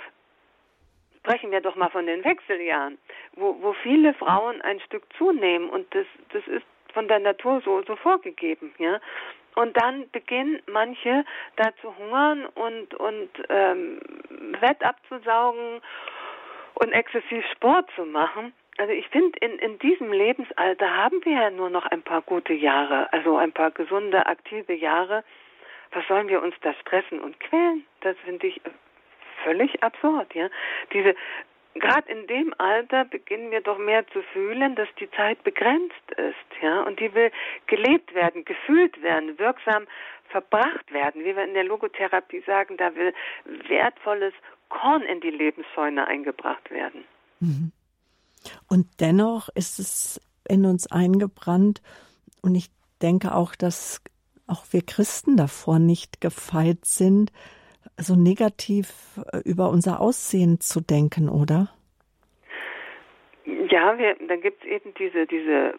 sprechen 1.18 1.50
wir 1.50 1.60
doch 1.60 1.76
mal 1.76 1.90
von 1.90 2.06
den 2.06 2.24
Wechseljahren, 2.24 2.98
wo, 3.34 3.56
wo 3.60 3.72
viele 3.74 4.14
Frauen 4.14 4.60
ein 4.62 4.80
Stück 4.80 5.04
zunehmen 5.18 5.68
und 5.68 5.94
das, 5.94 6.06
das 6.32 6.46
ist 6.48 6.66
von 6.92 7.08
der 7.08 7.20
Natur 7.20 7.60
so, 7.64 7.82
so 7.82 7.96
vorgegeben, 7.96 8.72
ja. 8.78 9.00
Und 9.56 9.76
dann 9.76 10.08
beginnen 10.10 10.62
manche 10.66 11.24
da 11.56 11.74
zu 11.80 11.96
hungern 11.96 12.46
und, 12.46 12.94
und 12.94 13.30
ähm, 13.48 14.00
Fett 14.60 14.82
abzusaugen 14.84 15.80
und 16.74 16.92
exzessiv 16.92 17.44
Sport 17.52 17.90
zu 17.96 18.04
machen. 18.04 18.52
Also 18.78 18.92
ich 18.92 19.08
finde, 19.08 19.36
in, 19.40 19.58
in 19.58 19.78
diesem 19.80 20.12
Lebensalter 20.12 20.96
haben 20.96 21.22
wir 21.24 21.32
ja 21.32 21.50
nur 21.50 21.68
noch 21.68 21.84
ein 21.86 22.02
paar 22.02 22.22
gute 22.22 22.54
Jahre, 22.54 23.12
also 23.12 23.36
ein 23.36 23.52
paar 23.52 23.72
gesunde, 23.72 24.24
aktive 24.26 24.72
Jahre. 24.72 25.24
Was 25.92 26.06
sollen 26.06 26.28
wir 26.28 26.40
uns 26.42 26.54
da 26.62 26.72
stressen 26.74 27.20
und 27.20 27.38
quälen? 27.40 27.84
Das 28.00 28.16
finde 28.24 28.46
ich 28.46 28.60
völlig 29.44 29.82
absurd, 29.82 30.34
ja. 30.34 30.48
Diese 30.92 31.14
gerade 31.74 32.10
in 32.10 32.26
dem 32.26 32.54
Alter 32.58 33.04
beginnen 33.04 33.50
wir 33.50 33.60
doch 33.60 33.78
mehr 33.78 34.06
zu 34.08 34.22
fühlen, 34.32 34.74
dass 34.74 34.88
die 34.98 35.10
Zeit 35.12 35.42
begrenzt 35.44 36.10
ist, 36.16 36.62
ja, 36.62 36.82
und 36.82 37.00
die 37.00 37.14
will 37.14 37.30
gelebt 37.66 38.14
werden, 38.14 38.44
gefühlt 38.44 39.00
werden, 39.02 39.38
wirksam 39.38 39.86
verbracht 40.30 40.92
werden, 40.92 41.24
wie 41.24 41.36
wir 41.36 41.44
in 41.44 41.54
der 41.54 41.64
Logotherapie 41.64 42.42
sagen, 42.46 42.76
da 42.76 42.94
will 42.94 43.12
wertvolles 43.68 44.32
Korn 44.68 45.02
in 45.02 45.20
die 45.20 45.30
Lebensscheune 45.30 46.06
eingebracht 46.06 46.70
werden. 46.70 47.04
Mhm. 47.40 47.72
Und 48.68 48.86
dennoch 49.00 49.48
ist 49.54 49.78
es 49.78 50.20
in 50.48 50.64
uns 50.64 50.90
eingebrannt 50.90 51.82
und 52.42 52.54
ich 52.54 52.70
denke 53.02 53.34
auch, 53.34 53.54
dass 53.54 54.02
auch 54.46 54.64
wir 54.70 54.82
Christen 54.82 55.36
davor 55.36 55.78
nicht 55.78 56.20
gefeit 56.20 56.84
sind, 56.84 57.32
so 58.00 58.16
negativ 58.16 59.18
äh, 59.32 59.38
über 59.44 59.70
unser 59.70 60.00
Aussehen 60.00 60.60
zu 60.60 60.80
denken, 60.80 61.28
oder? 61.28 61.68
Ja, 63.44 63.98
wir, 63.98 64.16
da 64.28 64.36
gibt 64.36 64.64
es 64.64 64.70
eben 64.70 64.94
diese, 64.94 65.26
diese 65.26 65.74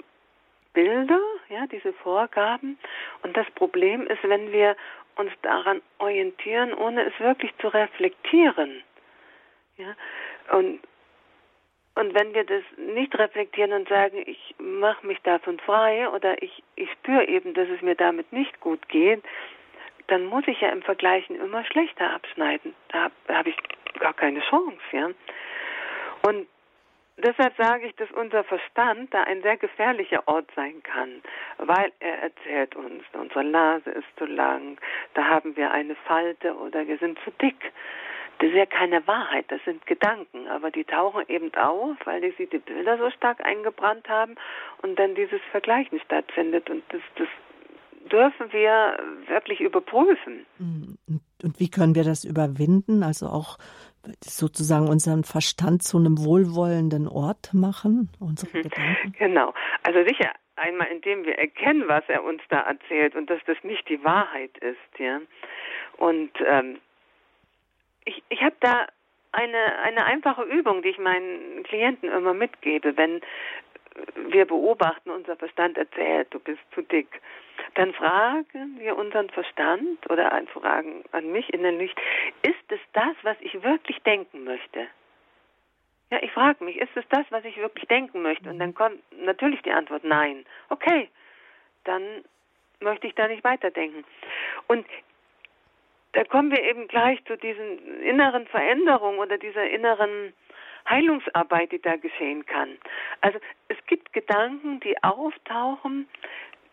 Bilder, 0.74 1.20
ja, 1.50 1.68
diese 1.68 1.94
Vorgaben. 1.94 2.78
Und 3.24 3.36
das 3.36 3.50
Problem 3.52 4.08
ist, 4.08 4.24
wenn 4.24 4.52
wir 4.52 4.76
uns 5.16 5.32
daran 5.42 5.82
orientieren, 6.00 6.74
ohne 6.74 7.04
es 7.06 7.20
wirklich 7.20 7.52
zu 7.60 7.68
reflektieren. 7.68 8.84
Ja, 9.78 9.96
und, 10.58 10.80
und 11.96 12.14
wenn 12.14 12.34
wir 12.34 12.46
das 12.46 12.64
nicht 12.78 13.14
reflektieren 13.16 13.74
und 13.74 13.90
sagen, 13.90 14.24
ich 14.26 14.56
mache 14.58 15.06
mich 15.06 15.20
davon 15.24 15.60
frei 15.60 16.10
oder 16.10 16.42
ich, 16.42 16.64
ich 16.76 16.90
spüre 16.92 17.28
eben, 17.28 17.54
dass 17.54 17.68
es 17.70 17.82
mir 17.82 17.96
damit 17.96 18.32
nicht 18.32 18.60
gut 18.62 18.88
geht, 18.90 19.24
dann 20.12 20.26
muss 20.26 20.46
ich 20.48 20.60
ja 20.60 20.70
im 20.70 20.82
Vergleichen 20.82 21.38
immer 21.38 21.64
schlechter 21.64 22.14
abschneiden. 22.14 22.76
Da 22.90 23.04
habe 23.04 23.14
hab 23.30 23.48
ich 23.48 23.56
gar 24.00 24.14
keine 24.14 24.42
Chance, 24.42 24.82
ja. 24.92 25.10
Und 26.28 26.48
deshalb 27.18 27.56
sage 27.56 27.88
ich, 27.88 27.96
dass 27.96 28.12
unser 28.12 28.44
Verstand 28.44 29.14
da 29.14 29.24
ein 29.24 29.42
sehr 29.42 29.56
gefährlicher 29.56 30.28
Ort 30.28 30.50
sein 30.54 30.84
kann, 30.84 31.22
weil 31.58 31.94
er 32.00 32.24
erzählt 32.24 32.76
uns, 32.76 33.04
unsere 33.14 33.46
Nase 33.46 33.90
ist 33.92 34.08
zu 34.18 34.26
lang, 34.26 34.78
da 35.14 35.24
haben 35.24 35.56
wir 35.56 35.72
eine 35.72 35.96
Falte 35.96 36.56
oder 36.56 36.86
wir 36.86 36.98
sind 36.98 37.18
zu 37.24 37.32
dick. 37.42 37.72
das 38.40 38.50
ist 38.50 38.56
ja 38.56 38.66
keine 38.66 39.08
Wahrheit, 39.08 39.46
das 39.48 39.64
sind 39.64 39.86
Gedanken, 39.88 40.48
aber 40.50 40.72
die 40.72 40.84
tauchen 40.84 41.24
eben 41.30 41.54
auf, 41.56 41.96
weil 42.04 42.22
sie 42.38 42.48
die 42.48 42.58
Bilder 42.58 42.98
so 42.98 43.10
stark 43.12 43.46
eingebrannt 43.46 44.10
haben 44.10 44.36
und 44.82 45.00
dann 45.00 45.16
dieses 45.16 45.42
Vergleichen 45.52 46.02
stattfindet 46.02 46.70
und 46.70 46.84
das, 46.90 47.02
das 47.16 47.28
dürfen 48.10 48.52
wir 48.52 48.98
wirklich 49.28 49.60
überprüfen. 49.62 50.46
Mhm. 50.58 50.98
Und 51.44 51.60
wie 51.60 51.70
können 51.70 51.96
wir 51.96 52.04
das 52.04 52.24
überwinden? 52.24 53.04
Also 53.04 53.28
auch 53.28 53.58
sozusagen 54.24 54.88
unseren 54.88 55.24
Verstand 55.24 55.84
zu 55.84 55.98
einem 55.98 56.18
wohlwollenden 56.24 57.08
Ort 57.08 57.54
machen, 57.54 58.10
unsere 58.20 58.58
mhm. 58.58 58.62
Gedanken? 58.64 59.14
Genau. 59.18 59.54
Also 59.84 60.04
sicher 60.08 60.32
einmal, 60.56 60.88
indem 60.88 61.26
wir 61.26 61.38
erkennen, 61.38 61.88
was 61.88 62.04
er 62.08 62.24
uns 62.24 62.42
da 62.50 62.60
erzählt 62.62 63.16
und 63.16 63.30
dass 63.30 63.40
das 63.46 63.58
nicht 63.64 63.88
die 63.90 64.04
Wahrheit 64.04 64.58
ist, 64.60 65.00
ja. 65.00 65.20
Und 65.98 66.32
ähm, 66.46 66.80
ich, 68.06 68.24
ich 68.30 68.42
habe 68.42 68.56
da 68.60 68.88
eine, 69.32 69.80
eine 69.84 70.06
einfache 70.06 70.44
Übung, 70.44 70.82
die 70.82 70.90
ich 70.90 70.98
meinen 70.98 71.64
Klienten 71.64 72.10
immer 72.10 72.34
mitgebe, 72.34 72.98
wenn 72.98 73.22
wir 74.16 74.46
beobachten, 74.46 75.10
unser 75.10 75.36
Verstand 75.36 75.78
erzählt, 75.78 76.28
du 76.32 76.40
bist 76.40 76.62
zu 76.74 76.82
dick, 76.82 77.22
dann 77.76 77.94
fragen 77.94 78.80
wir 78.80 78.98
unseren 78.98 79.30
Verstand 79.30 80.10
oder 80.10 80.32
fragen 80.54 81.04
an 81.12 81.32
mich 81.32 81.54
innerlich, 81.54 81.94
ist 82.42 82.72
es 82.72 82.80
das, 82.94 83.16
was 83.24 83.38
ich 83.42 83.62
wirklich 83.64 84.02
denken 84.04 84.44
möchte? 84.44 84.88
Ja, 86.10 86.20
ich 86.22 86.32
frage 86.32 86.64
mich, 86.64 86.78
ist 86.78 86.96
es 86.96 87.06
das, 87.10 87.26
was 87.30 87.46
ich 87.46 87.56
wirklich 87.58 87.88
denken 87.88 88.22
möchte? 88.22 88.50
Und 88.50 88.60
dann 88.60 88.74
kommt 88.74 89.00
natürlich 89.24 89.62
die 89.62 89.72
Antwort 89.72 90.04
nein. 90.04 90.46
Okay, 90.70 91.10
dann 91.86 92.04
möchte 92.82 93.08
ich 93.08 93.16
da 93.16 93.28
nicht 93.28 93.44
weiterdenken. 93.44 94.04
Und 94.68 94.86
da 96.14 96.26
kommen 96.26 96.52
wir 96.52 96.62
eben 96.64 96.88
gleich 96.90 97.24
zu 97.26 97.38
diesen 97.38 98.02
inneren 98.02 98.46
Veränderungen 98.48 99.20
oder 99.20 99.38
dieser 99.38 99.70
inneren 99.70 100.34
Heilungsarbeit, 100.90 101.72
die 101.72 101.82
da 101.82 101.96
geschehen 101.96 102.46
kann. 102.46 102.78
Also 103.22 103.40
es 103.68 103.78
gibt 103.88 104.14
Gedanken, 104.14 104.80
die 104.80 105.02
auftauchen, 105.04 106.08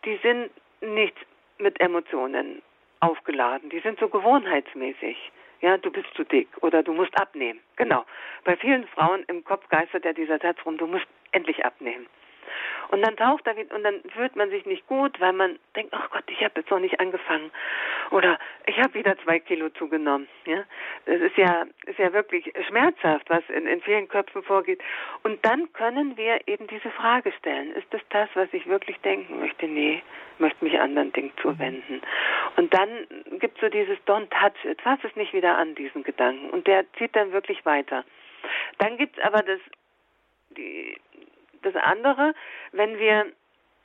die 0.05 0.17
sind 0.23 0.51
nicht 0.81 1.15
mit 1.57 1.79
Emotionen 1.79 2.61
aufgeladen, 2.99 3.69
die 3.69 3.79
sind 3.79 3.99
so 3.99 4.07
gewohnheitsmäßig. 4.07 5.31
Ja, 5.61 5.77
du 5.77 5.91
bist 5.91 6.07
zu 6.15 6.23
dick 6.23 6.47
oder 6.61 6.83
du 6.83 6.93
musst 6.93 7.19
abnehmen. 7.19 7.59
Genau. 7.75 8.05
Bei 8.45 8.55
vielen 8.55 8.87
Frauen 8.87 9.23
im 9.27 9.43
Kopf 9.43 9.67
geistert 9.67 10.05
ja 10.05 10.13
dieser 10.13 10.39
Satz 10.39 10.57
rum, 10.65 10.77
du 10.77 10.87
musst 10.87 11.07
endlich 11.31 11.65
abnehmen. 11.65 12.07
Und 12.89 13.01
dann 13.05 13.15
taucht 13.17 13.45
er 13.47 13.55
wieder 13.55 13.75
und 13.75 13.83
dann 13.83 14.01
fühlt 14.15 14.35
man 14.35 14.49
sich 14.49 14.65
nicht 14.65 14.87
gut, 14.87 15.19
weil 15.19 15.33
man 15.33 15.59
denkt, 15.75 15.93
ach 15.93 16.09
Gott, 16.09 16.23
ich 16.27 16.43
habe 16.43 16.59
jetzt 16.59 16.71
noch 16.71 16.79
nicht 16.79 16.99
angefangen. 16.99 17.51
Oder 18.11 18.39
ich 18.65 18.77
habe 18.79 18.93
wieder 18.95 19.17
zwei 19.19 19.39
Kilo 19.39 19.69
zugenommen. 19.69 20.27
Ja, 20.45 20.63
das 21.05 21.21
ist 21.21 21.37
ja, 21.37 21.65
ist 21.85 21.99
ja 21.99 22.11
wirklich 22.13 22.51
schmerzhaft, 22.67 23.29
was 23.29 23.43
in, 23.49 23.67
in 23.67 23.81
vielen 23.81 24.07
Köpfen 24.07 24.43
vorgeht. 24.43 24.81
Und 25.23 25.45
dann 25.45 25.71
können 25.73 26.17
wir 26.17 26.47
eben 26.47 26.67
diese 26.67 26.89
Frage 26.91 27.31
stellen. 27.33 27.73
Ist 27.75 27.87
das 27.91 28.01
das, 28.09 28.29
was 28.33 28.49
ich 28.53 28.65
wirklich 28.67 28.97
denken 29.01 29.39
möchte? 29.39 29.67
Nee, 29.67 30.01
möchte 30.39 30.63
mich 30.63 30.79
anderen 30.79 31.13
Dingen 31.13 31.31
zuwenden. 31.41 32.01
Und 32.55 32.73
dann 32.73 32.89
gibt 33.39 33.55
es 33.55 33.61
so 33.61 33.69
dieses 33.69 33.97
Don't 34.05 34.29
touch 34.29 34.65
it. 34.65 34.81
Fass 34.81 34.99
es 35.03 35.15
nicht 35.15 35.33
wieder 35.33 35.57
an, 35.57 35.75
diesen 35.75 36.03
Gedanken. 36.03 36.49
Und 36.49 36.67
der 36.67 36.91
zieht 36.93 37.15
dann 37.15 37.31
wirklich 37.31 37.65
weiter. 37.65 38.03
Dann 38.77 38.97
gibt 38.97 39.17
es 39.17 39.23
aber 39.23 39.43
das, 39.43 39.59
die, 40.57 40.97
das 41.61 41.75
andere, 41.75 42.33
wenn 42.71 42.97
wir 42.99 43.25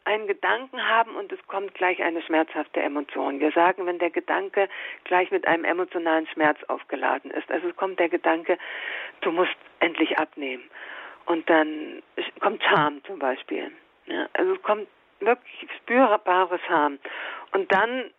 einen 0.05 0.27
Gedanken 0.27 0.87
haben 0.87 1.17
und 1.17 1.33
es 1.33 1.47
kommt 1.47 1.75
gleich 1.75 2.03
eine 2.03 2.21
schmerzhafte 2.23 2.81
Emotion. 2.81 3.41
Wir 3.41 3.53
sagen, 3.53 3.87
wenn 3.87 3.99
der 3.99 4.11
Gedanke 4.11 4.69
gleich 5.05 5.31
mit 5.31 5.47
einem 5.47 5.65
emotionalen 5.65 6.27
Schmerz 6.27 6.63
aufgeladen 6.69 7.31
ist. 7.31 7.51
Also 7.51 7.69
es 7.69 7.77
kommt 7.77 7.99
der 7.99 8.11
Gedanke, 8.11 8.59
du 9.23 9.33
musst 9.33 9.57
endlich 9.81 10.19
abnehmen. 10.19 10.65
Und 11.27 11.49
dann 11.49 12.03
kommt 12.41 12.63
Scham 12.63 13.03
zum 13.05 13.19
Beispiel. 13.19 13.73
Ja, 14.07 14.29
also 14.35 14.53
es 14.53 14.63
kommt 14.63 14.87
wirklich 15.21 15.71
spürbare 15.79 16.59
Scham. 16.67 16.99
Und 17.53 17.73
dann 17.73 18.11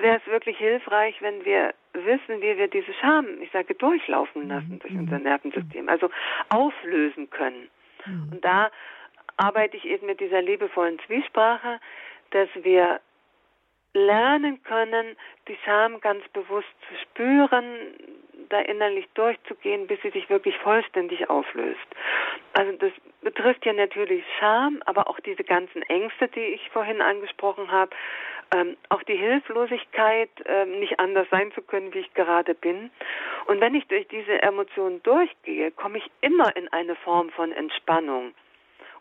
wäre 0.00 0.16
es 0.16 0.26
wirklich 0.26 0.58
hilfreich, 0.58 1.14
wenn 1.20 1.44
wir 1.44 1.74
wissen, 1.92 2.40
wie 2.40 2.56
wir 2.56 2.68
diese 2.68 2.92
Scham, 2.94 3.40
ich 3.40 3.50
sage, 3.52 3.74
durchlaufen 3.74 4.48
lassen 4.48 4.80
durch 4.80 4.94
unser 4.94 5.18
mhm. 5.18 5.24
Nervensystem, 5.24 5.88
also 5.88 6.10
auflösen 6.48 7.30
können. 7.30 7.68
Mhm. 8.06 8.32
Und 8.32 8.44
da 8.44 8.70
arbeite 9.36 9.76
ich 9.76 9.84
eben 9.84 10.06
mit 10.06 10.20
dieser 10.20 10.42
liebevollen 10.42 10.98
Zwiesprache, 11.06 11.80
dass 12.30 12.48
wir 12.54 13.00
lernen 13.94 14.62
können, 14.62 15.16
die 15.48 15.58
Scham 15.64 16.00
ganz 16.00 16.26
bewusst 16.28 16.68
zu 16.88 16.94
spüren, 17.02 17.94
da 18.48 18.60
innerlich 18.60 19.06
durchzugehen, 19.14 19.86
bis 19.86 20.00
sie 20.02 20.10
sich 20.10 20.28
wirklich 20.30 20.56
vollständig 20.58 21.28
auflöst. 21.28 21.86
Also 22.54 22.72
das 22.72 22.92
betrifft 23.22 23.64
ja 23.66 23.72
natürlich 23.72 24.24
Scham, 24.38 24.82
aber 24.86 25.08
auch 25.08 25.20
diese 25.20 25.44
ganzen 25.44 25.82
Ängste, 25.82 26.28
die 26.28 26.40
ich 26.40 26.68
vorhin 26.70 27.00
angesprochen 27.00 27.70
habe, 27.70 27.90
ähm, 28.54 28.76
auch 28.88 29.02
die 29.02 29.16
Hilflosigkeit, 29.16 30.30
ähm, 30.46 30.78
nicht 30.80 30.98
anders 30.98 31.26
sein 31.30 31.52
zu 31.52 31.62
können, 31.62 31.92
wie 31.94 32.00
ich 32.00 32.14
gerade 32.14 32.54
bin. 32.54 32.90
Und 33.46 33.60
wenn 33.60 33.74
ich 33.74 33.86
durch 33.88 34.06
diese 34.08 34.42
Emotionen 34.42 35.02
durchgehe, 35.02 35.70
komme 35.70 35.98
ich 35.98 36.10
immer 36.20 36.54
in 36.56 36.68
eine 36.72 36.94
Form 36.96 37.30
von 37.30 37.52
Entspannung. 37.52 38.34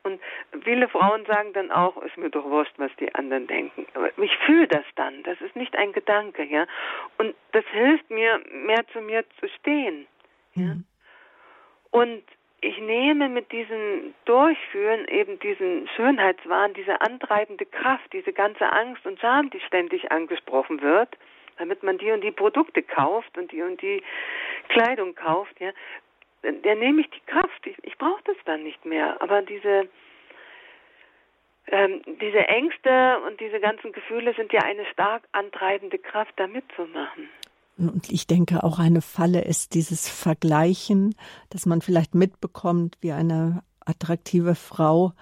Und 0.04 0.20
viele 0.64 0.88
Frauen 0.88 1.26
sagen 1.26 1.54
dann 1.54 1.72
auch, 1.72 2.02
ist 2.02 2.18
mir 2.18 2.30
doch 2.30 2.46
wurscht, 2.46 2.74
was 2.78 2.92
die 3.00 3.14
anderen 3.14 3.46
denken. 3.46 3.86
Aber 3.94 4.10
ich 4.18 4.36
fühle 4.46 4.68
das 4.68 4.86
dann. 4.96 5.22
Das 5.24 5.40
ist 5.42 5.56
nicht 5.56 5.76
ein 5.76 5.94
Gedanke, 5.94 6.44
ja. 6.44 6.66
Und 7.18 7.36
das 7.52 7.66
hilft 7.72 8.10
mir, 8.10 8.42
mehr 8.52 8.84
zu 8.94 9.02
mir 9.02 9.24
zu 9.40 9.48
stehen. 9.60 10.08
Ja? 10.56 10.64
Mhm. 10.64 10.86
Und 11.92 12.24
ich 12.62 12.78
nehme 12.80 13.28
mit 13.28 13.52
diesem 13.52 14.13
Durchführen 14.26 15.08
eben 15.08 15.39
diesen 15.39 15.88
Schönheitswahn, 15.95 16.74
diese 16.76 17.02
antreibende 17.02 17.65
Kraft, 17.65 18.13
diese 18.13 18.34
ganze 18.34 18.71
Angst 18.71 19.06
und 19.06 19.19
Scham, 19.19 19.50
die 19.50 19.60
ständig 19.62 20.12
angesprochen 20.12 20.82
wird, 20.82 21.10
damit 21.58 21.82
man 21.82 21.97
die 21.97 22.12
und 22.12 22.21
die 22.21 22.32
Produkte 22.32 22.84
kauft 22.84 23.36
und 23.38 23.52
die 23.52 23.63
und 23.63 23.82
die 23.82 24.04
Kleidung 24.69 25.15
kauft, 25.15 25.60
ja, 25.60 25.71
der 26.43 26.76
nehme 26.76 27.02
ich 27.02 27.10
die 27.10 27.26
Kraft. 27.26 27.65
Ich, 27.65 27.78
ich 27.84 27.97
brauche 27.97 28.21
das 28.26 28.38
dann 28.45 28.63
nicht 28.63 28.86
mehr. 28.86 29.19
Aber 29.21 29.41
diese 29.41 29.89
ähm, 31.67 32.02
diese 32.06 32.47
Ängste 32.47 33.19
und 33.26 33.39
diese 33.39 33.60
ganzen 33.60 33.91
Gefühle 33.91 34.34
sind 34.34 34.52
ja 34.52 34.62
eine 34.62 34.86
stark 34.88 35.24
antreibende 35.32 35.97
Kraft, 36.00 36.34
da 36.38 36.47
mitzumachen. 36.47 37.30
Und 37.78 38.12
ich 38.12 38.28
denke, 38.28 38.64
auch 38.64 38.80
eine 38.80 39.02
Falle 39.02 39.42
ist 39.42 39.74
dieses 39.74 40.08
Vergleichen, 40.08 41.16
dass 41.50 41.66
man 41.66 41.82
vielleicht 41.82 42.16
mitbekommt, 42.16 42.98
wie 43.02 43.12
eine 43.12 43.64
attraktive 43.86 44.56
Frau 44.56 45.14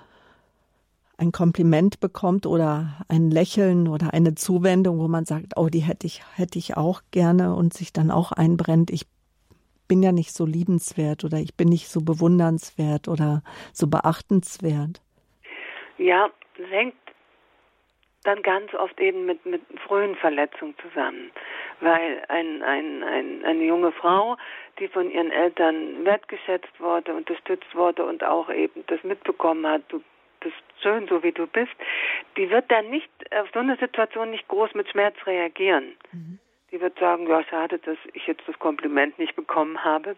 ein 1.17 1.31
Kompliment 1.31 1.99
bekommt 1.99 2.45
oder 2.45 3.05
ein 3.07 3.29
Lächeln 3.29 3.87
oder 3.87 4.13
eine 4.13 4.35
Zuwendung, 4.35 4.99
wo 4.99 5.07
man 5.07 5.25
sagt, 5.25 5.57
oh, 5.57 5.67
die 5.67 5.81
hätte 5.81 6.07
ich, 6.07 6.21
hätte 6.35 6.57
ich 6.57 6.77
auch 6.77 7.01
gerne 7.11 7.55
und 7.55 7.73
sich 7.73 7.91
dann 7.91 8.09
auch 8.09 8.31
einbrennt, 8.31 8.89
ich 8.89 9.05
bin 9.87 10.01
ja 10.01 10.11
nicht 10.11 10.33
so 10.33 10.45
liebenswert 10.45 11.25
oder 11.25 11.39
ich 11.39 11.55
bin 11.55 11.67
nicht 11.67 11.89
so 11.89 12.01
bewundernswert 12.01 13.07
oder 13.07 13.43
so 13.73 13.87
beachtenswert. 13.87 15.01
Ja, 15.97 16.29
das 16.57 16.69
hängt 16.69 16.95
dann 18.23 18.41
ganz 18.41 18.73
oft 18.73 18.99
eben 18.99 19.25
mit, 19.25 19.45
mit 19.45 19.61
frühen 19.87 20.15
Verletzungen 20.15 20.75
zusammen. 20.81 21.31
Weil 21.79 22.21
ein, 22.27 22.61
ein, 22.63 23.03
ein, 23.03 23.45
eine 23.45 23.63
junge 23.63 23.91
Frau, 23.91 24.37
die 24.79 24.87
von 24.87 25.09
ihren 25.09 25.31
Eltern 25.31 26.05
wertgeschätzt 26.05 26.79
wurde, 26.79 27.13
unterstützt 27.13 27.73
wurde 27.75 28.05
und 28.05 28.23
auch 28.23 28.49
eben 28.49 28.83
das 28.87 29.03
mitbekommen 29.03 29.65
hat, 29.65 29.83
du 29.89 30.01
bist 30.41 30.55
schön, 30.81 31.07
so 31.07 31.23
wie 31.23 31.31
du 31.31 31.47
bist, 31.47 31.71
die 32.37 32.49
wird 32.49 32.71
dann 32.71 32.89
nicht 32.89 33.09
auf 33.33 33.49
so 33.53 33.59
eine 33.59 33.77
Situation 33.77 34.31
nicht 34.31 34.47
groß 34.47 34.73
mit 34.73 34.89
Schmerz 34.89 35.15
reagieren. 35.25 35.95
Mhm. 36.11 36.39
Die 36.71 36.79
wird 36.79 36.99
sagen, 36.99 37.27
ja, 37.27 37.43
schade, 37.43 37.79
dass 37.79 37.97
ich 38.13 38.27
jetzt 38.27 38.47
das 38.47 38.57
Kompliment 38.59 39.17
nicht 39.17 39.35
bekommen 39.35 39.83
habe. 39.83 40.15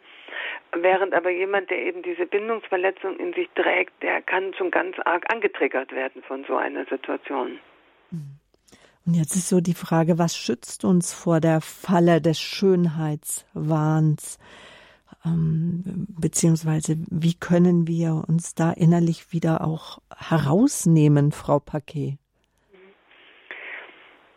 Während 0.73 1.13
aber 1.13 1.29
jemand, 1.29 1.69
der 1.69 1.79
eben 1.79 2.01
diese 2.01 2.25
Bindungsverletzung 2.25 3.17
in 3.17 3.33
sich 3.33 3.49
trägt, 3.55 3.93
der 4.03 4.21
kann 4.21 4.53
schon 4.55 4.69
ganz 4.69 4.97
arg 5.05 5.23
angetriggert 5.31 5.93
werden 5.93 6.21
von 6.23 6.43
so 6.43 6.57
einer 6.57 6.85
Situation. 6.85 7.59
Und 9.05 9.15
jetzt 9.15 9.35
ist 9.35 9.49
so 9.49 9.61
die 9.61 9.73
Frage, 9.73 10.19
was 10.19 10.37
schützt 10.37 10.85
uns 10.85 11.13
vor 11.13 11.39
der 11.39 11.61
Falle 11.61 12.21
des 12.21 12.39
Schönheitswahns? 12.39 14.37
Ähm, 15.25 16.07
beziehungsweise 16.19 16.95
wie 17.09 17.33
können 17.33 17.87
wir 17.87 18.23
uns 18.27 18.55
da 18.55 18.71
innerlich 18.71 19.31
wieder 19.31 19.61
auch 19.61 19.99
herausnehmen, 20.15 21.31
Frau 21.31 21.59
Paquet? 21.59 22.17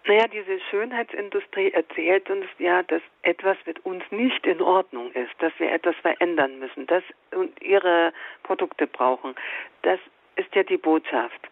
Naja, 0.07 0.29
diese 0.29 0.61
Schönheitsindustrie 0.71 1.73
erzählt 1.73 2.29
uns 2.29 2.45
ja, 2.59 2.83
dass 2.83 3.01
etwas 3.23 3.57
mit 3.65 3.85
uns 3.87 4.05
nicht 4.11 4.45
in 4.45 4.61
Ordnung 4.61 5.11
ist, 5.13 5.33
dass 5.39 5.53
wir 5.59 5.73
etwas 5.73 5.97
verändern 5.97 6.59
müssen, 6.59 6.87
dass 6.87 7.03
und 7.35 7.63
ihre 7.63 8.13
Produkte 8.43 8.87
brauchen. 8.87 9.35
Das 9.81 9.99
ist 10.37 10.55
ja 10.55 10.63
die 10.63 10.77
Botschaft. 10.77 11.49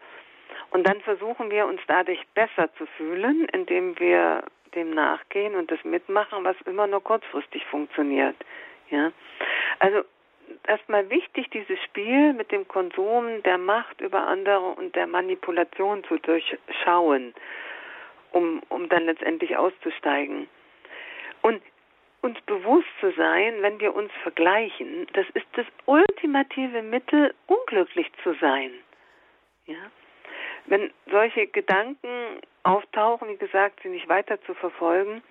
Und 0.70 0.86
dann 0.86 1.00
versuchen 1.00 1.50
wir 1.50 1.66
uns 1.66 1.80
dadurch 1.86 2.20
besser 2.34 2.72
zu 2.74 2.86
fühlen, 2.96 3.46
indem 3.52 3.98
wir 3.98 4.44
dem 4.74 4.90
nachgehen 4.90 5.54
und 5.54 5.70
das 5.70 5.82
mitmachen, 5.84 6.44
was 6.44 6.56
immer 6.64 6.86
nur 6.86 7.02
kurzfristig 7.02 7.64
funktioniert. 7.66 8.36
Ja, 8.90 9.12
also 9.78 10.02
erstmal 10.66 11.08
wichtig, 11.10 11.50
dieses 11.50 11.78
Spiel 11.84 12.32
mit 12.32 12.52
dem 12.52 12.66
Konsum 12.68 13.42
der 13.42 13.58
Macht 13.58 14.00
über 14.00 14.26
andere 14.26 14.60
und 14.60 14.94
der 14.94 15.06
Manipulation 15.06 16.04
zu 16.04 16.18
durchschauen, 16.18 17.34
um, 18.32 18.62
um 18.68 18.88
dann 18.88 19.04
letztendlich 19.04 19.56
auszusteigen. 19.56 20.48
Und 21.42 21.62
uns 22.22 22.40
bewusst 22.42 22.88
zu 23.00 23.10
sein, 23.12 23.62
wenn 23.62 23.80
wir 23.80 23.94
uns 23.94 24.12
vergleichen, 24.22 25.06
das 25.12 25.26
ist 25.34 25.46
das 25.54 25.66
ultimative 25.86 26.82
Mittel, 26.82 27.34
unglücklich 27.46 28.10
zu 28.22 28.34
sein. 28.34 28.70
Ja? 29.66 29.90
Wenn 30.66 30.90
solche 31.11 31.46
Gedanken 31.46 32.40
auftauchen, 32.62 33.29
wie 33.29 33.37
gesagt, 33.37 33.81
sie 33.83 33.88
nicht 33.88 34.09
weiter 34.09 34.40
zu 34.42 34.55
verfolgen 34.55 35.22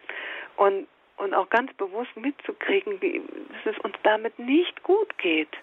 und, 0.58 0.88
und 1.18 1.34
auch 1.34 1.50
ganz 1.50 1.74
bewusst 1.74 2.16
mitzukriegen, 2.16 3.02
wie, 3.02 3.22
dass 3.64 3.76
es 3.76 3.80
uns 3.84 3.96
damit 4.04 4.38
nicht 4.38 4.84
gut 4.84 5.18
geht. 5.18 5.56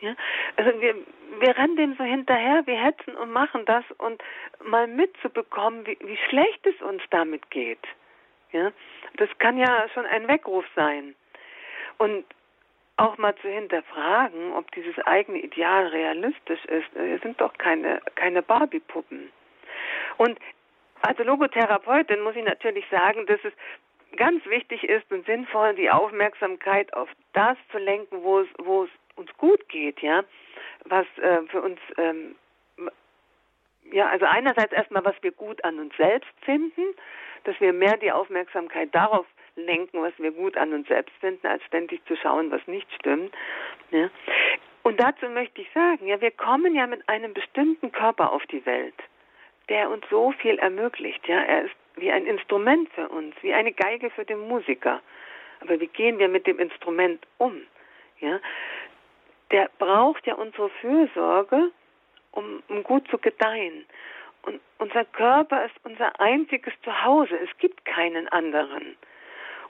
Ja? 0.00 0.14
Also 0.56 0.80
wir, 0.80 0.94
wir 1.40 1.56
rennen 1.56 1.76
dem 1.76 1.96
so 1.96 2.04
hinterher, 2.04 2.66
wir 2.66 2.82
hetzen 2.82 3.16
und 3.16 3.30
machen 3.30 3.64
das 3.64 3.84
und 3.98 4.22
mal 4.64 4.86
mitzubekommen, 4.86 5.86
wie, 5.86 5.98
wie 6.00 6.18
schlecht 6.28 6.66
es 6.66 6.80
uns 6.82 7.02
damit 7.10 7.50
geht. 7.50 7.86
Ja? 8.52 8.72
Das 9.16 9.28
kann 9.38 9.58
ja 9.58 9.88
schon 9.94 10.06
ein 10.06 10.28
Weckruf 10.28 10.64
sein. 10.74 11.14
Und 11.98 12.24
auch 12.96 13.18
mal 13.18 13.34
zu 13.36 13.48
hinterfragen, 13.48 14.52
ob 14.54 14.70
dieses 14.72 14.98
eigene 15.06 15.38
Ideal 15.38 15.86
realistisch 15.88 16.64
ist. 16.66 16.86
Wir 16.94 17.18
sind 17.18 17.40
doch 17.40 17.52
keine, 17.58 18.00
keine 18.14 18.42
Barbie-Puppen. 18.42 19.30
Und 20.16 20.38
als 21.02 21.18
Logotherapeutin 21.18 22.20
muss 22.20 22.36
ich 22.36 22.44
natürlich 22.44 22.86
sagen, 22.90 23.26
dass 23.26 23.40
es 23.44 23.52
ganz 24.16 24.44
wichtig 24.46 24.84
ist 24.84 25.10
und 25.12 25.26
sinnvoll, 25.26 25.74
die 25.74 25.90
Aufmerksamkeit 25.90 26.92
auf 26.94 27.08
das 27.34 27.58
zu 27.70 27.78
lenken, 27.78 28.22
wo 28.22 28.40
es, 28.40 28.48
wo 28.58 28.84
es 28.84 28.90
uns 29.16 29.30
gut 29.36 29.68
geht, 29.68 30.00
ja, 30.00 30.24
was 30.84 31.06
äh, 31.18 31.42
für 31.48 31.60
uns, 31.60 31.78
ähm, 31.98 32.34
ja, 33.92 34.08
also 34.08 34.24
einerseits 34.24 34.72
erstmal, 34.72 35.04
was 35.04 35.14
wir 35.22 35.32
gut 35.32 35.62
an 35.64 35.78
uns 35.78 35.94
selbst 35.96 36.30
finden, 36.42 36.82
dass 37.44 37.60
wir 37.60 37.72
mehr 37.72 37.96
die 37.98 38.12
Aufmerksamkeit 38.12 38.94
darauf 38.94 39.26
lenken, 39.56 40.02
was 40.02 40.12
wir 40.18 40.30
gut 40.30 40.56
an 40.56 40.72
uns 40.72 40.88
selbst 40.88 41.14
finden, 41.20 41.46
als 41.46 41.62
ständig 41.64 42.04
zu 42.06 42.16
schauen, 42.16 42.50
was 42.50 42.66
nicht 42.66 42.90
stimmt. 42.94 43.34
Ja. 43.90 44.10
Und 44.82 45.00
dazu 45.00 45.26
möchte 45.28 45.62
ich 45.62 45.68
sagen, 45.72 46.06
ja, 46.06 46.20
wir 46.20 46.30
kommen 46.30 46.74
ja 46.74 46.86
mit 46.86 47.08
einem 47.08 47.34
bestimmten 47.34 47.90
Körper 47.90 48.32
auf 48.32 48.46
die 48.46 48.64
Welt, 48.66 48.94
der 49.68 49.90
uns 49.90 50.04
so 50.10 50.32
viel 50.32 50.58
ermöglicht. 50.58 51.26
Ja, 51.26 51.40
er 51.40 51.64
ist 51.64 51.74
wie 51.96 52.10
ein 52.12 52.26
Instrument 52.26 52.88
für 52.92 53.08
uns, 53.08 53.34
wie 53.42 53.52
eine 53.52 53.72
Geige 53.72 54.10
für 54.10 54.24
den 54.24 54.46
Musiker. 54.46 55.00
Aber 55.60 55.80
wie 55.80 55.88
gehen 55.88 56.18
wir 56.18 56.28
mit 56.28 56.46
dem 56.46 56.58
Instrument 56.58 57.26
um? 57.38 57.62
Ja, 58.20 58.38
der 59.50 59.70
braucht 59.78 60.26
ja 60.26 60.34
unsere 60.34 60.70
Fürsorge, 60.80 61.70
um, 62.32 62.62
um 62.68 62.82
gut 62.82 63.08
zu 63.08 63.18
gedeihen. 63.18 63.86
Und 64.42 64.60
unser 64.78 65.04
Körper 65.04 65.64
ist 65.66 65.74
unser 65.82 66.20
einziges 66.20 66.74
Zuhause. 66.82 67.36
Es 67.38 67.58
gibt 67.58 67.84
keinen 67.84 68.28
anderen. 68.28 68.96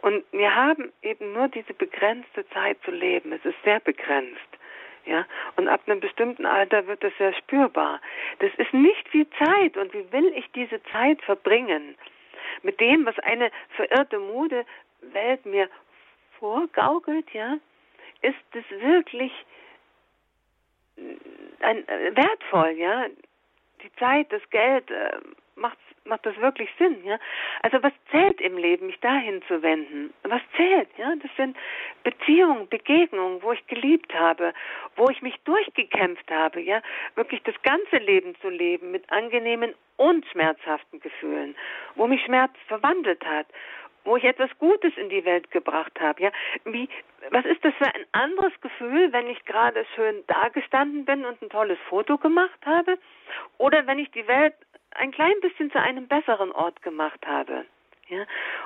Und 0.07 0.25
wir 0.31 0.55
haben 0.55 0.93
eben 1.03 1.33
nur 1.33 1.49
diese 1.49 1.75
begrenzte 1.75 2.49
Zeit 2.51 2.79
zu 2.85 2.93
leben. 2.93 3.33
Es 3.33 3.45
ist 3.45 3.61
sehr 3.65 3.81
begrenzt. 3.81 4.39
Ja, 5.05 5.27
und 5.57 5.67
ab 5.67 5.81
einem 5.87 5.99
bestimmten 5.99 6.47
Alter 6.47 6.87
wird 6.87 7.03
es 7.03 7.13
sehr 7.19 7.35
spürbar. 7.35 8.01
Das 8.39 8.53
ist 8.57 8.73
nicht 8.73 9.09
viel 9.09 9.29
Zeit. 9.31 9.77
Und 9.77 9.93
wie 9.93 10.13
will 10.13 10.33
ich 10.37 10.49
diese 10.53 10.81
Zeit 10.93 11.21
verbringen? 11.23 11.97
Mit 12.63 12.79
dem, 12.79 13.05
was 13.05 13.19
eine 13.19 13.51
verirrte 13.71 14.21
Mode 14.21 14.65
Welt 15.01 15.45
mir 15.45 15.69
vorgaukelt, 16.39 17.29
ja, 17.33 17.59
ist 18.23 18.37
es 18.53 18.65
wirklich 18.81 19.33
ein, 21.61 21.89
äh, 21.89 22.15
wertvoll, 22.15 22.71
ja 22.79 23.07
die 23.83 23.93
Zeit, 23.97 24.33
das 24.33 24.49
Geld, 24.51 24.89
äh, 24.91 25.19
macht, 25.55 25.79
macht 26.07 26.27
das 26.27 26.37
wirklich 26.39 26.69
Sinn, 26.79 27.05
ja? 27.05 27.19
Also 27.63 27.83
was 27.83 27.93
zählt 28.11 28.41
im 28.41 28.57
Leben, 28.57 28.87
mich 28.87 28.99
dahin 29.01 29.43
zu 29.49 29.63
wenden? 29.63 30.13
Was 30.23 30.43
zählt, 30.57 30.89
ja? 30.97 31.15
Das 31.17 31.31
sind 31.37 31.57
Beziehungen, 32.05 32.69
Begegnungen, 32.69 33.43
wo 33.43 33.53
ich 33.53 33.67
geliebt 33.67 34.15
habe, 34.15 34.53
wo 34.97 35.09
ich 35.09 35.23
mich 35.23 35.37
durchgekämpft 35.45 36.31
habe, 36.31 36.61
ja? 36.61 36.81
Wirklich 37.15 37.43
das 37.43 37.55
ganze 37.63 37.97
Leben 37.99 38.35
zu 38.41 38.49
leben 38.49 38.91
mit 38.91 39.11
angenehmen 39.11 39.75
und 39.97 40.27
schmerzhaften 40.27 41.01
Gefühlen, 41.01 41.57
wo 41.95 42.07
mich 42.07 42.23
Schmerz 42.25 42.53
verwandelt 42.69 43.25
hat 43.25 43.47
wo 44.07 44.17
ich 44.17 44.25
etwas 44.25 44.51
Gutes 44.59 44.97
in 44.97 45.09
die 45.09 45.25
Welt 45.25 45.51
gebracht 45.51 46.01
habe. 46.01 46.23
Ja, 46.23 46.31
wie, 46.65 46.89
was 47.31 47.45
ist 47.45 47.63
das 47.65 47.75
für 47.75 47.87
ein 47.87 48.07
anderes 48.13 48.53
Gefühl, 48.61 49.13
wenn 49.13 49.27
ich 49.27 49.45
gerade 49.45 49.85
schön 49.95 50.25
dagestanden 50.29 51.05
bin 51.05 51.27
und 51.27 51.43
ein 51.43 51.51
tolles 51.51 51.79
Foto 51.89 52.17
gemacht 52.17 52.59
habe, 52.65 52.99
oder 53.59 53.87
wenn 53.87 53.99
ich 53.99 54.11
die 54.13 54.27
Welt 54.29 54.55
ein 54.97 55.13
klein 55.13 55.41
bisschen 55.41 55.71
zu 55.71 55.81
einem 55.81 56.07
besseren 56.09 56.53
Ort 56.53 56.83
gemacht 56.83 57.27
habe. 57.27 57.67
Ja, 58.09 58.25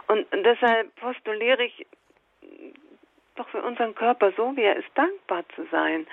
und, 0.08 0.30
und 0.32 0.44
deshalb 0.44 0.94
postuliere 0.96 1.64
ich 1.64 1.86
doch 3.36 3.48
für 3.48 3.62
unseren 3.62 3.94
Körper 3.94 4.32
so, 4.36 4.54
wie 4.56 4.62
er 4.62 4.76
ist, 4.76 4.88
dankbar 4.94 5.44
zu 5.54 5.66
sein. 5.70 6.06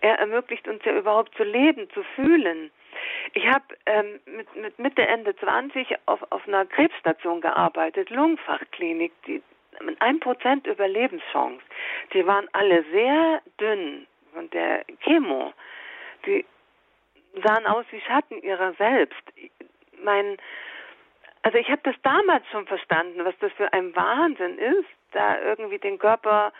Er 0.00 0.18
ermöglicht 0.18 0.66
uns 0.68 0.82
ja 0.84 0.96
überhaupt 0.96 1.34
zu 1.36 1.44
leben, 1.44 1.90
zu 1.90 2.02
fühlen. 2.14 2.70
Ich 3.34 3.46
habe 3.46 3.64
ähm, 3.86 4.20
mit, 4.26 4.54
mit 4.56 4.78
Mitte, 4.78 5.02
Ende 5.02 5.36
20 5.36 5.96
auf, 6.06 6.20
auf 6.30 6.46
einer 6.46 6.64
Krebsstation 6.66 7.40
gearbeitet, 7.40 8.10
Lungenfachklinik, 8.10 9.12
die 9.26 9.42
mit 9.82 10.00
einem 10.00 10.20
Prozent 10.20 10.66
Überlebenschance. 10.66 11.62
Die 12.12 12.26
waren 12.26 12.48
alle 12.52 12.84
sehr 12.90 13.42
dünn 13.60 14.06
von 14.32 14.48
der 14.50 14.84
Chemo. 15.00 15.52
Die 16.26 16.44
sahen 17.42 17.66
aus 17.66 17.84
wie 17.90 18.00
Schatten 18.00 18.42
ihrer 18.42 18.72
selbst. 18.74 19.22
Mein, 20.02 20.36
also 21.42 21.58
ich 21.58 21.68
habe 21.68 21.80
das 21.84 21.96
damals 22.02 22.46
schon 22.50 22.66
verstanden, 22.66 23.24
was 23.24 23.34
das 23.40 23.52
für 23.52 23.72
ein 23.72 23.94
Wahnsinn 23.94 24.58
ist, 24.58 24.88
da 25.12 25.40
irgendwie 25.40 25.78
den 25.78 25.98
Körper 25.98 26.52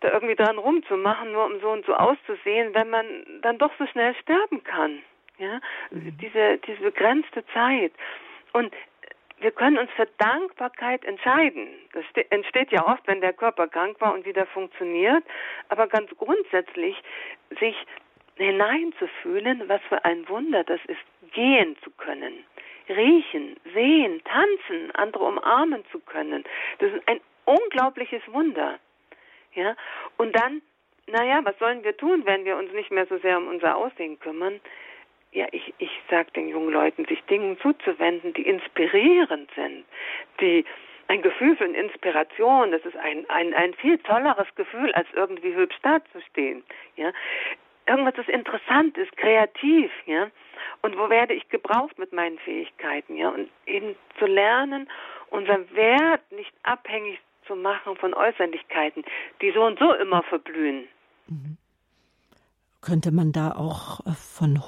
da 0.00 0.12
irgendwie 0.12 0.34
dran 0.34 0.58
rumzumachen, 0.58 1.32
nur 1.32 1.46
um 1.46 1.60
so 1.60 1.70
und 1.70 1.86
so 1.86 1.94
auszusehen, 1.94 2.74
wenn 2.74 2.90
man 2.90 3.06
dann 3.42 3.58
doch 3.58 3.70
so 3.78 3.86
schnell 3.86 4.14
sterben 4.16 4.62
kann. 4.64 5.02
Ja, 5.38 5.60
mhm. 5.90 6.16
diese, 6.18 6.58
diese 6.58 6.82
begrenzte 6.82 7.44
Zeit. 7.54 7.92
Und 8.52 8.74
wir 9.38 9.50
können 9.50 9.78
uns 9.78 9.90
für 9.92 10.06
Dankbarkeit 10.18 11.04
entscheiden. 11.04 11.68
Das 11.92 12.04
entsteht 12.30 12.70
ja 12.70 12.86
oft, 12.86 13.06
wenn 13.06 13.20
der 13.20 13.32
Körper 13.32 13.66
krank 13.66 14.00
war 14.00 14.14
und 14.14 14.24
wieder 14.24 14.46
funktioniert. 14.46 15.24
Aber 15.68 15.88
ganz 15.88 16.10
grundsätzlich 16.16 16.96
sich 17.58 17.76
hineinzufühlen, 18.42 19.68
was 19.68 19.80
für 19.88 20.04
ein 20.04 20.28
Wunder 20.28 20.64
das 20.64 20.80
ist, 20.86 21.32
gehen 21.32 21.76
zu 21.82 21.90
können, 21.90 22.44
riechen, 22.88 23.56
sehen, 23.72 24.22
tanzen, 24.24 24.90
andere 24.94 25.24
umarmen 25.24 25.84
zu 25.90 26.00
können. 26.00 26.44
Das 26.78 26.92
ist 26.92 27.08
ein 27.08 27.20
unglaubliches 27.44 28.22
Wunder. 28.28 28.78
Ja, 29.54 29.76
und 30.16 30.34
dann, 30.34 30.62
naja, 31.06 31.40
was 31.44 31.58
sollen 31.58 31.84
wir 31.84 31.96
tun, 31.96 32.22
wenn 32.24 32.44
wir 32.44 32.56
uns 32.56 32.72
nicht 32.72 32.90
mehr 32.90 33.06
so 33.06 33.18
sehr 33.18 33.36
um 33.36 33.48
unser 33.48 33.76
Aussehen 33.76 34.18
kümmern? 34.18 34.60
ja, 35.32 35.46
ich, 35.50 35.72
ich 35.78 35.90
sage 36.10 36.30
den 36.32 36.48
jungen 36.48 36.72
Leuten, 36.72 37.06
sich 37.06 37.22
Dingen 37.24 37.58
zuzuwenden, 37.60 38.34
die 38.34 38.42
inspirierend 38.42 39.50
sind, 39.54 39.84
die 40.40 40.64
ein 41.08 41.22
Gefühl 41.22 41.56
von 41.56 41.74
Inspiration, 41.74 42.70
das 42.70 42.84
ist 42.84 42.96
ein, 42.96 43.28
ein, 43.28 43.52
ein 43.54 43.74
viel 43.74 43.98
tolleres 43.98 44.46
Gefühl, 44.54 44.92
als 44.92 45.08
irgendwie 45.14 45.54
hübsch 45.54 45.76
dazustehen. 45.82 46.62
Ja? 46.96 47.12
Irgendwas, 47.92 48.14
das 48.14 48.28
interessant 48.28 48.96
ist, 48.96 49.14
kreativ, 49.18 49.90
ja. 50.06 50.30
Und 50.80 50.96
wo 50.96 51.10
werde 51.10 51.34
ich 51.34 51.46
gebraucht 51.50 51.98
mit 51.98 52.12
meinen 52.12 52.38
Fähigkeiten, 52.38 53.16
ja? 53.16 53.28
Und 53.28 53.50
eben 53.66 53.94
zu 54.18 54.24
lernen, 54.24 54.88
unseren 55.28 55.70
Wert 55.74 56.22
nicht 56.32 56.52
abhängig 56.62 57.20
zu 57.46 57.54
machen 57.54 57.96
von 57.96 58.14
Äußerlichkeiten, 58.14 59.04
die 59.42 59.52
so 59.52 59.64
und 59.64 59.78
so 59.78 59.92
immer 59.92 60.22
verblühen. 60.22 60.88
Mhm. 61.26 61.58
Könnte 62.80 63.12
man 63.12 63.32
da 63.32 63.52
auch 63.52 64.00
äh, 64.06 64.12
von 64.12 64.58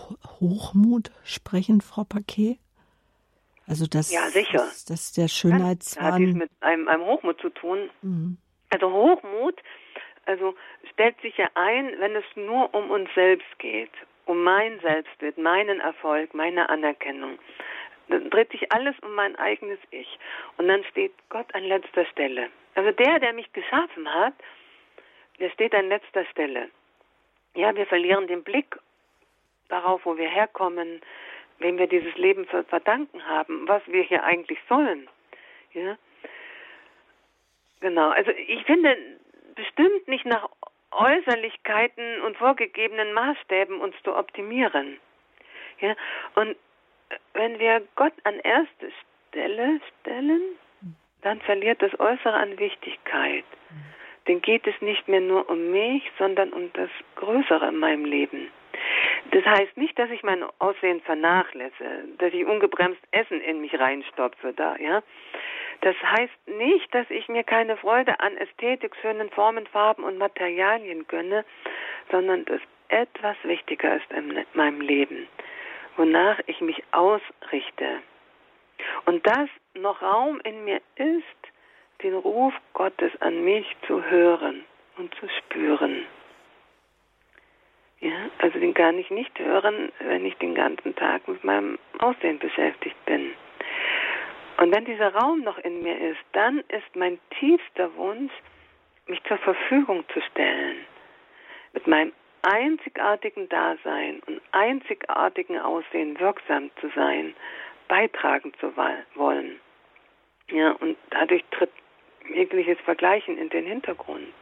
Hochmut 0.40 1.10
sprechen, 1.25 1.81
Frau 1.81 2.04
Paquet? 2.04 2.58
Also 3.66 3.87
das, 3.87 4.12
ja, 4.12 4.29
sicher. 4.29 4.58
Das, 4.58 4.85
das 4.85 5.12
der 5.12 5.29
Schönheitswahn. 5.29 6.20
Das 6.22 6.31
hat 6.31 6.37
mit 6.37 6.50
einem, 6.60 6.88
einem 6.88 7.04
Hochmut 7.04 7.40
zu 7.40 7.48
tun. 7.48 7.88
Mhm. 8.02 8.37
Also 8.68 8.92
Hochmut, 8.92 9.60
also 10.27 10.54
stellt 10.92 11.20
sich 11.20 11.37
ja 11.37 11.48
ein, 11.54 11.94
wenn 11.98 12.16
es 12.16 12.25
nur 12.35 12.72
um 12.75 12.90
uns 12.90 13.08
selbst 13.14 13.58
geht, 13.58 13.92
um 14.27 14.42
mein 14.42 14.81
Selbstbild, 14.81 15.38
meinen 15.38 15.81
Erfolg, 15.81 16.35
meine 16.35 16.68
Anerkennung. 16.68 17.38
Dann 18.08 18.31
dreht 18.31 18.50
sich 18.50 18.70
alles 18.72 18.94
um 19.00 19.14
mein 19.14 19.37
eigenes 19.37 19.79
Ich. 19.90 20.18
Und 20.58 20.68
dann 20.68 20.85
steht 20.85 21.12
Gott 21.31 21.46
an 21.54 21.64
letzter 21.64 22.04
Stelle. 22.06 22.50
Also 22.75 22.90
der, 22.90 23.18
der 23.18 23.33
mich 23.33 23.50
geschaffen 23.52 24.12
hat, 24.12 24.35
der 25.40 25.50
steht 25.50 25.75
an 25.75 25.88
letzter 25.88 26.25
Stelle 26.27 26.68
ja, 27.54 27.75
wir 27.75 27.87
verlieren 27.87 28.27
den 28.27 28.42
Blick 28.42 28.77
darauf, 29.68 30.04
wo 30.04 30.16
wir 30.16 30.29
herkommen, 30.29 31.00
wem 31.58 31.79
wir 31.79 31.87
dieses 31.87 32.14
Leben 32.16 32.48
zu 32.48 32.64
verdanken 32.64 33.27
haben, 33.27 33.66
was 33.68 33.83
wir 33.87 34.02
hier 34.02 34.25
eigentlich 34.25 34.58
sollen. 34.68 35.08
Ja. 35.72 35.96
Genau. 37.81 38.10
Also 38.10 38.31
ich 38.33 38.64
finde 38.64 38.96
bestimmt 39.55 40.09
nicht 40.09 40.25
nach 40.25 40.48
Äußerlichkeiten 40.90 42.21
und 42.23 42.37
vorgegebenen 42.37 43.13
Maßstäben 43.13 43.81
uns 43.81 43.94
zu 44.05 44.15
optimieren. 44.17 44.98
Ja. 45.81 45.94
Und 46.35 46.57
wenn 47.33 47.59
wir 47.59 47.83
Gott 47.96 48.15
an 48.25 48.38
erste 48.40 48.92
Stelle 49.29 49.81
stellen, 50.00 50.42
dann 51.23 51.40
verliert 51.40 51.83
das 51.83 51.98
Äußere 51.98 52.35
an 52.35 52.59
Wichtigkeit. 52.59 53.44
Dann 54.27 54.40
geht 54.40 54.67
es 54.67 54.81
nicht 54.81 55.09
mehr 55.09 55.21
nur 55.21 55.48
um 55.50 55.71
mich, 55.71 56.02
sondern 56.19 56.52
um 56.52 56.73
das 56.75 56.90
Größere 57.17 57.69
in 57.69 57.79
meinem 57.79 58.05
Leben. 58.05 58.50
Das 59.31 59.44
heißt 59.44 59.77
nicht, 59.77 59.98
dass 59.98 60.11
ich 60.11 60.23
mein 60.23 60.44
Aussehen 60.59 61.00
vernachlässe, 61.00 62.05
dass 62.19 62.33
ich 62.33 62.46
ungebremst 62.46 63.00
Essen 63.11 63.40
in 63.40 63.61
mich 63.61 63.79
reinstopfe 63.79 64.52
da, 64.52 64.77
ja. 64.77 65.02
Das 65.81 65.96
heißt 66.02 66.48
nicht, 66.48 66.94
dass 66.94 67.08
ich 67.10 67.29
mir 67.29 67.44
keine 67.44 67.77
Freude 67.77 68.18
an 68.20 68.37
Ästhetik, 68.37 68.94
schönen 69.00 69.31
Formen, 69.31 69.66
Farben 69.66 70.04
und 70.04 70.18
Materialien 70.18 71.06
gönne, 71.08 71.44
sondern 72.10 72.44
dass 72.44 72.60
etwas 72.88 73.37
wichtiger 73.42 73.96
ist 73.96 74.10
in 74.12 74.44
meinem 74.54 74.81
Leben, 74.81 75.27
wonach 75.96 76.38
ich 76.46 76.60
mich 76.60 76.83
ausrichte. 76.92 78.02
Und 79.06 79.27
dass 79.27 79.48
noch 79.75 80.02
Raum 80.02 80.40
in 80.44 80.64
mir 80.64 80.81
ist, 80.96 81.25
den 82.02 82.14
Ruf 82.14 82.54
Gottes 82.75 83.12
an 83.20 83.44
mich 83.44 83.66
zu 83.87 84.04
hören 84.04 84.64
und 84.96 85.14
zu 85.16 85.29
spüren. 85.29 86.06
Ja, 88.00 88.29
also 88.38 88.58
den 88.58 88.75
kann 88.75 88.98
ich 88.98 89.10
nicht 89.10 89.38
hören, 89.38 89.90
wenn 90.00 90.27
ich 90.27 90.37
den 90.37 90.54
ganzen 90.54 90.94
Tag 90.94 91.27
mit 91.27 91.42
meinem 91.42 91.79
Aussehen 91.98 92.38
beschäftigt 92.38 93.02
bin. 93.06 93.33
Und 94.59 94.75
wenn 94.75 94.85
dieser 94.85 95.15
Raum 95.15 95.40
noch 95.40 95.59
in 95.59 95.83
mir 95.83 95.98
ist, 96.11 96.21
dann 96.33 96.61
ist 96.69 96.94
mein 96.94 97.19
tiefster 97.38 97.94
Wunsch, 97.96 98.33
mich 99.07 99.23
zur 99.25 99.38
Verfügung 99.38 100.05
zu 100.13 100.21
stellen, 100.23 100.77
mit 101.73 101.87
meinem 101.87 102.13
einzigartigen 102.42 103.48
Dasein 103.48 104.21
und 104.27 104.40
einzigartigen 104.52 105.59
Aussehen 105.59 106.19
wirksam 106.21 106.71
zu 106.81 106.88
sein, 106.94 107.35
beitragen 107.88 108.52
zu 108.61 108.77
wollen. 108.77 109.61
Ja, 110.50 110.73
und 110.73 110.96
dadurch 111.11 111.44
tritt 111.50 111.73
jegliches 112.29 112.79
Vergleichen 112.81 113.38
in 113.38 113.48
den 113.48 113.67
Hintergrund. 113.67 114.33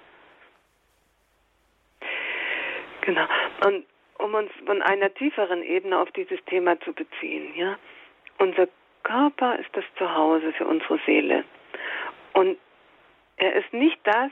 Genau. 3.03 3.27
Und 3.67 3.87
um 4.19 4.35
uns 4.35 4.51
von 4.67 4.83
einer 4.83 5.13
tieferen 5.15 5.63
Ebene 5.63 5.99
auf 5.99 6.11
dieses 6.13 6.43
Thema 6.45 6.79
zu 6.81 6.93
beziehen, 6.93 7.55
ja, 7.57 7.77
unser 8.39 8.69
Körper 9.03 9.59
ist 9.59 9.71
das 9.73 9.85
Zuhause 9.97 10.53
für 10.53 10.67
unsere 10.67 10.99
Seele. 11.07 11.45
Und 12.35 12.59
er 13.37 13.55
ist 13.55 13.73
nicht 13.73 13.99
das, 14.05 14.31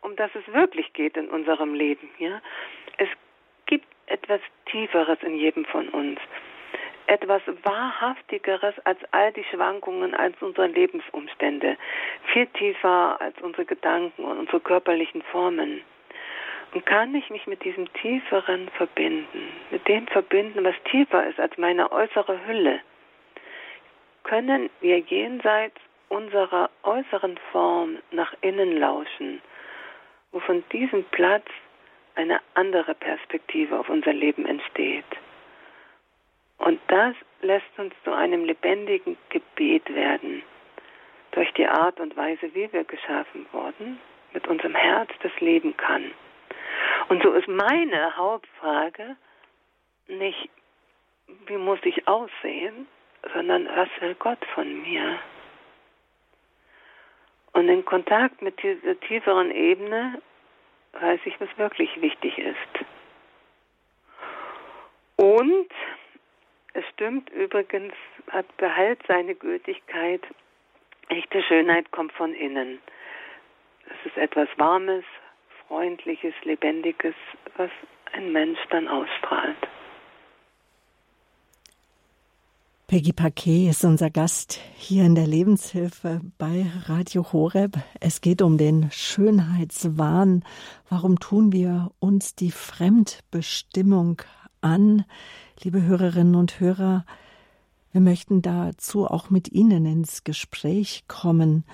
um 0.00 0.16
das 0.16 0.30
es 0.34 0.54
wirklich 0.54 0.92
geht 0.92 1.16
in 1.16 1.28
unserem 1.28 1.74
Leben, 1.74 2.08
ja. 2.18 2.40
Es 2.98 3.08
gibt 3.66 3.86
etwas 4.06 4.40
Tieferes 4.66 5.18
in 5.22 5.36
jedem 5.36 5.64
von 5.66 5.88
uns 5.88 6.18
etwas 7.08 7.42
Wahrhaftigeres 7.62 8.74
als 8.84 8.98
all 9.12 9.32
die 9.32 9.44
Schwankungen, 9.44 10.14
als 10.14 10.40
unsere 10.40 10.66
Lebensumstände, 10.66 11.76
viel 12.32 12.46
tiefer 12.48 13.20
als 13.20 13.40
unsere 13.40 13.64
Gedanken 13.64 14.24
und 14.24 14.38
unsere 14.38 14.60
körperlichen 14.60 15.22
Formen. 15.22 15.80
Und 16.74 16.84
kann 16.84 17.14
ich 17.14 17.30
mich 17.30 17.46
mit 17.46 17.64
diesem 17.64 17.90
Tieferen 17.94 18.68
verbinden, 18.76 19.48
mit 19.70 19.88
dem 19.88 20.06
verbinden, 20.06 20.64
was 20.64 20.74
tiefer 20.90 21.26
ist 21.26 21.40
als 21.40 21.56
meine 21.56 21.90
äußere 21.90 22.46
Hülle, 22.46 22.80
können 24.28 24.68
wir 24.80 24.98
jenseits 24.98 25.80
unserer 26.10 26.68
äußeren 26.82 27.38
Form 27.50 27.98
nach 28.10 28.34
innen 28.42 28.76
lauschen, 28.76 29.40
wo 30.32 30.40
von 30.40 30.62
diesem 30.70 31.04
Platz 31.04 31.46
eine 32.14 32.40
andere 32.54 32.94
Perspektive 32.94 33.78
auf 33.78 33.88
unser 33.88 34.12
Leben 34.12 34.44
entsteht. 34.44 35.06
Und 36.58 36.78
das 36.88 37.14
lässt 37.40 37.78
uns 37.78 37.94
zu 38.04 38.12
einem 38.12 38.44
lebendigen 38.44 39.16
Gebet 39.30 39.94
werden, 39.94 40.42
durch 41.30 41.50
die 41.54 41.66
Art 41.66 41.98
und 41.98 42.16
Weise, 42.16 42.54
wie 42.54 42.70
wir 42.70 42.84
geschaffen 42.84 43.46
wurden, 43.52 43.98
mit 44.34 44.46
unserem 44.46 44.74
Herz 44.74 45.10
das 45.22 45.32
leben 45.40 45.74
kann. 45.76 46.10
Und 47.08 47.22
so 47.22 47.32
ist 47.32 47.48
meine 47.48 48.14
Hauptfrage 48.16 49.16
nicht, 50.08 50.50
wie 51.46 51.56
muss 51.56 51.78
ich 51.84 52.06
aussehen, 52.06 52.86
sondern 53.32 53.66
was 53.74 53.88
will 54.00 54.14
Gott 54.14 54.44
von 54.54 54.82
mir? 54.82 55.18
Und 57.52 57.68
in 57.68 57.84
Kontakt 57.84 58.40
mit 58.42 58.62
dieser 58.62 58.98
tieferen 59.00 59.50
Ebene 59.50 60.20
weiß 60.92 61.20
ich, 61.24 61.40
was 61.40 61.48
wirklich 61.56 62.00
wichtig 62.00 62.38
ist. 62.38 62.84
Und 65.16 65.68
es 66.74 66.84
stimmt 66.94 67.30
übrigens, 67.30 67.94
hat 68.30 68.56
Behalt 68.56 69.00
seine 69.08 69.34
Gültigkeit. 69.34 70.22
Echte 71.08 71.42
Schönheit 71.42 71.90
kommt 71.90 72.12
von 72.12 72.34
innen. 72.34 72.80
Es 73.86 74.06
ist 74.06 74.16
etwas 74.16 74.48
Warmes, 74.56 75.04
Freundliches, 75.66 76.34
Lebendiges, 76.44 77.14
was 77.56 77.70
ein 78.12 78.32
Mensch 78.32 78.58
dann 78.70 78.86
ausstrahlt. 78.86 79.67
Peggy 82.88 83.12
Paquet 83.12 83.68
ist 83.68 83.84
unser 83.84 84.08
Gast 84.08 84.60
hier 84.78 85.04
in 85.04 85.14
der 85.14 85.26
Lebenshilfe 85.26 86.22
bei 86.38 86.64
Radio 86.86 87.34
Horeb. 87.34 87.76
Es 88.00 88.22
geht 88.22 88.40
um 88.40 88.56
den 88.56 88.90
Schönheitswahn. 88.90 90.42
Warum 90.88 91.20
tun 91.20 91.52
wir 91.52 91.90
uns 91.98 92.34
die 92.34 92.50
Fremdbestimmung 92.50 94.22
an? 94.62 95.04
Liebe 95.62 95.82
Hörerinnen 95.82 96.34
und 96.34 96.60
Hörer, 96.60 97.04
wir 97.92 98.00
möchten 98.00 98.40
dazu 98.40 99.06
auch 99.06 99.28
mit 99.28 99.52
Ihnen 99.52 99.84
ins 99.84 100.24
Gespräch 100.24 101.04
kommen 101.08 101.64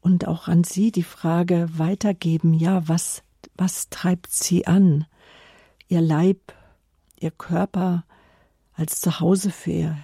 und 0.00 0.26
auch 0.26 0.48
an 0.48 0.64
Sie 0.64 0.90
die 0.90 1.02
Frage 1.02 1.68
weitergeben, 1.76 2.54
ja, 2.54 2.88
was, 2.88 3.22
was 3.58 3.90
treibt 3.90 4.32
Sie 4.32 4.66
an? 4.66 5.04
Ihr 5.88 6.00
Leib, 6.00 6.54
Ihr 7.20 7.30
Körper 7.30 8.06
als 8.74 9.02
Zuhause 9.02 9.50
für 9.50 9.98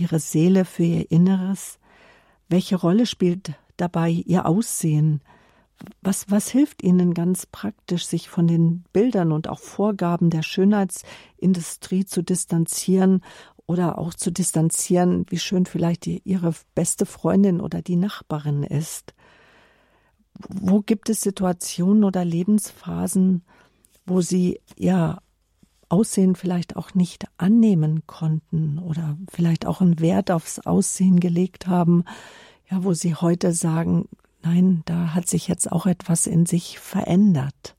Ihre 0.00 0.18
Seele, 0.18 0.64
für 0.64 0.84
Ihr 0.84 1.10
Inneres? 1.10 1.78
Welche 2.48 2.76
Rolle 2.76 3.06
spielt 3.06 3.52
dabei 3.76 4.10
Ihr 4.10 4.46
Aussehen? 4.46 5.20
was, 6.02 6.30
was 6.30 6.50
hilft 6.50 6.82
Ihnen 6.82 7.14
ganz 7.14 7.46
praktisch, 7.46 8.06
sich 8.06 8.28
von 8.28 8.46
den 8.46 8.84
Bildern 8.92 9.32
und 9.32 9.48
auch 9.48 9.60
Vorgaben 9.60 10.30
der 10.30 10.42
Schönheitsindustrie 10.42 12.04
zu 12.04 12.22
distanzieren 12.22 13.22
oder 13.66 13.98
auch 13.98 14.14
zu 14.14 14.30
distanzieren, 14.30 15.26
wie 15.28 15.38
schön 15.38 15.66
vielleicht 15.66 16.04
die, 16.06 16.22
Ihre 16.24 16.52
beste 16.74 17.06
Freundin 17.06 17.60
oder 17.60 17.82
die 17.82 17.96
Nachbarin 17.96 18.62
ist? 18.62 19.14
Wo 20.48 20.80
gibt 20.80 21.08
es 21.08 21.20
Situationen 21.20 22.04
oder 22.04 22.24
Lebensphasen, 22.24 23.42
wo 24.06 24.20
Sie 24.20 24.60
ja 24.76 25.20
Aussehen 25.90 26.36
vielleicht 26.36 26.76
auch 26.76 26.94
nicht 26.94 27.26
annehmen 27.36 28.02
konnten 28.06 28.78
oder 28.78 29.18
vielleicht 29.30 29.66
auch 29.66 29.80
einen 29.80 30.00
Wert 30.00 30.30
aufs 30.30 30.60
Aussehen 30.60 31.20
gelegt 31.20 31.66
haben, 31.66 32.04
ja, 32.70 32.84
wo 32.84 32.94
Sie 32.94 33.14
heute 33.14 33.52
sagen, 33.52 34.08
Nein, 34.42 34.82
da 34.86 35.14
hat 35.14 35.28
sich 35.28 35.48
jetzt 35.48 35.70
auch 35.70 35.84
etwas 35.86 36.26
in 36.26 36.46
sich 36.46 36.78
verändert. 36.78 37.76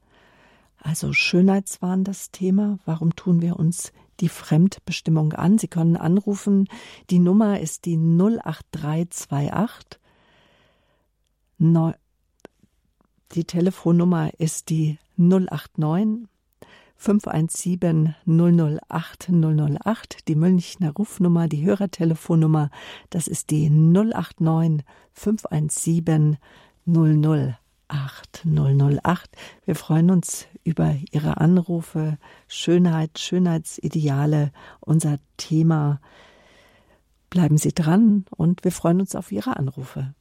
Also 0.77 1.11
Schönheitswahn 1.13 2.03
das 2.03 2.31
Thema. 2.31 2.77
Warum 2.85 3.15
tun 3.15 3.41
wir 3.41 3.57
uns 3.57 3.91
die 4.19 4.29
Fremdbestimmung 4.29 5.33
an? 5.33 5.57
Sie 5.57 5.67
können 5.67 5.97
anrufen. 5.97 6.67
Die 7.09 7.17
Nummer 7.19 7.59
ist 7.59 7.85
die 7.85 7.97
08328. 7.97 9.99
Die 13.33 13.45
Telefonnummer 13.45 14.31
ist 14.37 14.69
die 14.69 14.99
089 15.17 16.27
517 17.01 18.13
008 18.27 19.29
008, 19.31 20.27
die 20.27 20.35
Münchner 20.35 20.91
Rufnummer, 20.91 21.47
die 21.47 21.65
Hörertelefonnummer, 21.65 22.69
das 23.09 23.27
ist 23.27 23.49
die 23.49 23.71
089 23.71 24.85
517 25.11 26.37
008 26.85 27.57
008. 28.45 29.29
Wir 29.65 29.75
freuen 29.75 30.11
uns 30.11 30.45
über 30.63 30.95
Ihre 31.11 31.37
Anrufe, 31.37 32.19
Schönheit, 32.47 33.17
Schönheitsideale, 33.17 34.51
unser 34.79 35.17
Thema. 35.37 36.01
Bleiben 37.31 37.57
Sie 37.57 37.73
dran 37.73 38.25
und 38.29 38.63
wir 38.63 38.71
freuen 38.71 39.01
uns 39.01 39.15
auf 39.15 39.31
Ihre 39.31 39.57
Anrufe. 39.57 40.13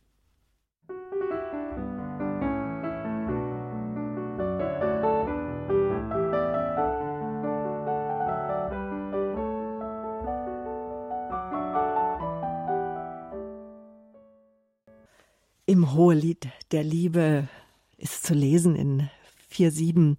Im 15.81 15.95
Hohelied 15.95 16.47
der 16.73 16.85
Liebe 16.85 17.49
ist 17.97 18.25
zu 18.25 18.35
lesen 18.35 18.77
in 18.77 19.09
4,7. 19.51 20.19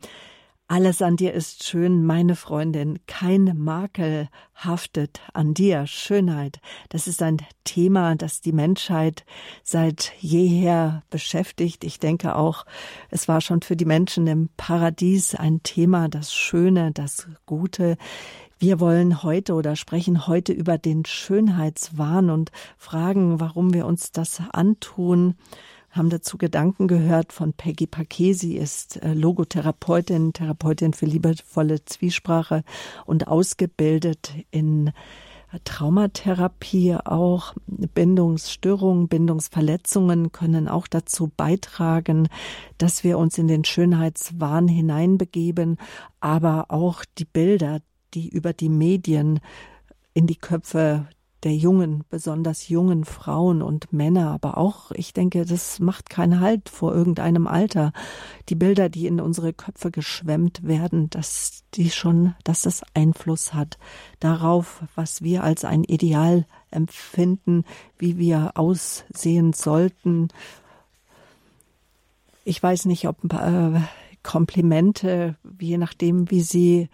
Alles 0.71 1.01
an 1.01 1.17
dir 1.17 1.33
ist 1.33 1.65
schön, 1.65 2.05
meine 2.05 2.37
Freundin. 2.37 2.99
Kein 3.05 3.57
Makel 3.57 4.29
haftet 4.55 5.19
an 5.33 5.53
dir. 5.53 5.85
Schönheit. 5.85 6.61
Das 6.87 7.07
ist 7.07 7.21
ein 7.21 7.39
Thema, 7.65 8.15
das 8.15 8.39
die 8.39 8.53
Menschheit 8.53 9.25
seit 9.63 10.13
jeher 10.19 11.03
beschäftigt. 11.09 11.83
Ich 11.83 11.99
denke 11.99 12.37
auch, 12.37 12.65
es 13.09 13.27
war 13.27 13.41
schon 13.41 13.61
für 13.63 13.75
die 13.75 13.83
Menschen 13.83 14.27
im 14.27 14.47
Paradies 14.55 15.35
ein 15.35 15.61
Thema, 15.61 16.07
das 16.07 16.33
Schöne, 16.33 16.93
das 16.93 17.27
Gute. 17.45 17.97
Wir 18.57 18.79
wollen 18.79 19.23
heute 19.23 19.55
oder 19.55 19.75
sprechen 19.75 20.25
heute 20.25 20.53
über 20.53 20.77
den 20.77 21.03
Schönheitswahn 21.03 22.29
und 22.29 22.49
fragen, 22.77 23.41
warum 23.41 23.73
wir 23.73 23.85
uns 23.85 24.13
das 24.13 24.41
antun 24.53 25.35
haben 25.91 26.09
dazu 26.09 26.37
Gedanken 26.37 26.87
gehört 26.87 27.33
von 27.33 27.53
Peggy 27.53 27.85
Paquet. 27.85 28.33
Sie 28.33 28.55
ist 28.57 29.01
äh, 29.03 29.13
Logotherapeutin, 29.13 30.33
Therapeutin 30.33 30.93
für 30.93 31.05
liebevolle 31.05 31.83
Zwiesprache 31.85 32.63
und 33.05 33.27
ausgebildet 33.27 34.33
in 34.51 34.91
Traumatherapie 35.65 36.95
auch. 36.95 37.53
Bindungsstörungen, 37.67 39.09
Bindungsverletzungen 39.09 40.31
können 40.31 40.69
auch 40.69 40.87
dazu 40.87 41.31
beitragen, 41.35 42.29
dass 42.77 43.03
wir 43.03 43.17
uns 43.17 43.37
in 43.37 43.47
den 43.47 43.65
Schönheitswahn 43.65 44.67
hineinbegeben, 44.67 45.77
aber 46.21 46.67
auch 46.69 47.03
die 47.17 47.25
Bilder, 47.25 47.81
die 48.13 48.29
über 48.29 48.53
die 48.53 48.69
Medien 48.69 49.39
in 50.13 50.27
die 50.27 50.35
Köpfe 50.35 51.07
der 51.43 51.55
jungen, 51.55 52.03
besonders 52.09 52.69
jungen 52.69 53.03
Frauen 53.03 53.61
und 53.61 53.91
Männer, 53.91 54.29
aber 54.29 54.57
auch, 54.57 54.91
ich 54.91 55.13
denke, 55.13 55.45
das 55.45 55.79
macht 55.79 56.09
keinen 56.09 56.39
Halt 56.39 56.69
vor 56.69 56.93
irgendeinem 56.93 57.47
Alter. 57.47 57.93
Die 58.49 58.55
Bilder, 58.55 58.89
die 58.89 59.07
in 59.07 59.19
unsere 59.19 59.51
Köpfe 59.53 59.89
geschwemmt 59.89 60.65
werden, 60.65 61.09
dass 61.09 61.63
die 61.73 61.89
schon, 61.89 62.35
dass 62.43 62.61
das 62.61 62.83
Einfluss 62.93 63.53
hat 63.53 63.77
darauf, 64.19 64.83
was 64.95 65.23
wir 65.23 65.43
als 65.43 65.65
ein 65.65 65.83
Ideal 65.83 66.45
empfinden, 66.69 67.65
wie 67.97 68.17
wir 68.17 68.51
aussehen 68.55 69.53
sollten. 69.53 70.27
Ich 72.43 72.61
weiß 72.61 72.85
nicht, 72.85 73.07
ob 73.07 73.17
äh, 73.33 73.81
Komplimente, 74.23 75.35
je 75.59 75.77
nachdem, 75.77 76.29
wie 76.29 76.41
sie 76.41 76.89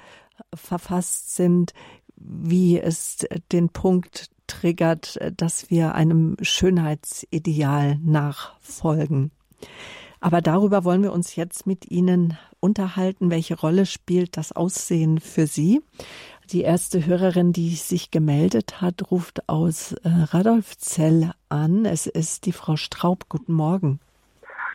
verfasst 0.53 1.35
sind, 1.35 1.73
wie 2.15 2.79
es 2.79 3.27
den 3.51 3.69
Punkt 3.69 4.29
triggert, 4.47 5.19
dass 5.37 5.69
wir 5.69 5.95
einem 5.95 6.37
Schönheitsideal 6.41 7.97
nachfolgen. 8.03 9.31
Aber 10.19 10.41
darüber 10.41 10.83
wollen 10.83 11.03
wir 11.03 11.13
uns 11.13 11.35
jetzt 11.35 11.67
mit 11.67 11.91
Ihnen 11.91 12.37
unterhalten. 12.59 13.29
Welche 13.29 13.59
Rolle 13.59 13.85
spielt 13.85 14.35
das 14.37 14.55
Aussehen 14.55 15.19
für 15.19 15.45
Sie? 15.45 15.81
Die 16.51 16.61
erste 16.61 17.05
Hörerin, 17.05 17.51
die 17.51 17.75
sich 17.75 18.09
gemeldet 18.09 18.81
hat, 18.81 19.11
ruft 19.11 19.47
aus 19.49 19.93
äh, 19.93 20.09
Radolfzell 20.31 21.31
an. 21.49 21.85
Es 21.85 22.07
ist 22.07 22.45
die 22.45 22.53
Frau 22.53 22.77
Straub. 22.77 23.29
Guten 23.29 23.53
Morgen. 23.53 23.99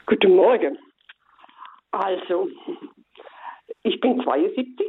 Guten 0.06 0.36
Morgen. 0.36 0.78
Also, 1.90 2.48
ich 3.82 4.00
bin 4.00 4.22
72 4.22 4.86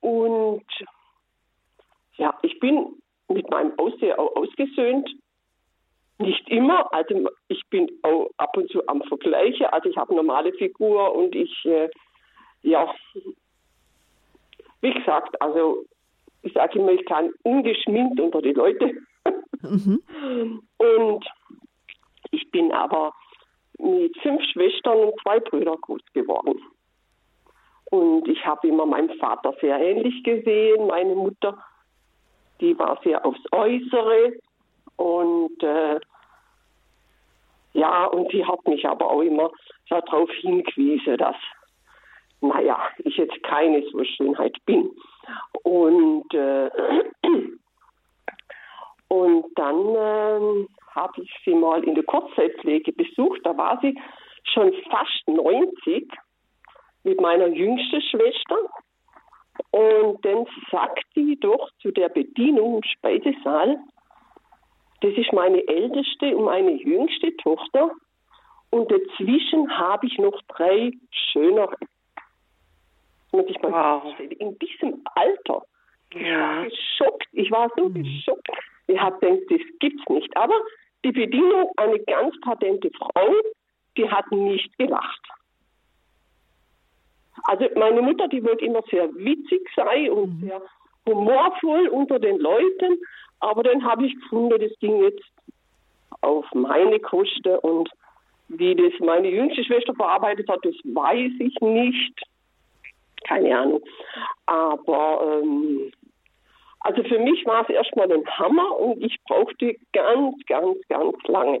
und 0.00 0.64
ja, 2.16 2.38
ich 2.42 2.58
bin 2.60 2.99
mit 3.30 3.50
meinem 3.50 3.78
Aussehen 3.78 4.18
auch 4.18 4.34
ausgesöhnt. 4.36 5.08
Nicht 6.18 6.48
immer, 6.50 6.92
also 6.92 7.30
ich 7.48 7.62
bin 7.70 7.90
auch 8.02 8.28
ab 8.36 8.56
und 8.56 8.70
zu 8.70 8.86
am 8.86 9.02
Vergleichen. 9.02 9.66
Also 9.66 9.88
ich 9.88 9.96
habe 9.96 10.14
normale 10.14 10.52
Figur 10.52 11.14
und 11.14 11.34
ich, 11.34 11.64
äh, 11.64 11.88
ja, 12.62 12.92
wie 14.82 14.92
gesagt, 14.92 15.40
also 15.40 15.84
ich 16.42 16.52
sage 16.52 16.78
immer, 16.78 16.92
ich 16.92 17.04
kann 17.06 17.30
ungeschminkt 17.42 18.20
unter 18.20 18.42
die 18.42 18.52
Leute. 18.52 18.92
Mhm. 19.62 20.02
Und 20.78 21.24
ich 22.30 22.50
bin 22.50 22.72
aber 22.72 23.12
mit 23.78 24.16
fünf 24.20 24.42
Schwestern 24.52 24.98
und 24.98 25.20
zwei 25.22 25.40
Brüdern 25.40 25.78
groß 25.80 26.00
geworden. 26.12 26.60
Und 27.90 28.28
ich 28.28 28.44
habe 28.46 28.68
immer 28.68 28.86
meinen 28.86 29.10
Vater 29.18 29.54
sehr 29.60 29.78
ähnlich 29.80 30.22
gesehen, 30.22 30.86
meine 30.86 31.14
Mutter, 31.14 31.58
die 32.60 32.78
war 32.78 33.00
sehr 33.02 33.24
aufs 33.24 33.40
Äußere 33.52 34.34
und 34.96 35.62
äh, 35.62 36.00
ja, 37.72 38.06
und 38.06 38.32
die 38.32 38.44
hat 38.44 38.66
mich 38.66 38.86
aber 38.86 39.10
auch 39.10 39.22
immer 39.22 39.50
darauf 39.88 40.30
hingewiesen, 40.32 41.16
dass, 41.16 41.36
naja, 42.40 42.78
ich 42.98 43.16
jetzt 43.16 43.42
keine 43.42 43.82
so 43.90 44.02
Schönheit 44.04 44.56
bin. 44.66 44.90
Und, 45.62 46.34
äh, 46.34 46.70
und 49.08 49.46
dann 49.54 49.94
äh, 49.94 50.66
habe 50.94 51.22
ich 51.22 51.30
sie 51.44 51.54
mal 51.54 51.84
in 51.84 51.94
der 51.94 52.04
Kurzzeitpflege 52.04 52.92
besucht, 52.92 53.40
da 53.44 53.56
war 53.56 53.78
sie 53.80 53.96
schon 54.44 54.72
fast 54.90 55.28
90 55.28 56.08
mit 57.04 57.20
meiner 57.20 57.46
jüngsten 57.46 58.02
Schwester. 58.02 58.56
Und 59.70 60.24
dann 60.24 60.46
sagt 60.70 61.04
die 61.14 61.38
doch 61.38 61.70
zu 61.80 61.90
der 61.90 62.08
Bedienung 62.08 62.76
im 62.76 62.82
Speisesaal, 62.82 63.78
das 65.00 65.12
ist 65.14 65.32
meine 65.32 65.66
älteste 65.66 66.36
und 66.36 66.44
meine 66.44 66.72
jüngste 66.72 67.34
Tochter. 67.38 67.90
Und 68.70 68.90
dazwischen 68.90 69.70
habe 69.78 70.06
ich 70.06 70.18
noch 70.18 70.40
drei 70.48 70.92
schönere. 71.10 71.76
Muss 73.32 73.46
ich 73.48 73.60
mal 73.62 73.72
wow. 73.72 74.20
In 74.20 74.58
diesem 74.58 75.02
Alter. 75.14 75.62
Ja. 76.14 76.20
Ich 76.20 76.30
war 76.30 76.64
geschockt. 76.64 77.28
Ich 77.32 77.50
war 77.50 77.70
so 77.76 77.88
mhm. 77.88 78.02
geschockt. 78.02 78.48
Ich 78.86 79.00
habe 79.00 79.18
gedacht, 79.20 79.50
das 79.50 79.60
gibt's 79.78 80.08
nicht. 80.08 80.36
Aber 80.36 80.54
die 81.04 81.12
Bedienung, 81.12 81.70
eine 81.76 81.98
ganz 82.00 82.38
patente 82.40 82.90
Frau, 82.90 83.32
die 83.96 84.08
hat 84.08 84.30
nicht 84.30 84.76
gelacht. 84.78 85.28
Also 87.44 87.66
meine 87.76 88.02
Mutter, 88.02 88.28
die 88.28 88.42
wollte 88.44 88.64
immer 88.64 88.82
sehr 88.90 89.12
witzig 89.14 89.68
sein 89.74 90.10
und 90.10 90.40
mhm. 90.40 90.46
sehr 90.46 90.62
humorvoll 91.06 91.88
unter 91.88 92.18
den 92.18 92.38
Leuten, 92.38 92.98
aber 93.40 93.62
dann 93.62 93.84
habe 93.84 94.06
ich 94.06 94.14
gefunden, 94.14 94.60
das 94.60 94.78
ging 94.80 95.02
jetzt 95.02 95.24
auf 96.20 96.44
meine 96.52 97.00
Kosten 97.00 97.56
und 97.56 97.88
wie 98.48 98.74
das 98.74 98.92
meine 99.00 99.28
jüngste 99.28 99.64
Schwester 99.64 99.94
verarbeitet 99.94 100.48
hat, 100.48 100.64
das 100.64 100.74
weiß 100.84 101.32
ich 101.38 101.60
nicht. 101.60 102.20
Keine 103.24 103.56
Ahnung. 103.56 103.82
Aber 104.46 105.40
ähm, 105.42 105.92
also 106.80 107.02
für 107.04 107.18
mich 107.18 107.44
war 107.46 107.62
es 107.62 107.74
erstmal 107.74 108.10
ein 108.10 108.26
Hammer 108.26 108.78
und 108.78 109.02
ich 109.02 109.16
brauchte 109.28 109.76
ganz, 109.92 110.34
ganz, 110.46 110.76
ganz 110.88 111.16
lange, 111.26 111.60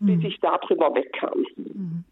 mhm. 0.00 0.20
bis 0.20 0.32
ich 0.32 0.40
darüber 0.40 0.94
wegkam. 0.94 1.46
Mhm. 1.56 2.04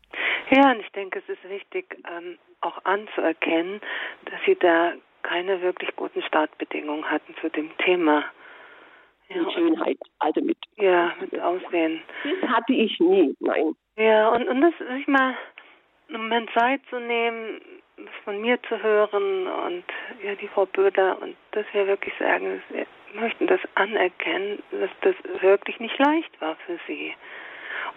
Ja, 0.50 0.72
und 0.72 0.80
ich 0.80 0.90
denke, 0.92 1.20
es 1.20 1.28
ist 1.28 1.48
wichtig, 1.48 1.96
ähm, 2.10 2.38
auch 2.60 2.84
anzuerkennen, 2.84 3.80
dass 4.26 4.40
Sie 4.46 4.56
da 4.56 4.92
keine 5.22 5.60
wirklich 5.62 5.94
guten 5.96 6.22
Startbedingungen 6.22 7.08
hatten 7.08 7.34
zu 7.40 7.48
dem 7.48 7.76
Thema. 7.78 8.24
Ja, 9.28 9.42
mit 9.42 9.52
Schönheit, 9.52 9.98
also 10.18 10.40
mit. 10.40 10.58
Ja, 10.76 11.12
mit 11.20 11.38
Aussehen. 11.40 12.02
Das 12.24 12.50
hatte 12.50 12.72
ich 12.72 12.98
nie, 13.00 13.34
nein. 13.40 13.74
Ja, 13.96 14.30
und, 14.30 14.48
und 14.48 14.60
das, 14.60 14.74
sich 14.78 15.06
mal 15.06 15.36
einen 16.08 16.22
Moment 16.22 16.50
Zeit 16.52 16.80
zu 16.90 16.98
nehmen, 16.98 17.60
das 17.96 18.14
von 18.24 18.40
mir 18.40 18.60
zu 18.64 18.82
hören 18.82 19.46
und 19.46 19.84
ja, 20.22 20.34
die 20.34 20.48
Frau 20.48 20.66
Böder 20.66 21.20
und 21.20 21.36
dass 21.52 21.64
wir 21.72 21.86
wirklich 21.86 22.14
sagen, 22.18 22.62
wir 22.70 22.86
möchten 23.14 23.46
das 23.46 23.60
anerkennen, 23.74 24.62
dass 24.70 24.90
das 25.02 25.14
wirklich 25.42 25.78
nicht 25.78 25.98
leicht 25.98 26.40
war 26.40 26.56
für 26.66 26.78
Sie. 26.86 27.14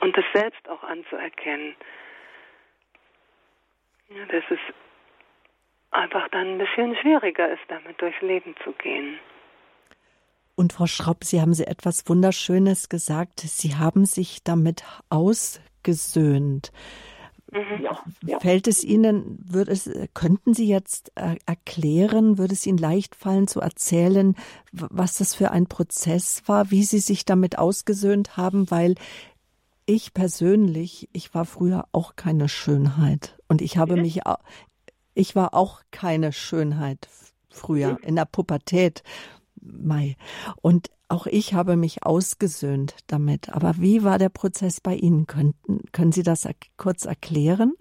Und 0.02 0.18
das 0.18 0.26
selbst 0.34 0.68
auch 0.70 0.84
anzuerkennen. 0.84 1.76
Ja, 4.10 4.26
dass 4.28 4.44
es 4.50 4.60
einfach 5.92 6.28
dann 6.30 6.54
ein 6.54 6.58
bisschen 6.58 6.96
schwieriger 6.98 7.52
ist, 7.52 7.64
damit 7.68 8.00
durchs 8.02 8.22
Leben 8.22 8.56
zu 8.64 8.72
gehen. 8.74 9.20
Und 10.56 10.74
Frau 10.74 10.88
Schraub, 10.88 11.24
Sie 11.24 11.42
haben 11.42 11.54
Sie 11.54 11.68
etwas 11.68 12.08
Wunderschönes 12.08 12.88
gesagt. 12.88 13.42
Sie 13.42 13.76
haben 13.76 14.06
sich 14.06 14.44
damit 14.44 14.84
ausgesöhnt. 15.10 16.72
Mhm. 17.52 17.84
Ja, 17.84 18.00
ja. 18.26 18.40
Fällt 18.40 18.68
es 18.68 18.84
Ihnen, 18.84 19.38
würde 19.48 19.72
es, 19.72 19.90
könnten 20.14 20.54
Sie 20.54 20.68
jetzt 20.68 21.12
äh, 21.16 21.36
erklären, 21.46 22.38
würde 22.38 22.54
es 22.54 22.66
Ihnen 22.66 22.78
leicht 22.78 23.16
fallen 23.16 23.48
zu 23.48 23.60
erzählen, 23.60 24.36
was 24.72 25.18
das 25.18 25.36
für 25.36 25.52
ein 25.52 25.68
Prozess 25.68 26.44
war, 26.48 26.72
wie 26.72 26.84
Sie 26.84 27.00
sich 27.00 27.26
damit 27.26 27.58
ausgesöhnt 27.58 28.36
haben, 28.38 28.72
weil 28.72 28.96
ich 29.86 30.14
persönlich, 30.14 31.10
ich 31.14 31.34
war 31.34 31.46
früher 31.46 31.86
auch 31.92 32.16
keine 32.16 32.50
Schönheit 32.50 33.38
und 33.48 33.62
ich 33.62 33.78
habe 33.78 33.96
mich, 33.96 34.22
ich 35.14 35.36
war 35.36 35.54
auch 35.54 35.82
keine 35.92 36.32
Schönheit 36.32 37.08
früher 37.50 37.98
in 38.02 38.16
der 38.16 38.26
Pubertät. 38.26 39.04
Mai. 39.62 40.16
Und 40.62 40.90
auch 41.08 41.28
ich 41.28 41.54
habe 41.54 41.76
mich 41.76 42.04
ausgesöhnt 42.04 42.96
damit. 43.08 43.50
Aber 43.54 43.76
wie 43.78 44.04
war 44.04 44.18
der 44.18 44.30
Prozess 44.30 44.82
bei 44.82 44.96
Ihnen? 44.96 45.28
Könnten, 45.28 45.82
können 45.92 46.12
Sie 46.12 46.24
das 46.24 46.48
kurz 46.78 47.06
erklären? 47.06 47.74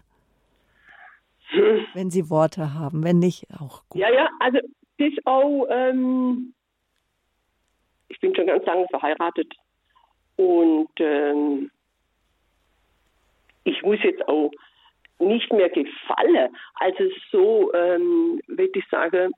Hm. 1.49 1.87
Wenn 1.95 2.11
Sie 2.11 2.31
Worte 2.31 2.75
haben, 2.75 3.05
wenn 3.05 3.19
nicht, 3.19 3.47
auch 3.59 3.83
gut. 3.89 4.01
Ja, 4.01 4.11
ja, 4.11 4.29
also 4.41 4.59
das 4.99 5.13
auch, 5.25 5.67
ähm, 5.71 6.55
ich 8.09 8.19
bin 8.21 8.35
schon 8.35 8.47
ganz 8.47 8.65
lange 8.65 8.87
verheiratet 8.89 9.53
und 10.37 10.91
ähm, 10.99 11.71
ich 13.65 13.83
muss 13.83 14.03
jetzt 14.03 14.27
auch 14.29 14.51
nicht 15.19 15.53
mehr 15.53 15.71
gefallen. 15.71 16.57
Also 16.75 17.05
so, 17.31 17.73
ähm, 17.75 18.41
würde 18.47 18.79
ich 18.79 18.89
sagen, 18.89 19.33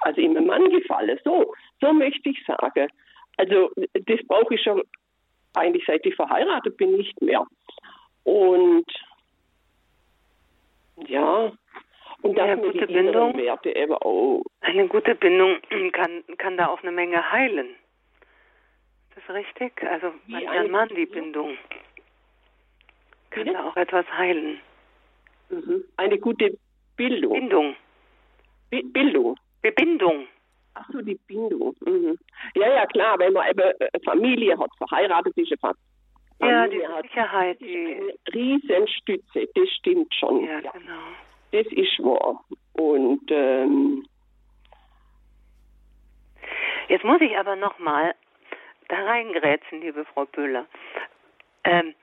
also 0.00 0.20
im 0.20 0.46
Mann 0.46 0.70
gefalle. 0.70 1.18
So, 1.24 1.54
so 1.80 1.92
möchte 1.92 2.28
ich 2.28 2.44
sagen. 2.46 2.88
Also 3.36 3.70
das 3.76 4.20
brauche 4.26 4.54
ich 4.54 4.62
schon 4.62 4.82
eigentlich 5.54 5.84
seit 5.86 6.04
ich 6.04 6.14
verheiratet 6.14 6.76
bin 6.76 6.96
nicht 6.96 7.20
mehr. 7.22 7.46
Und 8.24 8.86
ja, 11.06 11.52
und 12.22 12.38
ja, 12.38 12.54
gute 12.54 12.86
Bindung, 12.86 13.36
Werte 13.36 13.74
eben 13.74 13.92
auch. 13.94 14.42
Eine 14.60 14.88
gute 14.88 15.14
Bindung 15.14 15.58
kann, 15.92 16.24
kann 16.38 16.56
da 16.56 16.68
auch 16.68 16.82
eine 16.82 16.92
Menge 16.92 17.30
heilen. 17.30 17.68
Das 19.14 19.24
ist 19.24 19.30
richtig? 19.30 19.82
Also 19.82 20.12
manch 20.26 20.70
Mann 20.70 20.88
die 20.88 21.06
Bindung 21.06 21.56
kann 23.34 23.52
da 23.52 23.68
auch 23.68 23.76
etwas 23.76 24.06
heilen. 24.12 24.60
Mhm. 25.50 25.84
Eine 25.96 26.18
gute 26.18 26.56
Bildung. 26.96 27.32
Bindung. 27.32 27.76
B 28.70 28.82
Bildung. 28.82 29.36
Bebindung. 29.62 30.26
Ach 30.74 30.88
so, 30.92 31.00
die 31.00 31.18
Bindung. 31.26 31.74
Mhm. 31.80 32.18
Ja, 32.54 32.68
ja, 32.68 32.86
klar, 32.86 33.18
wenn 33.18 33.32
man 33.32 33.48
eben 33.48 33.60
äh, 33.60 34.00
Familie 34.04 34.58
hat, 34.58 34.70
verheiratet 34.78 35.36
ist, 35.36 35.54
Familie 35.60 35.78
ja, 36.40 36.68
die 36.68 36.86
hat, 36.86 37.02
Sicherheit. 37.02 37.60
Die 37.60 38.12
Riesenstütze, 38.32 39.48
das 39.54 39.68
stimmt 39.78 40.12
schon. 40.14 40.44
Ja, 40.44 40.60
ja. 40.60 40.70
genau. 40.72 41.00
Das 41.52 41.66
ist 41.68 41.98
wahr. 42.00 42.44
Und 42.72 43.30
ähm, 43.30 44.04
jetzt 46.88 47.04
muss 47.04 47.20
ich 47.20 47.36
aber 47.38 47.54
nochmal 47.54 48.14
da 48.88 48.96
reingrätschen, 48.96 49.80
liebe 49.80 50.04
Frau 50.06 50.24
Böhler. 50.26 50.66
Ähm, 51.62 51.94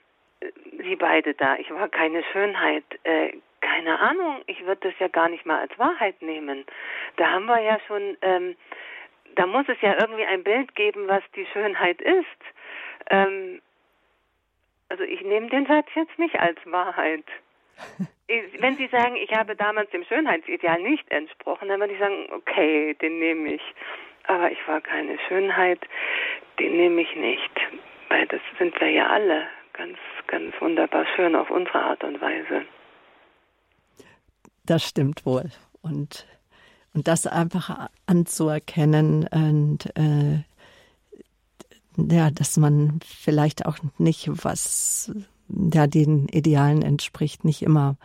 Sie 0.83 0.95
beide 0.95 1.33
da, 1.33 1.55
ich 1.57 1.69
war 1.71 1.87
keine 1.89 2.23
Schönheit. 2.31 2.83
Äh, 3.03 3.33
keine 3.61 3.99
Ahnung, 3.99 4.41
ich 4.47 4.65
würde 4.65 4.89
das 4.89 4.99
ja 4.99 5.07
gar 5.07 5.29
nicht 5.29 5.45
mal 5.45 5.59
als 5.59 5.77
Wahrheit 5.77 6.21
nehmen. 6.21 6.65
Da 7.17 7.29
haben 7.29 7.45
wir 7.45 7.59
ja 7.59 7.79
schon, 7.87 8.17
ähm, 8.21 8.55
da 9.35 9.45
muss 9.45 9.65
es 9.69 9.79
ja 9.81 9.95
irgendwie 9.99 10.25
ein 10.25 10.43
Bild 10.43 10.75
geben, 10.75 11.07
was 11.07 11.23
die 11.35 11.45
Schönheit 11.53 12.01
ist. 12.01 12.25
Ähm, 13.09 13.61
also 14.89 15.03
ich 15.03 15.21
nehme 15.21 15.47
den 15.47 15.67
Satz 15.67 15.87
jetzt 15.95 16.17
nicht 16.19 16.39
als 16.39 16.59
Wahrheit. 16.65 17.23
Wenn 18.59 18.77
Sie 18.77 18.87
sagen, 18.87 19.15
ich 19.15 19.31
habe 19.33 19.55
damals 19.55 19.89
dem 19.91 20.05
Schönheitsideal 20.05 20.81
nicht 20.81 21.09
entsprochen, 21.11 21.67
dann 21.67 21.79
würde 21.79 21.93
ich 21.93 21.99
sagen, 21.99 22.27
okay, 22.31 22.93
den 22.95 23.19
nehme 23.19 23.53
ich. 23.53 23.61
Aber 24.27 24.51
ich 24.51 24.67
war 24.67 24.81
keine 24.81 25.19
Schönheit, 25.27 25.79
den 26.59 26.77
nehme 26.77 27.01
ich 27.01 27.15
nicht. 27.15 27.51
Weil 28.09 28.25
das 28.27 28.41
sind 28.57 28.79
wir 28.79 28.89
ja 28.89 29.07
alle 29.07 29.47
ganz, 29.81 29.97
ganz 30.27 30.53
wunderbar 30.59 31.05
schön 31.15 31.35
auf 31.35 31.49
unsere 31.49 31.79
Art 31.79 32.03
und 32.03 32.21
Weise. 32.21 32.65
Das 34.65 34.83
stimmt 34.83 35.25
wohl. 35.25 35.49
Und, 35.81 36.27
und 36.93 37.07
das 37.07 37.25
einfach 37.25 37.89
anzuerkennen 38.05 39.27
und 39.31 39.85
äh, 39.97 40.43
ja, 41.97 42.29
dass 42.29 42.57
man 42.57 42.99
vielleicht 43.03 43.65
auch 43.65 43.77
nicht, 43.97 44.29
was 44.43 45.11
ja 45.49 45.87
den 45.87 46.27
Idealen 46.27 46.83
entspricht, 46.83 47.43
nicht 47.43 47.63
immer 47.63 47.97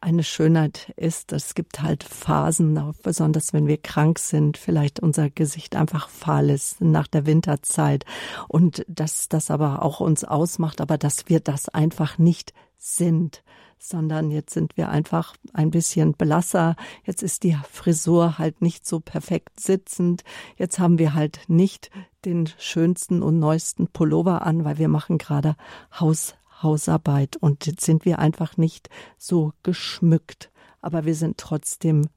eine 0.00 0.22
Schönheit 0.22 0.92
ist. 0.96 1.32
Es 1.32 1.54
gibt 1.54 1.82
halt 1.82 2.04
Phasen, 2.04 2.94
besonders 3.02 3.52
wenn 3.52 3.66
wir 3.66 3.76
krank 3.78 4.18
sind, 4.18 4.56
vielleicht 4.56 5.00
unser 5.00 5.30
Gesicht 5.30 5.76
einfach 5.76 6.08
fahl 6.08 6.50
ist 6.50 6.80
nach 6.80 7.06
der 7.06 7.26
Winterzeit 7.26 8.04
und 8.48 8.84
dass 8.88 9.28
das 9.28 9.50
aber 9.50 9.82
auch 9.82 10.00
uns 10.00 10.24
ausmacht, 10.24 10.80
aber 10.80 10.98
dass 10.98 11.28
wir 11.28 11.40
das 11.40 11.68
einfach 11.68 12.18
nicht 12.18 12.54
sind 12.78 13.42
sondern 13.82 14.30
jetzt 14.30 14.52
sind 14.52 14.76
wir 14.76 14.90
einfach 14.90 15.34
ein 15.54 15.70
bisschen 15.70 16.12
blasser. 16.12 16.76
Jetzt 17.04 17.22
ist 17.22 17.42
die 17.42 17.56
Frisur 17.70 18.38
halt 18.38 18.60
nicht 18.62 18.86
so 18.86 19.00
perfekt 19.00 19.58
sitzend. 19.58 20.22
Jetzt 20.56 20.78
haben 20.78 20.98
wir 20.98 21.14
halt 21.14 21.40
nicht 21.48 21.90
den 22.24 22.48
schönsten 22.58 23.22
und 23.22 23.38
neuesten 23.38 23.88
Pullover 23.88 24.42
an, 24.42 24.64
weil 24.64 24.78
wir 24.78 24.88
machen 24.88 25.16
gerade 25.16 25.56
Haus, 25.98 26.34
Hausarbeit 26.62 27.36
und 27.40 27.66
jetzt 27.66 27.84
sind 27.84 28.04
wir 28.04 28.18
einfach 28.18 28.56
nicht 28.56 28.88
so 29.16 29.52
geschmückt. 29.62 30.50
Aber 30.82 31.04
wir 31.04 31.14
sind 31.14 31.38
trotzdem 31.38 32.08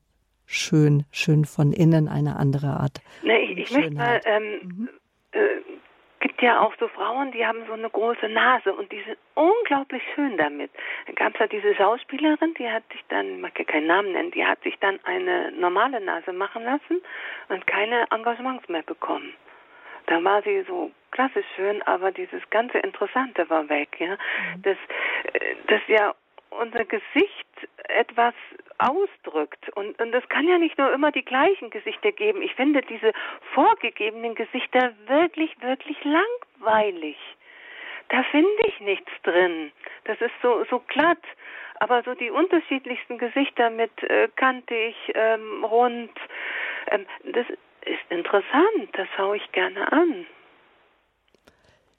schön, 0.46 1.06
schön 1.12 1.46
von 1.46 1.72
innen 1.72 2.08
eine 2.08 2.36
andere 2.38 2.68
Art. 2.68 3.02
Nee, 3.24 3.54
ich, 3.54 3.58
ich 3.60 3.72
möchte 3.72 3.94
mal 3.96 4.22
ähm, 4.26 4.60
mhm. 4.64 4.90
äh, 5.32 5.40
gibt 6.24 6.42
ja 6.42 6.62
auch 6.62 6.74
so 6.80 6.88
Frauen, 6.88 7.34
die 7.34 7.46
haben 7.46 7.66
so 7.68 7.74
eine 7.74 7.90
große 7.90 8.30
Nase 8.30 8.74
und 8.74 8.90
die 8.94 9.02
sind 9.04 9.18
unglaublich 9.36 10.02
schön 10.16 10.38
damit. 10.38 10.72
Dann 11.06 11.16
gab 11.16 11.34
es 11.34 11.40
ja 11.42 11.48
diese 11.48 11.76
Schauspielerin, 11.76 12.54
die 12.58 12.70
hat 12.70 12.84
sich 12.94 13.02
dann, 13.10 13.36
ich 13.36 13.42
mag 13.42 13.60
ja 13.60 13.66
keinen 13.66 13.88
Namen 13.88 14.14
nennen, 14.14 14.32
die 14.32 14.46
hat 14.46 14.64
sich 14.64 14.80
dann 14.80 15.00
eine 15.04 15.52
normale 15.52 16.00
Nase 16.00 16.32
machen 16.32 16.64
lassen 16.64 17.02
und 17.50 17.68
keine 17.68 18.06
Engagements 18.10 18.70
mehr 18.70 18.84
bekommen. 18.84 19.34
Da 20.08 20.24
war 20.24 20.42
sie 20.44 20.64
so 20.68 20.92
klassisch 21.12 21.46
schön, 21.56 21.82
aber 21.84 22.12
dieses 22.12 22.42
ganze 22.50 22.80
Interessante 22.80 23.50
war 23.50 23.70
weg. 23.70 23.96
Ja, 24.00 24.12
mhm. 24.12 24.62
das, 24.64 24.78
äh, 25.34 25.56
das 25.68 25.82
ja 25.88 26.14
unser 26.60 26.86
Gesicht 26.86 27.48
etwas 27.88 28.34
ausdrückt. 28.78 29.70
Und, 29.76 30.00
und 30.02 30.14
es 30.14 30.28
kann 30.30 30.48
ja 30.48 30.58
nicht 30.58 30.78
nur 30.78 30.92
immer 30.94 31.12
die 31.12 31.26
gleichen 31.26 31.70
Gesichter 31.70 32.12
geben. 32.12 32.42
Ich 32.42 32.54
finde 32.56 32.82
diese 32.82 33.14
vorgegebenen 33.54 34.36
Gesichter 34.36 34.94
wirklich, 35.08 35.56
wirklich 35.62 35.98
langweilig. 36.04 37.18
Da 38.10 38.24
finde 38.24 38.52
ich 38.68 38.80
nichts 38.82 39.12
drin. 39.24 39.72
Das 40.06 40.20
ist 40.22 40.34
so, 40.42 40.64
so 40.70 40.80
glatt. 40.88 41.24
Aber 41.80 42.04
so 42.04 42.14
die 42.14 42.30
unterschiedlichsten 42.30 43.18
Gesichter 43.18 43.70
mit 43.70 43.92
äh, 44.04 44.30
kantig, 44.36 44.96
ähm, 45.16 45.64
rund, 45.64 46.12
ähm, 46.92 47.06
das 47.24 47.46
ist 47.86 48.10
interessant. 48.10 48.90
Das 48.94 49.08
schaue 49.16 49.38
ich 49.38 49.52
gerne 49.52 49.92
an. 49.92 50.26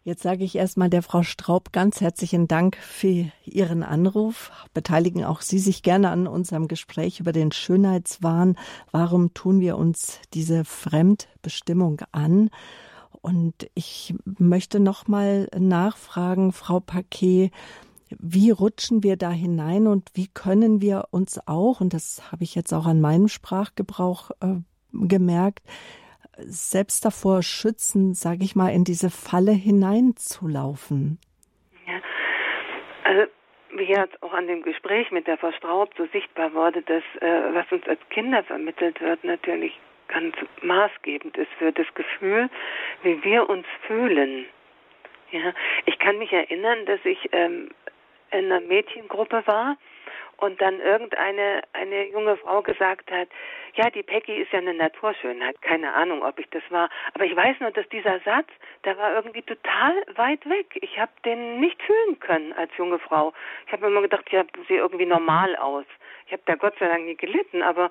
Jetzt 0.06 0.22
sage 0.22 0.44
ich 0.44 0.56
erstmal 0.56 0.90
der 0.90 1.02
Frau 1.02 1.22
Straub 1.22 1.72
ganz 1.72 2.02
herzlichen 2.02 2.46
Dank 2.46 2.76
für 2.76 3.30
Ihren 3.46 3.82
Anruf. 3.82 4.52
Beteiligen 4.74 5.24
auch 5.24 5.40
Sie 5.40 5.58
sich 5.58 5.82
gerne 5.82 6.10
an 6.10 6.26
unserem 6.26 6.68
Gespräch 6.68 7.20
über 7.20 7.32
den 7.32 7.52
Schönheitswahn. 7.52 8.58
Warum 8.92 9.32
tun 9.32 9.60
wir 9.60 9.78
uns 9.78 10.20
diese 10.34 10.66
Fremdbestimmung 10.66 12.02
an? 12.12 12.50
Und 13.22 13.70
ich 13.74 14.14
möchte 14.26 14.78
noch 14.78 15.08
mal 15.08 15.48
nachfragen, 15.58 16.52
Frau 16.52 16.80
Paquet, 16.80 17.50
wie 18.10 18.50
rutschen 18.50 19.02
wir 19.02 19.16
da 19.16 19.30
hinein 19.30 19.86
und 19.86 20.10
wie 20.12 20.28
können 20.28 20.82
wir 20.82 21.08
uns 21.12 21.40
auch, 21.46 21.80
und 21.80 21.94
das 21.94 22.30
habe 22.30 22.44
ich 22.44 22.54
jetzt 22.54 22.74
auch 22.74 22.84
an 22.84 23.00
meinem 23.00 23.28
Sprachgebrauch 23.28 24.32
äh, 24.42 24.56
gemerkt, 24.94 25.62
selbst 26.38 27.04
davor 27.04 27.42
schützen, 27.42 28.14
sage 28.14 28.42
ich 28.42 28.56
mal, 28.56 28.70
in 28.70 28.84
diese 28.84 29.10
Falle 29.10 29.52
hineinzulaufen? 29.52 31.18
Ja, 31.86 32.00
also 33.04 33.30
wie 33.76 33.84
jetzt 33.84 34.22
auch 34.22 34.32
an 34.32 34.46
dem 34.46 34.62
Gespräch 34.62 35.10
mit 35.10 35.26
der 35.26 35.38
Frau 35.38 35.52
Straub 35.52 35.90
so 35.96 36.06
sichtbar 36.12 36.54
wurde, 36.54 36.82
dass 36.82 37.02
äh, 37.20 37.54
was 37.54 37.70
uns 37.70 37.86
als 37.86 38.00
Kinder 38.10 38.42
vermittelt 38.44 39.00
wird, 39.00 39.24
natürlich 39.24 39.78
ganz 40.08 40.36
maßgebend 40.62 41.36
ist 41.36 41.50
für 41.58 41.72
das 41.72 41.86
Gefühl, 41.94 42.48
wie 43.02 43.22
wir 43.24 43.48
uns 43.48 43.66
fühlen. 43.86 44.46
Ja, 45.30 45.52
ich 45.86 45.98
kann 45.98 46.18
mich 46.18 46.32
erinnern, 46.32 46.86
dass 46.86 47.00
ich 47.04 47.18
ähm, 47.32 47.70
in 48.30 48.52
einer 48.52 48.60
Mädchengruppe 48.60 49.42
war 49.46 49.76
und 50.38 50.60
dann 50.60 50.80
irgendeine 50.80 51.62
eine 51.72 52.08
junge 52.08 52.36
Frau 52.36 52.62
gesagt 52.62 53.10
hat, 53.10 53.28
ja, 53.74 53.90
die 53.90 54.02
Peggy 54.02 54.36
ist 54.42 54.52
ja 54.52 54.58
eine 54.58 54.74
Naturschönheit, 54.74 55.60
keine 55.62 55.92
Ahnung, 55.92 56.22
ob 56.22 56.38
ich 56.38 56.48
das 56.50 56.62
war, 56.70 56.88
aber 57.14 57.24
ich 57.24 57.34
weiß 57.34 57.60
nur, 57.60 57.70
dass 57.70 57.88
dieser 57.88 58.20
Satz, 58.20 58.48
der 58.84 58.96
war 58.98 59.14
irgendwie 59.14 59.42
total 59.42 59.94
weit 60.14 60.48
weg. 60.48 60.78
Ich 60.80 60.98
habe 60.98 61.12
den 61.24 61.60
nicht 61.60 61.82
fühlen 61.82 62.20
können 62.20 62.52
als 62.52 62.70
junge 62.76 62.98
Frau. 62.98 63.32
Ich 63.66 63.72
habe 63.72 63.86
immer 63.86 64.02
gedacht, 64.02 64.30
ja, 64.30 64.44
sehe 64.68 64.78
irgendwie 64.78 65.06
normal 65.06 65.56
aus. 65.56 65.86
Ich 66.26 66.32
habe 66.32 66.42
da 66.46 66.54
Gott 66.54 66.74
sei 66.78 66.88
Dank 66.88 67.04
nie 67.04 67.16
gelitten, 67.16 67.62
aber 67.62 67.90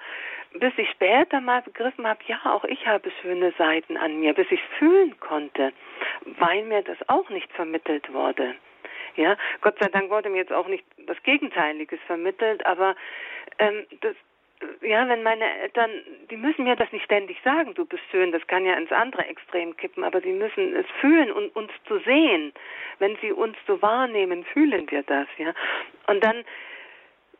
bis 0.53 0.73
ich 0.77 0.89
später 0.89 1.39
mal 1.41 1.61
begriffen 1.61 2.07
habe, 2.07 2.19
ja, 2.27 2.39
auch 2.45 2.63
ich 2.63 2.85
habe 2.87 3.11
schöne 3.21 3.51
Seiten 3.57 3.97
an 3.97 4.19
mir, 4.19 4.33
bis 4.33 4.49
ich 4.51 4.61
fühlen 4.79 5.19
konnte, 5.19 5.73
weil 6.39 6.63
mir 6.63 6.81
das 6.81 6.97
auch 7.09 7.29
nicht 7.29 7.51
vermittelt 7.53 8.11
wurde. 8.13 8.55
Ja, 9.15 9.37
Gott 9.61 9.77
sei 9.79 9.87
Dank 9.89 10.09
wurde 10.09 10.29
mir 10.29 10.37
jetzt 10.37 10.53
auch 10.53 10.67
nicht 10.67 10.85
das 11.05 11.21
Gegenteiliges 11.23 11.99
vermittelt, 12.07 12.65
aber 12.65 12.95
ähm, 13.59 13.85
das, 14.01 14.15
ja, 14.81 15.07
wenn 15.07 15.23
meine 15.23 15.45
Eltern, 15.61 15.91
die 16.29 16.37
müssen 16.37 16.63
mir 16.63 16.75
das 16.75 16.91
nicht 16.91 17.05
ständig 17.05 17.37
sagen, 17.43 17.73
du 17.73 17.85
bist 17.85 18.03
schön, 18.11 18.31
das 18.31 18.45
kann 18.47 18.65
ja 18.65 18.73
ins 18.75 18.91
andere 18.91 19.25
Extrem 19.25 19.75
kippen, 19.77 20.03
aber 20.03 20.21
sie 20.21 20.31
müssen 20.31 20.75
es 20.75 20.85
fühlen 20.99 21.31
und 21.31 21.55
uns 21.55 21.71
zu 21.87 21.99
sehen. 21.99 22.53
Wenn 22.99 23.17
sie 23.21 23.31
uns 23.31 23.57
so 23.67 23.81
wahrnehmen, 23.81 24.43
fühlen 24.45 24.89
wir 24.89 25.03
das, 25.03 25.27
ja. 25.37 25.53
Und 26.07 26.23
dann 26.23 26.43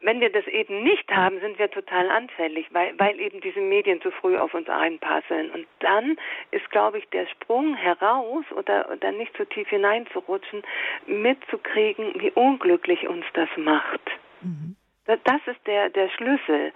wenn 0.04 0.20
wir 0.20 0.30
das 0.30 0.46
eben 0.48 0.84
nicht 0.84 1.10
haben, 1.12 1.40
sind 1.40 1.58
wir 1.58 1.72
total 1.72 2.10
anfällig, 2.10 2.68
weil, 2.72 2.94
weil 3.00 3.20
eben 3.20 3.40
diese 3.42 3.62
Medien 3.62 4.02
zu 4.02 4.12
früh 4.12 4.38
auf 4.38 4.54
uns 4.54 4.70
einpasseln. 4.70 5.50
Und 5.52 5.66
dann 5.80 6.18
ist, 6.52 6.70
glaube 6.72 7.00
ich, 7.00 7.10
der 7.10 7.26
Sprung 7.28 7.76
heraus 7.76 8.44
oder, 8.56 8.90
oder 8.92 9.12
nicht 9.14 9.36
so 9.38 9.46
tief 9.46 9.68
hineinzurutschen, 9.70 10.64
mitzukriegen, 11.08 12.14
wie 12.20 12.32
unglücklich 12.32 13.08
uns 13.08 13.26
das 13.34 13.50
macht. 13.56 14.02
Mhm. 14.42 14.76
Das, 15.06 15.20
das 15.24 15.42
ist 15.48 15.66
der, 15.66 15.90
der 15.90 16.10
Schlüssel, 16.10 16.74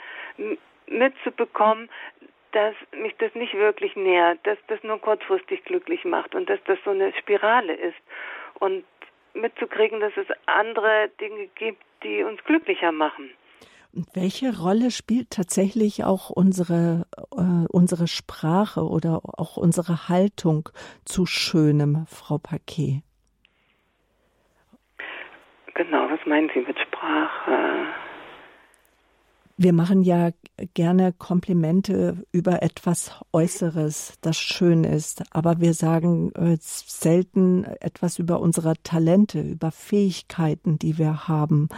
mitzubekommen, 0.87 1.89
dass 2.53 2.75
mich 2.97 3.15
das 3.17 3.33
nicht 3.35 3.53
wirklich 3.53 3.95
nährt, 3.97 4.39
dass 4.43 4.57
das 4.67 4.81
nur 4.83 4.99
kurzfristig 4.99 5.65
glücklich 5.65 6.05
macht 6.05 6.33
und 6.33 6.49
dass 6.49 6.63
das 6.63 6.79
so 6.85 6.91
eine 6.91 7.13
Spirale 7.13 7.73
ist. 7.73 7.97
Und 8.59 8.85
mitzukriegen, 9.33 9.99
dass 9.99 10.15
es 10.15 10.27
andere 10.45 11.09
Dinge 11.19 11.47
gibt, 11.55 11.83
die 12.03 12.23
uns 12.23 12.43
glücklicher 12.43 12.91
machen. 12.91 13.29
Und 13.93 14.07
welche 14.13 14.55
Rolle 14.55 14.91
spielt 14.91 15.31
tatsächlich 15.31 16.03
auch 16.03 16.29
unsere, 16.29 17.05
äh, 17.31 17.65
unsere 17.69 18.07
Sprache 18.07 18.81
oder 18.81 19.21
auch 19.23 19.57
unsere 19.57 20.07
Haltung 20.07 20.69
zu 21.05 21.25
Schönem, 21.25 22.05
Frau 22.07 22.37
Paquet? 22.37 23.01
Genau, 25.73 26.09
was 26.09 26.19
meinen 26.25 26.49
Sie 26.53 26.61
mit 26.61 26.77
Sprache? 26.79 27.87
Wir 29.59 29.73
machen 29.73 30.03
ja 30.03 30.29
gerne 30.75 31.13
Komplimente 31.17 32.23
über 32.31 32.61
etwas 32.61 33.19
Äußeres, 33.33 34.19
das 34.21 34.37
schön 34.37 34.83
ist, 34.83 35.23
aber 35.33 35.59
wir 35.59 35.73
sagen 35.73 36.31
äh, 36.35 36.57
selten 36.59 37.65
etwas 37.81 38.19
über 38.19 38.39
unsere 38.39 38.73
Talente, 38.83 39.39
über 39.39 39.71
Fähigkeiten, 39.71 40.77
die 40.77 40.99
wir 40.99 41.27
haben, 41.27 41.69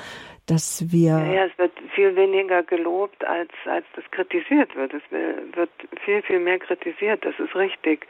dass 0.45 0.91
wir. 0.91 1.11
Ja, 1.11 1.45
es 1.45 1.57
wird 1.57 1.71
viel 1.95 2.17
weniger 2.17 2.63
gelobt, 2.63 3.23
als, 3.25 3.51
als 3.63 3.86
das 3.95 4.03
kritisiert 4.11 4.75
wird. 4.75 4.93
Es 4.93 5.03
wird 5.09 5.71
viel, 6.03 6.21
viel 6.23 6.39
mehr 6.41 6.59
kritisiert, 6.59 7.23
das 7.23 7.39
ist 7.39 7.55
richtig. 7.55 8.05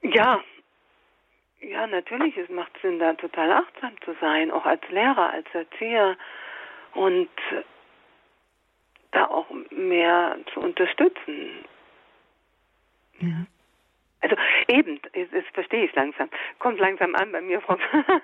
Ja, 0.00 0.40
ja, 1.60 1.86
natürlich, 1.86 2.36
es 2.38 2.48
macht 2.48 2.72
Sinn, 2.80 2.98
da 2.98 3.12
total 3.14 3.50
achtsam 3.52 3.92
zu 4.04 4.14
sein, 4.20 4.50
auch 4.50 4.64
als 4.64 4.80
Lehrer, 4.88 5.30
als 5.32 5.46
Erzieher 5.52 6.16
und 6.94 7.28
da 9.10 9.26
auch 9.26 9.46
mehr 9.70 10.36
zu 10.52 10.60
unterstützen. 10.60 11.64
Ja. 13.20 13.46
Also 14.20 14.36
eben, 14.66 15.00
jetzt, 15.14 15.32
jetzt 15.32 15.54
verstehe 15.54 15.84
ich 15.84 15.90
es 15.90 15.96
langsam, 15.96 16.28
kommt 16.58 16.80
langsam 16.80 17.14
an 17.14 17.30
bei 17.30 17.40
mir, 17.40 17.60
Frau, 17.60 17.76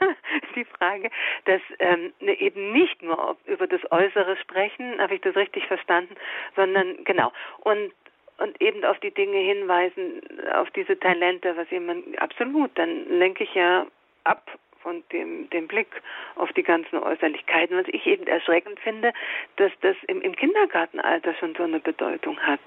die 0.56 0.64
Frage, 0.64 1.08
dass 1.44 1.60
ähm, 1.78 2.12
ne, 2.20 2.38
eben 2.40 2.72
nicht 2.72 3.00
nur 3.00 3.36
über 3.46 3.68
das 3.68 3.80
Äußere 3.92 4.36
sprechen, 4.38 5.00
habe 5.00 5.14
ich 5.14 5.20
das 5.20 5.36
richtig 5.36 5.66
verstanden, 5.66 6.14
sondern 6.56 7.04
genau 7.04 7.32
und 7.60 7.92
und 8.38 8.60
eben 8.60 8.84
auf 8.84 8.98
die 8.98 9.12
Dinge 9.12 9.38
hinweisen, 9.38 10.20
auf 10.54 10.68
diese 10.72 10.98
Talente, 10.98 11.56
was 11.56 11.70
jemand 11.70 12.20
absolut, 12.20 12.76
dann 12.76 13.08
lenke 13.08 13.44
ich 13.44 13.54
ja 13.54 13.86
ab 14.24 14.58
von 14.85 15.03
dem, 15.11 15.51
dem 15.51 15.66
Blick 15.66 15.89
auf 16.37 16.53
die 16.53 16.62
ganzen 16.62 16.99
Äußerlichkeiten. 16.99 17.76
Was 17.76 17.89
ich 17.89 18.07
eben 18.07 18.26
erschreckend 18.28 18.78
finde, 18.78 19.12
dass 19.57 19.72
das 19.80 19.97
im, 20.07 20.20
im 20.20 20.37
Kindergartenalter 20.37 21.35
schon 21.35 21.55
so 21.57 21.64
eine 21.64 21.80
Bedeutung 21.80 22.39
hat. 22.39 22.61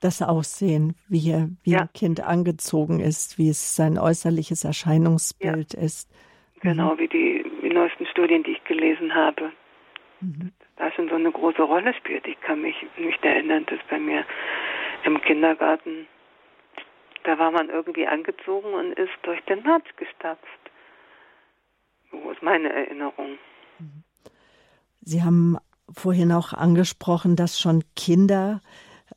Das 0.00 0.22
Aussehen, 0.22 0.94
wie, 1.08 1.32
er, 1.32 1.48
wie 1.64 1.72
ja. 1.72 1.80
ein 1.80 1.92
Kind 1.94 2.20
angezogen 2.20 3.00
ist, 3.00 3.38
wie 3.38 3.48
es 3.48 3.74
sein 3.74 3.98
äußerliches 3.98 4.64
Erscheinungsbild 4.64 5.72
ja. 5.72 5.80
ist. 5.80 6.08
Genau, 6.60 6.94
mhm. 6.94 6.98
wie 6.98 7.08
die, 7.08 7.44
die 7.62 7.70
neuesten 7.70 8.06
Studien, 8.06 8.44
die 8.44 8.52
ich 8.52 8.64
gelesen 8.64 9.14
habe. 9.14 9.50
Mhm. 10.20 10.52
Da 10.76 10.92
schon 10.92 11.08
so 11.08 11.14
eine 11.14 11.32
große 11.32 11.62
Rolle 11.62 11.94
spielt. 11.94 12.26
Ich 12.26 12.38
kann 12.42 12.60
mich 12.60 12.76
nicht 12.98 13.24
erinnern, 13.24 13.64
dass 13.66 13.80
bei 13.88 13.98
mir 13.98 14.24
im 15.04 15.20
Kindergarten 15.22 16.06
da 17.26 17.36
war 17.38 17.50
man 17.50 17.68
irgendwie 17.70 18.06
angezogen 18.06 18.72
und 18.72 18.92
ist 18.92 19.12
durch 19.22 19.40
den 19.42 19.62
Matsch 19.64 19.90
gestapft. 19.96 20.65
So 22.10 22.30
ist 22.30 22.42
meine 22.42 22.72
Erinnerung. 22.72 23.38
Sie 25.02 25.22
haben 25.22 25.58
vorhin 25.92 26.32
auch 26.32 26.52
angesprochen, 26.52 27.36
dass 27.36 27.60
schon 27.60 27.84
Kinder 27.94 28.60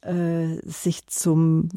äh, 0.01 0.57
sich 0.63 1.07
zum 1.07 1.69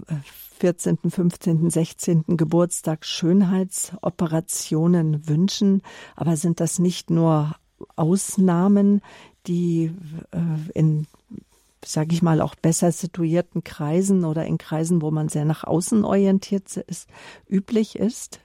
14., 0.59 0.99
15., 1.09 1.71
16. 1.71 2.25
Geburtstag 2.37 3.07
Schönheitsoperationen 3.07 5.27
wünschen. 5.29 5.81
Aber 6.15 6.37
sind 6.37 6.61
das 6.61 6.79
nicht 6.79 7.09
nur 7.11 7.57
Ausnahmen, 7.97 9.01
die 9.47 9.95
äh, 10.33 10.39
in 10.75 11.07
sage 11.85 12.15
ich 12.15 12.23
mal, 12.23 12.41
auch 12.41 12.55
besser 12.55 12.93
situierten 12.93 13.65
Kreisen 13.65 14.25
oder 14.25 14.47
in 14.47 14.59
Kreisen, 14.59 15.03
wo 15.03 15.11
man 15.11 15.29
sehr 15.29 15.45
nach 15.45 15.65
außen 15.65 16.05
orientiert 16.05 16.77
ist, 16.77 17.09
üblich 17.49 17.97
ist? 17.97 18.41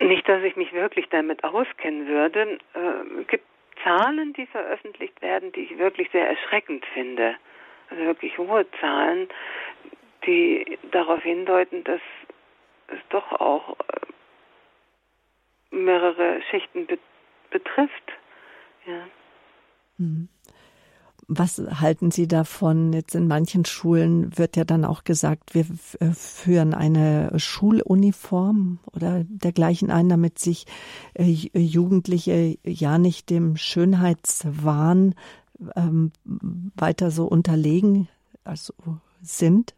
Nicht, 0.00 0.28
dass 0.28 0.42
ich 0.42 0.56
mich 0.56 0.72
wirklich 0.72 1.08
damit 1.10 1.44
auskennen 1.44 2.06
würde. 2.06 2.58
Äh, 2.74 3.20
es 3.20 3.26
gibt 3.28 3.44
Zahlen, 3.82 4.32
die 4.32 4.46
veröffentlicht 4.46 5.20
werden, 5.22 5.52
die 5.52 5.60
ich 5.60 5.78
wirklich 5.78 6.10
sehr 6.10 6.28
erschreckend 6.28 6.84
finde. 6.86 7.36
Also 7.90 8.04
wirklich 8.04 8.36
hohe 8.38 8.66
Zahlen, 8.80 9.28
die 10.26 10.78
darauf 10.90 11.22
hindeuten, 11.22 11.84
dass 11.84 12.00
es 12.88 12.98
doch 13.10 13.32
auch 13.32 13.76
äh, 13.78 15.74
mehrere 15.74 16.42
Schichten 16.50 16.86
be 16.86 16.98
betrifft. 17.50 18.12
Ja. 18.84 19.06
Was 21.28 21.58
halten 21.80 22.10
Sie 22.10 22.28
davon? 22.28 22.92
Jetzt 22.92 23.14
in 23.14 23.28
manchen 23.28 23.64
Schulen 23.64 24.36
wird 24.36 24.56
ja 24.56 24.64
dann 24.64 24.84
auch 24.84 25.04
gesagt, 25.04 25.54
wir 25.54 25.64
äh, 26.00 26.12
führen 26.12 26.74
eine 26.74 27.32
Schuluniform 27.38 28.78
oder 28.92 29.24
dergleichen 29.24 29.90
ein, 29.90 30.08
damit 30.08 30.38
sich 30.38 30.66
äh, 31.14 31.24
Jugendliche 31.24 32.56
ja 32.64 32.98
nicht 32.98 33.30
dem 33.30 33.56
Schönheitswahn 33.56 35.14
ähm, 35.76 36.12
weiter 36.76 37.10
so 37.10 37.24
unterlegen 37.24 38.08
also 38.44 38.74
sind. 39.22 39.74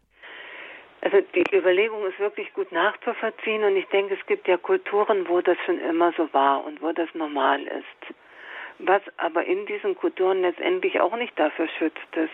Also 1.01 1.17
die 1.33 1.55
Überlegung 1.55 2.05
ist 2.07 2.19
wirklich 2.19 2.53
gut 2.53 2.71
nachzuvollziehen 2.71 3.63
und 3.63 3.77
ich 3.77 3.85
denke, 3.87 4.15
es 4.19 4.25
gibt 4.25 4.47
ja 4.47 4.57
Kulturen, 4.57 5.27
wo 5.29 5.39
das 5.41 5.57
schon 5.65 5.79
immer 5.79 6.11
so 6.17 6.27
war 6.33 6.65
und 6.65 6.81
wo 6.81 6.91
das 6.91 7.07
normal 7.13 7.61
ist 7.63 8.13
was 8.79 9.01
aber 9.17 9.45
in 9.45 9.65
diesen 9.65 9.95
Kulturen 9.95 10.41
letztendlich 10.41 10.99
auch 10.99 11.15
nicht 11.15 11.37
dafür 11.39 11.67
schützt, 11.67 12.07
dass 12.11 12.29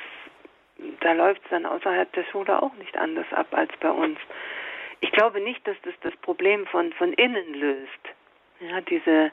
da 0.99 1.13
läuft 1.13 1.41
es 1.43 1.49
dann 1.49 1.65
außerhalb 1.65 2.11
der 2.13 2.23
Schule 2.25 2.61
auch 2.61 2.73
nicht 2.75 2.97
anders 2.97 3.31
ab 3.31 3.47
als 3.51 3.71
bei 3.79 3.91
uns. 3.91 4.17
Ich 4.99 5.11
glaube 5.11 5.39
nicht, 5.41 5.65
dass 5.67 5.77
das 5.83 5.93
das 6.01 6.15
Problem 6.17 6.65
von, 6.67 6.93
von 6.93 7.13
innen 7.13 7.53
löst, 7.53 7.89
ja, 8.59 8.81
diese, 8.81 9.31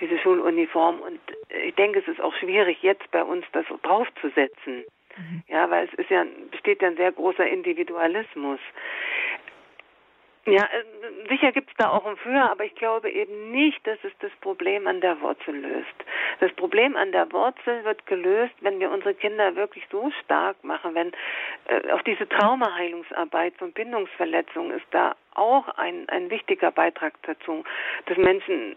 diese 0.00 0.18
Schuluniform. 0.18 1.00
Und 1.00 1.20
ich 1.64 1.74
denke, 1.74 2.00
es 2.00 2.08
ist 2.08 2.20
auch 2.20 2.34
schwierig, 2.36 2.82
jetzt 2.82 3.08
bei 3.10 3.22
uns 3.22 3.44
das 3.52 3.64
draufzusetzen. 3.82 4.84
Mhm. 5.16 5.42
Ja, 5.48 5.70
weil 5.70 5.86
es 5.86 5.94
ist 5.94 6.10
ja, 6.10 6.24
besteht 6.50 6.82
ja 6.82 6.88
ein 6.88 6.96
sehr 6.96 7.12
großer 7.12 7.46
Individualismus. 7.46 8.60
Ja, 10.44 10.64
äh, 10.64 11.28
sicher 11.28 11.52
gibt 11.52 11.70
es 11.70 11.76
da 11.76 11.90
auch 11.90 12.04
ein 12.04 12.16
Für, 12.16 12.50
aber 12.50 12.64
ich 12.64 12.74
glaube 12.74 13.10
eben 13.10 13.52
nicht, 13.52 13.86
dass 13.86 13.98
es 14.02 14.12
das 14.18 14.32
Problem 14.40 14.88
an 14.88 15.00
der 15.00 15.20
Wurzel 15.20 15.54
löst. 15.54 15.94
Das 16.40 16.52
Problem 16.54 16.96
an 16.96 17.12
der 17.12 17.30
Wurzel 17.32 17.84
wird 17.84 18.04
gelöst, 18.06 18.54
wenn 18.60 18.80
wir 18.80 18.90
unsere 18.90 19.14
Kinder 19.14 19.54
wirklich 19.54 19.84
so 19.92 20.10
stark 20.24 20.62
machen, 20.64 20.96
wenn 20.96 21.12
äh, 21.66 21.92
auch 21.92 22.02
diese 22.02 22.28
Traumaheilungsarbeit 22.28 23.54
von 23.56 23.72
Bindungsverletzungen 23.72 24.72
ist 24.72 24.86
da 24.90 25.14
auch 25.34 25.68
ein, 25.76 26.08
ein 26.08 26.28
wichtiger 26.28 26.72
Beitrag 26.72 27.14
dazu, 27.22 27.62
dass 28.06 28.18
Menschen 28.18 28.74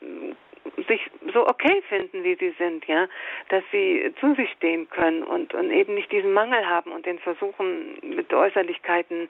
äh, 0.00 0.84
sich 0.86 1.00
so 1.34 1.48
okay 1.48 1.82
finden, 1.88 2.22
wie 2.22 2.36
sie 2.36 2.54
sind, 2.58 2.86
ja, 2.86 3.08
dass 3.48 3.64
sie 3.72 4.14
zu 4.20 4.34
sich 4.36 4.50
stehen 4.52 4.88
können 4.90 5.24
und, 5.24 5.52
und 5.52 5.72
eben 5.72 5.94
nicht 5.94 6.12
diesen 6.12 6.32
Mangel 6.32 6.64
haben 6.64 6.92
und 6.92 7.06
den 7.06 7.18
versuchen 7.18 7.98
mit 8.02 8.32
Äußerlichkeiten 8.32 9.28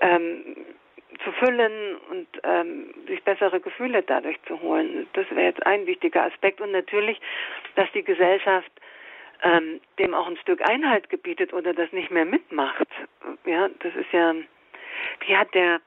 ähm, 0.00 0.56
zu 1.24 1.32
füllen 1.32 1.96
und 2.10 2.28
ähm, 2.42 2.94
sich 3.06 3.22
bessere 3.22 3.60
Gefühle 3.60 4.02
dadurch 4.02 4.36
zu 4.46 4.60
holen. 4.60 5.06
Das 5.12 5.28
wäre 5.30 5.46
jetzt 5.46 5.64
ein 5.66 5.86
wichtiger 5.86 6.24
Aspekt. 6.24 6.60
Und 6.60 6.72
natürlich, 6.72 7.20
dass 7.76 7.90
die 7.92 8.02
Gesellschaft 8.02 8.70
ähm, 9.42 9.80
dem 9.98 10.14
auch 10.14 10.26
ein 10.26 10.36
Stück 10.36 10.66
Einhalt 10.68 11.08
gebietet 11.10 11.52
oder 11.52 11.74
das 11.74 11.92
nicht 11.92 12.10
mehr 12.10 12.24
mitmacht. 12.24 12.88
Ja, 13.44 13.68
das 13.80 13.94
ist 13.94 14.12
ja, 14.12 14.34
wie 15.26 15.36
hat 15.36 15.52
der 15.54 15.80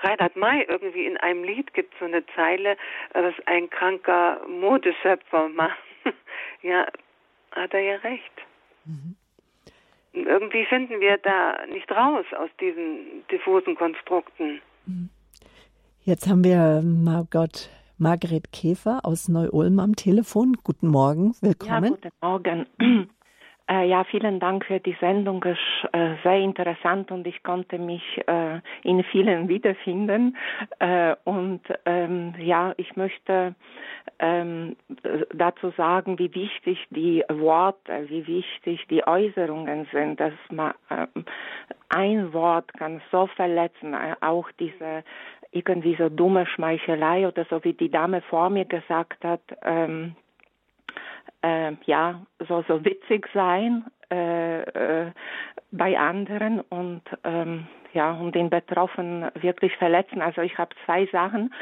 Reinhard 0.00 0.36
May 0.36 0.62
irgendwie 0.62 1.06
in 1.06 1.16
einem 1.18 1.44
Lied 1.44 1.74
gibt 1.74 1.94
so 1.98 2.06
eine 2.06 2.24
Zeile, 2.34 2.76
was 3.12 3.34
ein 3.46 3.68
kranker 3.68 4.40
Modeschöpfer 4.46 5.48
macht. 5.48 5.78
ja, 6.62 6.86
hat 7.52 7.74
er 7.74 7.80
ja 7.80 7.96
recht. 7.96 8.32
Mhm. 8.84 9.16
Irgendwie 10.12 10.64
finden 10.64 11.00
wir 11.00 11.18
da 11.18 11.64
nicht 11.66 11.90
raus 11.92 12.26
aus 12.36 12.50
diesen 12.58 13.26
diffusen 13.28 13.76
Konstrukten. 13.76 14.60
Jetzt 16.02 16.28
haben 16.28 16.44
wir 16.44 16.82
Margot 16.82 17.68
Margret 17.98 18.52
Käfer 18.52 19.00
aus 19.04 19.28
Neu-Ulm 19.28 19.78
am 19.78 19.94
Telefon. 19.94 20.56
Guten 20.64 20.88
Morgen, 20.88 21.34
willkommen. 21.40 21.84
Ja, 21.84 21.90
guten 21.90 22.10
Morgen. 22.22 23.10
Äh, 23.70 23.86
ja, 23.86 24.02
vielen 24.02 24.40
Dank 24.40 24.64
für 24.64 24.80
die 24.80 24.96
Sendung. 25.00 25.44
Es 25.44 25.52
ist 25.52 25.94
äh, 25.94 26.16
sehr 26.24 26.38
interessant 26.38 27.12
und 27.12 27.24
ich 27.26 27.40
konnte 27.44 27.78
mich 27.78 28.02
äh, 28.26 28.58
in 28.82 29.04
vielen 29.04 29.48
wiederfinden. 29.48 30.36
Und 31.24 31.60
ähm, 31.86 32.34
ja, 32.38 32.74
ich 32.76 32.96
möchte 32.96 33.54
ähm, 34.18 34.76
dazu 35.34 35.70
sagen, 35.76 36.18
wie 36.18 36.34
wichtig 36.34 36.84
die 36.90 37.22
Worte, 37.28 38.08
wie 38.08 38.26
wichtig 38.26 38.86
die 38.88 39.06
Äußerungen 39.06 39.86
sind, 39.92 40.18
dass 40.18 40.32
man 40.50 40.74
ähm, 40.90 41.24
ein 41.90 42.32
Wort 42.32 42.72
kann 42.74 43.00
so 43.12 43.26
verletzen, 43.26 43.94
auch 44.20 44.50
diese 44.58 45.04
irgendwie 45.52 45.96
so 45.96 46.08
dumme 46.08 46.46
Schmeichelei 46.46 47.26
oder 47.26 47.44
so 47.50 47.62
wie 47.64 47.74
die 47.74 47.90
Dame 47.90 48.20
vor 48.22 48.50
mir 48.50 48.64
gesagt 48.64 49.24
hat. 49.24 49.42
Ähm, 49.62 50.14
äh, 51.42 51.72
ja, 51.86 52.22
so, 52.48 52.64
so 52.68 52.84
witzig 52.84 53.28
sein 53.32 53.84
äh, 54.10 54.62
äh, 54.62 55.12
bei 55.72 55.98
anderen 55.98 56.60
und 56.60 57.02
ähm, 57.24 57.66
ja, 57.92 58.12
und 58.12 58.34
den 58.34 58.50
Betroffenen 58.50 59.30
wirklich 59.40 59.76
verletzen. 59.76 60.20
Also 60.20 60.42
ich 60.42 60.56
habe 60.58 60.74
zwei 60.84 61.06
Sachen. 61.06 61.52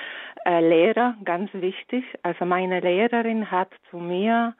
Äh, 0.45 0.66
Lehrer, 0.66 1.14
ganz 1.24 1.51
wichtig. 1.55 2.05
Also 2.22 2.45
meine 2.45 2.81
Lehrerin 2.81 3.51
hat 3.51 3.70
zu 3.91 3.99
mir 3.99 4.55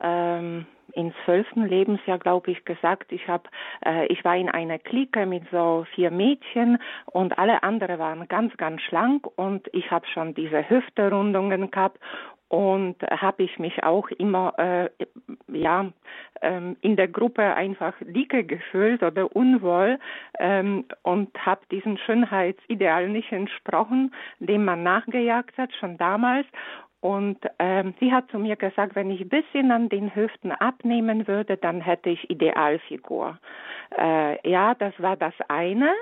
ähm, 0.00 0.66
im 0.92 1.12
zwölften 1.24 1.66
Lebensjahr, 1.66 2.18
glaube 2.18 2.50
ich, 2.50 2.64
gesagt, 2.64 3.10
ich 3.10 3.26
habe, 3.26 3.44
äh, 3.84 4.06
ich 4.06 4.24
war 4.24 4.36
in 4.36 4.48
einer 4.48 4.78
Clique 4.78 5.26
mit 5.26 5.42
so 5.50 5.86
vier 5.94 6.10
Mädchen 6.10 6.78
und 7.06 7.38
alle 7.38 7.62
anderen 7.62 7.98
waren 7.98 8.28
ganz, 8.28 8.56
ganz 8.56 8.80
schlank 8.82 9.26
und 9.36 9.68
ich 9.72 9.90
habe 9.90 10.06
schon 10.06 10.34
diese 10.34 10.68
Hüfterundungen 10.68 11.70
gehabt 11.70 11.98
und 12.48 12.96
habe 13.02 13.42
ich 13.42 13.58
mich 13.58 13.82
auch 13.82 14.08
immer 14.10 14.54
äh, 14.58 14.88
ja 15.48 15.90
ähm, 16.42 16.76
in 16.82 16.96
der 16.96 17.08
Gruppe 17.08 17.42
einfach 17.42 17.94
dicke 18.00 18.44
gefühlt 18.44 19.02
oder 19.02 19.34
unwohl 19.34 19.98
ähm, 20.38 20.84
und 21.02 21.30
habe 21.44 21.62
diesen 21.70 21.98
Schönheitsideal 21.98 23.08
nicht 23.08 23.32
entsprochen, 23.32 24.14
dem 24.38 24.64
man 24.64 24.82
nachgejagt 24.82 25.56
hat 25.58 25.72
schon 25.74 25.96
damals 25.96 26.46
und 27.04 27.36
ähm, 27.58 27.92
sie 28.00 28.14
hat 28.14 28.30
zu 28.30 28.38
mir 28.38 28.56
gesagt, 28.56 28.94
wenn 28.94 29.10
ich 29.10 29.20
ein 29.20 29.28
bisschen 29.28 29.70
an 29.70 29.90
den 29.90 30.14
Hüften 30.14 30.52
abnehmen 30.52 31.28
würde, 31.28 31.58
dann 31.58 31.82
hätte 31.82 32.08
ich 32.08 32.30
Idealfigur. 32.30 33.38
Äh, 33.94 34.48
ja, 34.48 34.74
das 34.74 34.94
war 35.02 35.14
das 35.14 35.34
eine. 35.48 35.92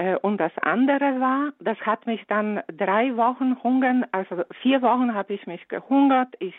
Äh, 0.00 0.16
und 0.16 0.38
das 0.38 0.52
andere 0.62 1.20
war, 1.20 1.52
das 1.60 1.78
hat 1.82 2.06
mich 2.06 2.24
dann 2.26 2.62
drei 2.74 3.16
Wochen 3.18 3.62
hungern, 3.62 4.06
also 4.12 4.42
vier 4.62 4.80
Wochen 4.80 5.14
habe 5.14 5.34
ich 5.34 5.46
mich 5.46 5.68
gehungert. 5.68 6.28
Ich 6.38 6.54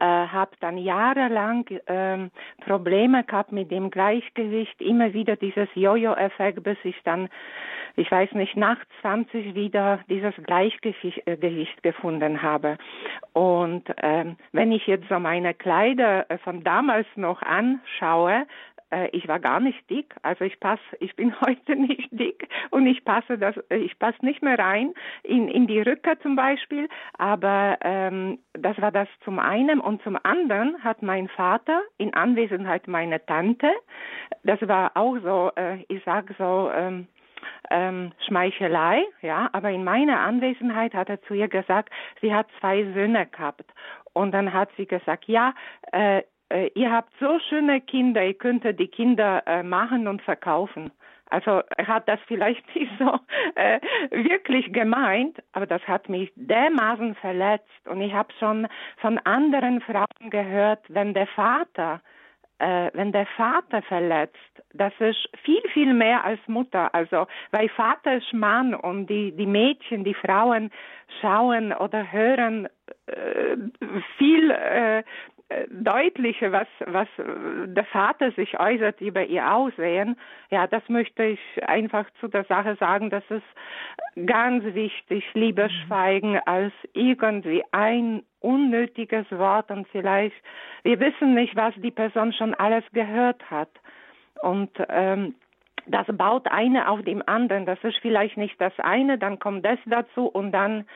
äh, 0.00 0.04
habe 0.04 0.52
dann 0.60 0.78
jahrelang 0.78 1.66
äh, 1.68 2.30
Probleme 2.66 3.22
gehabt 3.24 3.52
mit 3.52 3.70
dem 3.70 3.90
Gleichgewicht, 3.90 4.80
immer 4.80 5.12
wieder 5.12 5.36
dieses 5.36 5.68
Jojo-Effekt, 5.74 6.62
bis 6.62 6.78
ich 6.84 6.96
dann, 7.04 7.28
ich 7.96 8.10
weiß 8.10 8.32
nicht, 8.32 8.56
nach 8.56 8.78
20 9.02 9.54
wieder 9.54 10.00
dieses 10.08 10.34
Gleichgewicht 10.42 11.26
äh, 11.26 11.82
gefunden 11.82 12.40
habe. 12.40 12.78
Und 13.32 13.84
ähm, 14.02 14.36
wenn 14.52 14.72
ich 14.72 14.86
jetzt 14.86 15.08
so 15.08 15.18
meine 15.18 15.54
Kleider 15.54 16.30
äh, 16.30 16.38
von 16.38 16.64
damals 16.64 17.06
noch 17.16 17.42
anschaue, 17.42 18.46
äh, 18.90 19.08
ich 19.12 19.28
war 19.28 19.38
gar 19.38 19.60
nicht 19.60 19.88
dick, 19.88 20.14
also 20.22 20.44
ich 20.44 20.58
passe, 20.60 20.82
ich 20.98 21.14
bin 21.16 21.38
heute 21.40 21.76
nicht 21.76 22.08
dick 22.10 22.48
und 22.70 22.86
ich 22.86 23.04
passe 23.04 23.38
das, 23.38 23.54
ich 23.70 23.98
passe 23.98 24.24
nicht 24.24 24.42
mehr 24.42 24.58
rein 24.58 24.94
in 25.22 25.48
in 25.48 25.66
die 25.66 25.80
Rücke 25.80 26.18
zum 26.22 26.36
Beispiel, 26.36 26.88
aber 27.16 27.78
ähm, 27.82 28.38
das 28.52 28.80
war 28.80 28.90
das 28.90 29.08
zum 29.24 29.38
einen 29.38 29.80
und 29.80 30.02
zum 30.02 30.18
anderen 30.22 30.82
hat 30.82 31.02
mein 31.02 31.28
Vater 31.28 31.80
in 31.98 32.14
Anwesenheit 32.14 32.88
meiner 32.88 33.24
Tante, 33.24 33.70
das 34.42 34.60
war 34.66 34.96
auch 34.96 35.16
so, 35.22 35.52
äh, 35.56 35.84
ich 35.88 36.02
sag 36.04 36.34
so. 36.38 36.70
Ähm, 36.74 37.06
ähm, 37.70 38.12
Schmeichelei, 38.26 39.04
ja, 39.22 39.48
aber 39.52 39.70
in 39.70 39.84
meiner 39.84 40.20
Anwesenheit 40.20 40.94
hat 40.94 41.08
er 41.08 41.22
zu 41.22 41.34
ihr 41.34 41.48
gesagt, 41.48 41.90
sie 42.20 42.34
hat 42.34 42.46
zwei 42.60 42.84
Söhne 42.92 43.26
gehabt. 43.26 43.64
Und 44.12 44.32
dann 44.32 44.52
hat 44.52 44.70
sie 44.76 44.86
gesagt, 44.86 45.26
ja, 45.26 45.54
äh, 45.92 46.22
äh, 46.50 46.70
ihr 46.74 46.90
habt 46.90 47.12
so 47.20 47.38
schöne 47.48 47.80
Kinder, 47.80 48.24
ihr 48.24 48.34
könntet 48.34 48.78
die 48.78 48.88
Kinder 48.88 49.42
äh, 49.46 49.62
machen 49.62 50.08
und 50.08 50.22
verkaufen. 50.22 50.90
Also 51.30 51.62
er 51.76 51.86
hat 51.86 52.08
das 52.08 52.18
vielleicht 52.26 52.62
nicht 52.74 52.90
so 52.98 53.18
äh, 53.54 53.80
wirklich 54.10 54.72
gemeint, 54.72 55.38
aber 55.52 55.66
das 55.66 55.82
hat 55.86 56.08
mich 56.08 56.32
dermaßen 56.34 57.14
verletzt. 57.14 57.88
Und 57.88 58.00
ich 58.00 58.12
habe 58.12 58.32
schon 58.38 58.66
von 58.98 59.18
anderen 59.18 59.80
Frauen 59.80 60.30
gehört, 60.30 60.80
wenn 60.88 61.14
der 61.14 61.28
Vater 61.28 62.00
äh, 62.60 62.90
wenn 62.94 63.12
der 63.12 63.26
Vater 63.36 63.82
verletzt, 63.82 64.36
das 64.74 64.92
ist 64.98 65.28
viel, 65.42 65.62
viel 65.72 65.94
mehr 65.94 66.24
als 66.24 66.40
Mutter. 66.46 66.94
Also, 66.94 67.26
weil 67.50 67.68
Vater 67.70 68.16
ist 68.16 68.32
Mann 68.32 68.74
und 68.74 69.06
die, 69.06 69.32
die 69.32 69.46
Mädchen, 69.46 70.04
die 70.04 70.14
Frauen 70.14 70.70
schauen 71.20 71.72
oder 71.72 72.12
hören 72.12 72.68
äh, 73.06 73.56
viel 74.18 74.50
äh, 74.50 75.02
deutliche, 75.70 76.52
was, 76.52 76.68
was 76.86 77.08
der 77.18 77.84
Vater 77.86 78.30
sich 78.32 78.58
äußert 78.58 79.00
über 79.00 79.24
ihr 79.24 79.52
Aussehen, 79.52 80.16
ja, 80.50 80.66
das 80.66 80.88
möchte 80.88 81.24
ich 81.24 81.40
einfach 81.66 82.06
zu 82.20 82.28
der 82.28 82.44
Sache 82.44 82.76
sagen, 82.76 83.10
das 83.10 83.24
ist 83.30 84.26
ganz 84.26 84.64
wichtig, 84.74 85.24
lieber 85.34 85.64
mhm. 85.64 85.86
schweigen 85.86 86.40
als 86.46 86.72
irgendwie 86.92 87.62
ein 87.72 88.22
unnötiges 88.40 89.30
Wort 89.30 89.70
und 89.70 89.88
vielleicht, 89.88 90.36
wir 90.82 90.98
wissen 91.00 91.34
nicht, 91.34 91.56
was 91.56 91.74
die 91.76 91.90
Person 91.90 92.32
schon 92.32 92.54
alles 92.54 92.84
gehört 92.92 93.50
hat. 93.50 93.70
Und 94.42 94.70
ähm, 94.88 95.34
das 95.86 96.06
baut 96.08 96.46
eine 96.50 96.88
auf 96.88 97.02
dem 97.02 97.22
anderen. 97.26 97.66
Das 97.66 97.82
ist 97.82 97.98
vielleicht 97.98 98.36
nicht 98.36 98.60
das 98.60 98.72
eine, 98.78 99.18
dann 99.18 99.38
kommt 99.38 99.64
das 99.64 99.78
dazu 99.86 100.26
und 100.26 100.52
dann 100.52 100.86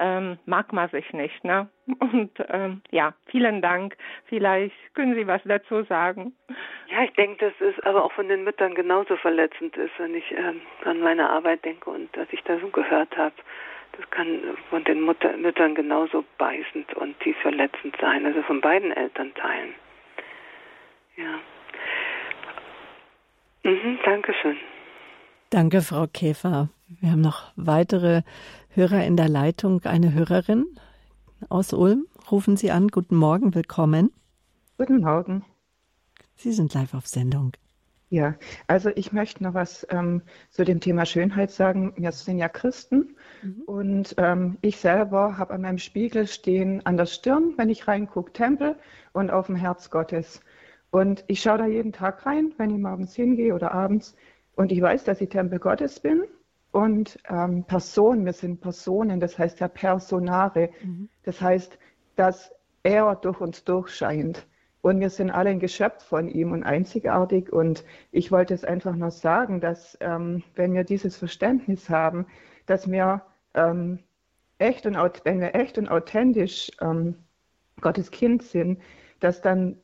ähm, 0.00 0.38
mag 0.46 0.72
man 0.72 0.88
sich 0.88 1.12
nicht. 1.12 1.44
Ne? 1.44 1.68
Und 2.00 2.30
ähm, 2.48 2.80
ja, 2.90 3.12
vielen 3.26 3.60
Dank. 3.60 3.96
Vielleicht 4.26 4.74
können 4.94 5.14
Sie 5.14 5.26
was 5.26 5.42
dazu 5.44 5.82
sagen. 5.82 6.34
Ja, 6.88 7.04
ich 7.04 7.12
denke, 7.12 7.46
dass 7.46 7.68
es 7.68 7.78
aber 7.84 8.04
auch 8.04 8.12
von 8.12 8.28
den 8.28 8.42
Müttern 8.42 8.74
genauso 8.74 9.16
verletzend 9.16 9.76
ist, 9.76 9.92
wenn 9.98 10.14
ich 10.14 10.30
ähm, 10.32 10.62
an 10.84 11.00
meine 11.00 11.28
Arbeit 11.28 11.64
denke 11.64 11.90
und 11.90 12.08
was 12.16 12.28
ich 12.30 12.42
da 12.44 12.58
so 12.58 12.68
gehört 12.68 13.16
habe. 13.16 13.34
Das 13.92 14.08
kann 14.10 14.40
von 14.70 14.84
den 14.84 15.02
Mutter 15.02 15.36
Müttern 15.36 15.74
genauso 15.74 16.24
beißend 16.38 16.94
und 16.94 17.18
tief 17.20 17.36
verletzend 17.38 17.96
sein, 18.00 18.24
also 18.24 18.40
von 18.42 18.60
beiden 18.60 18.92
Elternteilen. 18.92 19.74
Ja. 21.16 21.40
Mhm, 23.70 24.00
Dankeschön. 24.04 24.56
Danke, 25.50 25.80
Frau 25.80 26.08
Käfer. 26.08 26.70
Wir 26.88 27.12
haben 27.12 27.20
noch 27.20 27.52
weitere 27.54 28.22
Hörer 28.70 29.04
in 29.04 29.16
der 29.16 29.28
Leitung. 29.28 29.84
Eine 29.84 30.12
Hörerin 30.12 30.66
aus 31.48 31.72
Ulm. 31.72 32.08
Rufen 32.32 32.56
Sie 32.56 32.72
an. 32.72 32.88
Guten 32.88 33.14
Morgen, 33.14 33.54
willkommen. 33.54 34.10
Guten 34.76 35.00
Morgen. 35.02 35.44
Sie 36.34 36.50
sind 36.50 36.74
live 36.74 36.94
auf 36.94 37.06
Sendung. 37.06 37.52
Ja, 38.08 38.34
also 38.66 38.90
ich 38.96 39.12
möchte 39.12 39.44
noch 39.44 39.54
was 39.54 39.86
ähm, 39.90 40.22
zu 40.50 40.64
dem 40.64 40.80
Thema 40.80 41.06
Schönheit 41.06 41.52
sagen. 41.52 41.92
Wir 41.96 42.10
sind 42.10 42.38
ja 42.38 42.48
Christen 42.48 43.14
mhm. 43.40 43.62
und 43.66 44.14
ähm, 44.18 44.58
ich 44.62 44.78
selber 44.78 45.38
habe 45.38 45.54
an 45.54 45.60
meinem 45.60 45.78
Spiegel 45.78 46.26
stehen 46.26 46.84
an 46.86 46.96
der 46.96 47.06
Stirn, 47.06 47.54
wenn 47.56 47.68
ich 47.68 47.86
reingucke, 47.86 48.32
Tempel 48.32 48.74
und 49.12 49.30
auf 49.30 49.46
dem 49.46 49.54
Herz 49.54 49.90
Gottes. 49.90 50.40
Und 50.90 51.24
ich 51.28 51.40
schaue 51.40 51.58
da 51.58 51.66
jeden 51.66 51.92
Tag 51.92 52.26
rein, 52.26 52.52
wenn 52.56 52.70
ich 52.70 52.78
morgens 52.78 53.14
hingehe 53.14 53.54
oder 53.54 53.72
abends. 53.72 54.16
Und 54.56 54.72
ich 54.72 54.80
weiß, 54.82 55.04
dass 55.04 55.20
ich 55.20 55.28
Tempel 55.28 55.58
Gottes 55.58 56.00
bin 56.00 56.24
und 56.72 57.18
ähm, 57.28 57.64
Person, 57.64 58.24
wir 58.24 58.32
sind 58.32 58.60
Personen, 58.60 59.20
das 59.20 59.38
heißt 59.38 59.60
ja 59.60 59.68
Personare. 59.68 60.70
Mhm. 60.82 61.08
Das 61.24 61.40
heißt, 61.40 61.78
dass 62.16 62.52
er 62.82 63.14
durch 63.16 63.40
uns 63.40 63.64
durchscheint. 63.64 64.46
Und 64.82 65.00
wir 65.00 65.10
sind 65.10 65.30
alle 65.30 65.50
ein 65.50 65.60
Geschöpf 65.60 66.02
von 66.02 66.28
ihm 66.28 66.52
und 66.52 66.62
einzigartig. 66.62 67.52
Und 67.52 67.84
ich 68.12 68.32
wollte 68.32 68.54
es 68.54 68.64
einfach 68.64 68.96
noch 68.96 69.10
sagen, 69.10 69.60
dass 69.60 69.98
ähm, 70.00 70.42
wenn 70.54 70.72
wir 70.72 70.84
dieses 70.84 71.16
Verständnis 71.16 71.90
haben, 71.90 72.26
dass 72.66 72.90
wir 72.90 73.22
ähm, 73.54 73.98
echt 74.58 74.86
und 74.86 74.96
wenn 75.24 75.40
wir 75.40 75.54
echt 75.54 75.76
und 75.76 75.88
authentisch 75.88 76.70
ähm, 76.80 77.16
Gottes 77.80 78.10
Kind 78.10 78.42
sind, 78.42 78.80
dass 79.18 79.42
dann 79.42 79.76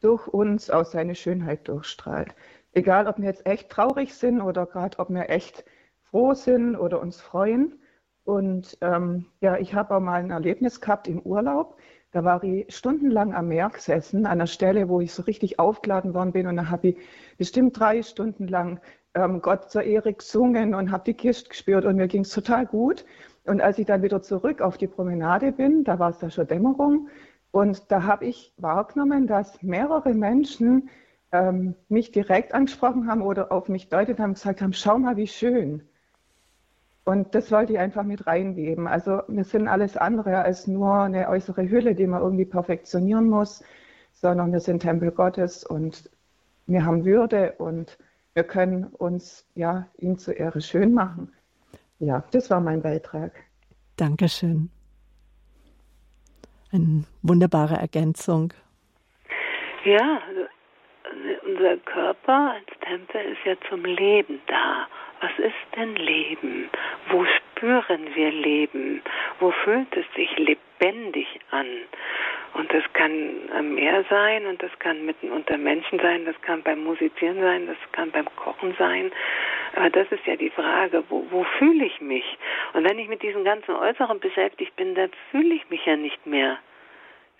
durch 0.00 0.26
uns 0.28 0.70
auch 0.70 0.84
seine 0.84 1.14
Schönheit 1.14 1.68
durchstrahlt. 1.68 2.34
Egal, 2.72 3.06
ob 3.06 3.18
wir 3.18 3.26
jetzt 3.26 3.46
echt 3.46 3.70
traurig 3.70 4.14
sind 4.14 4.40
oder 4.40 4.66
gerade 4.66 4.98
ob 4.98 5.10
wir 5.10 5.28
echt 5.30 5.64
froh 6.10 6.34
sind 6.34 6.76
oder 6.76 7.00
uns 7.00 7.20
freuen. 7.20 7.78
Und 8.24 8.78
ähm, 8.80 9.26
ja, 9.40 9.56
ich 9.56 9.74
habe 9.74 9.96
auch 9.96 10.00
mal 10.00 10.20
ein 10.20 10.30
Erlebnis 10.30 10.80
gehabt 10.80 11.08
im 11.08 11.20
Urlaub. 11.20 11.76
Da 12.12 12.24
war 12.24 12.42
ich 12.42 12.74
stundenlang 12.74 13.34
am 13.34 13.48
Meer 13.48 13.70
gesessen, 13.70 14.26
an 14.26 14.32
einer 14.32 14.46
Stelle, 14.46 14.88
wo 14.88 15.00
ich 15.00 15.12
so 15.12 15.22
richtig 15.22 15.58
aufgeladen 15.58 16.14
worden 16.14 16.32
bin. 16.32 16.46
Und 16.46 16.56
da 16.56 16.68
habe 16.68 16.88
ich 16.88 16.96
bestimmt 17.38 17.78
drei 17.78 18.02
Stunden 18.02 18.48
lang 18.48 18.80
ähm, 19.14 19.40
Gott 19.42 19.70
zur 19.70 19.82
Ehre 19.82 20.12
gesungen 20.12 20.74
und 20.74 20.90
habe 20.90 21.04
die 21.04 21.14
Kiste 21.14 21.48
gespürt 21.48 21.84
und 21.84 21.96
mir 21.96 22.08
ging 22.08 22.22
es 22.22 22.30
total 22.30 22.66
gut. 22.66 23.04
Und 23.44 23.60
als 23.60 23.78
ich 23.78 23.86
dann 23.86 24.02
wieder 24.02 24.22
zurück 24.22 24.60
auf 24.60 24.76
die 24.76 24.86
Promenade 24.86 25.52
bin, 25.52 25.84
da 25.84 25.98
war 25.98 26.10
es 26.10 26.18
da 26.18 26.30
schon 26.30 26.46
Dämmerung. 26.46 27.08
Und 27.52 27.90
da 27.90 28.04
habe 28.04 28.26
ich 28.26 28.52
wahrgenommen, 28.56 29.26
dass 29.26 29.62
mehrere 29.62 30.14
Menschen 30.14 30.88
ähm, 31.32 31.74
mich 31.88 32.12
direkt 32.12 32.54
angesprochen 32.54 33.08
haben 33.08 33.22
oder 33.22 33.50
auf 33.52 33.68
mich 33.68 33.88
deutet 33.88 34.18
haben, 34.18 34.34
gesagt 34.34 34.62
haben, 34.62 34.72
schau 34.72 34.98
mal, 34.98 35.16
wie 35.16 35.26
schön. 35.26 35.82
Und 37.04 37.34
das 37.34 37.50
wollte 37.50 37.72
ich 37.72 37.78
einfach 37.78 38.04
mit 38.04 38.26
reingeben. 38.26 38.86
Also 38.86 39.22
wir 39.26 39.44
sind 39.44 39.68
alles 39.68 39.96
andere 39.96 40.42
als 40.42 40.66
nur 40.66 40.94
eine 40.94 41.28
äußere 41.28 41.68
Hülle, 41.68 41.94
die 41.94 42.06
man 42.06 42.22
irgendwie 42.22 42.44
perfektionieren 42.44 43.28
muss, 43.28 43.64
sondern 44.12 44.52
wir 44.52 44.60
sind 44.60 44.80
Tempel 44.80 45.10
Gottes 45.10 45.64
und 45.64 46.08
wir 46.66 46.84
haben 46.84 47.04
Würde 47.04 47.54
und 47.58 47.98
wir 48.34 48.44
können 48.44 48.84
uns 48.84 49.44
ja 49.54 49.88
ihm 49.98 50.18
zur 50.18 50.36
Ehre 50.36 50.60
schön 50.60 50.94
machen. 50.94 51.32
Ja, 51.98 52.22
das 52.30 52.48
war 52.50 52.60
mein 52.60 52.82
Beitrag. 52.82 53.32
Dankeschön. 53.96 54.70
Eine 56.72 57.04
wunderbare 57.22 57.74
Ergänzung. 57.74 58.52
Ja, 59.84 60.20
unser 61.44 61.76
Körper 61.78 62.54
als 62.54 62.78
Tempel 62.80 63.20
ist 63.32 63.44
ja 63.44 63.54
zum 63.68 63.84
Leben 63.84 64.40
da. 64.46 64.86
Was 65.20 65.32
ist 65.38 65.76
denn 65.76 65.96
Leben? 65.96 66.70
Wo 67.10 67.24
spüren 67.24 68.14
wir 68.14 68.30
Leben? 68.30 69.02
Wo 69.38 69.50
fühlt 69.50 69.94
es 69.96 70.06
sich 70.14 70.30
lebendig 70.38 71.26
an? 71.50 71.66
Und 72.54 72.72
das 72.72 72.82
kann 72.94 73.12
am 73.56 73.74
Meer 73.74 74.04
sein 74.08 74.46
und 74.46 74.62
das 74.62 74.70
kann 74.78 75.04
mitten 75.04 75.30
unter 75.30 75.56
Menschen 75.56 75.98
sein, 76.00 76.24
das 76.24 76.40
kann 76.42 76.62
beim 76.62 76.82
Musizieren 76.82 77.40
sein, 77.40 77.66
das 77.66 77.76
kann 77.92 78.10
beim 78.10 78.26
Kochen 78.36 78.74
sein. 78.78 79.12
Aber 79.76 79.90
das 79.90 80.10
ist 80.10 80.26
ja 80.26 80.36
die 80.36 80.50
Frage, 80.50 81.04
wo, 81.08 81.24
wo 81.30 81.44
fühle 81.58 81.84
ich 81.84 82.00
mich? 82.00 82.38
Und 82.72 82.88
wenn 82.88 82.98
ich 82.98 83.08
mit 83.08 83.22
diesen 83.22 83.44
ganzen 83.44 83.74
Äußeren 83.74 84.20
beschäftigt 84.20 84.74
bin, 84.76 84.94
dann 84.94 85.10
fühle 85.30 85.54
ich 85.54 85.68
mich 85.70 85.84
ja 85.86 85.96
nicht 85.96 86.26
mehr 86.26 86.58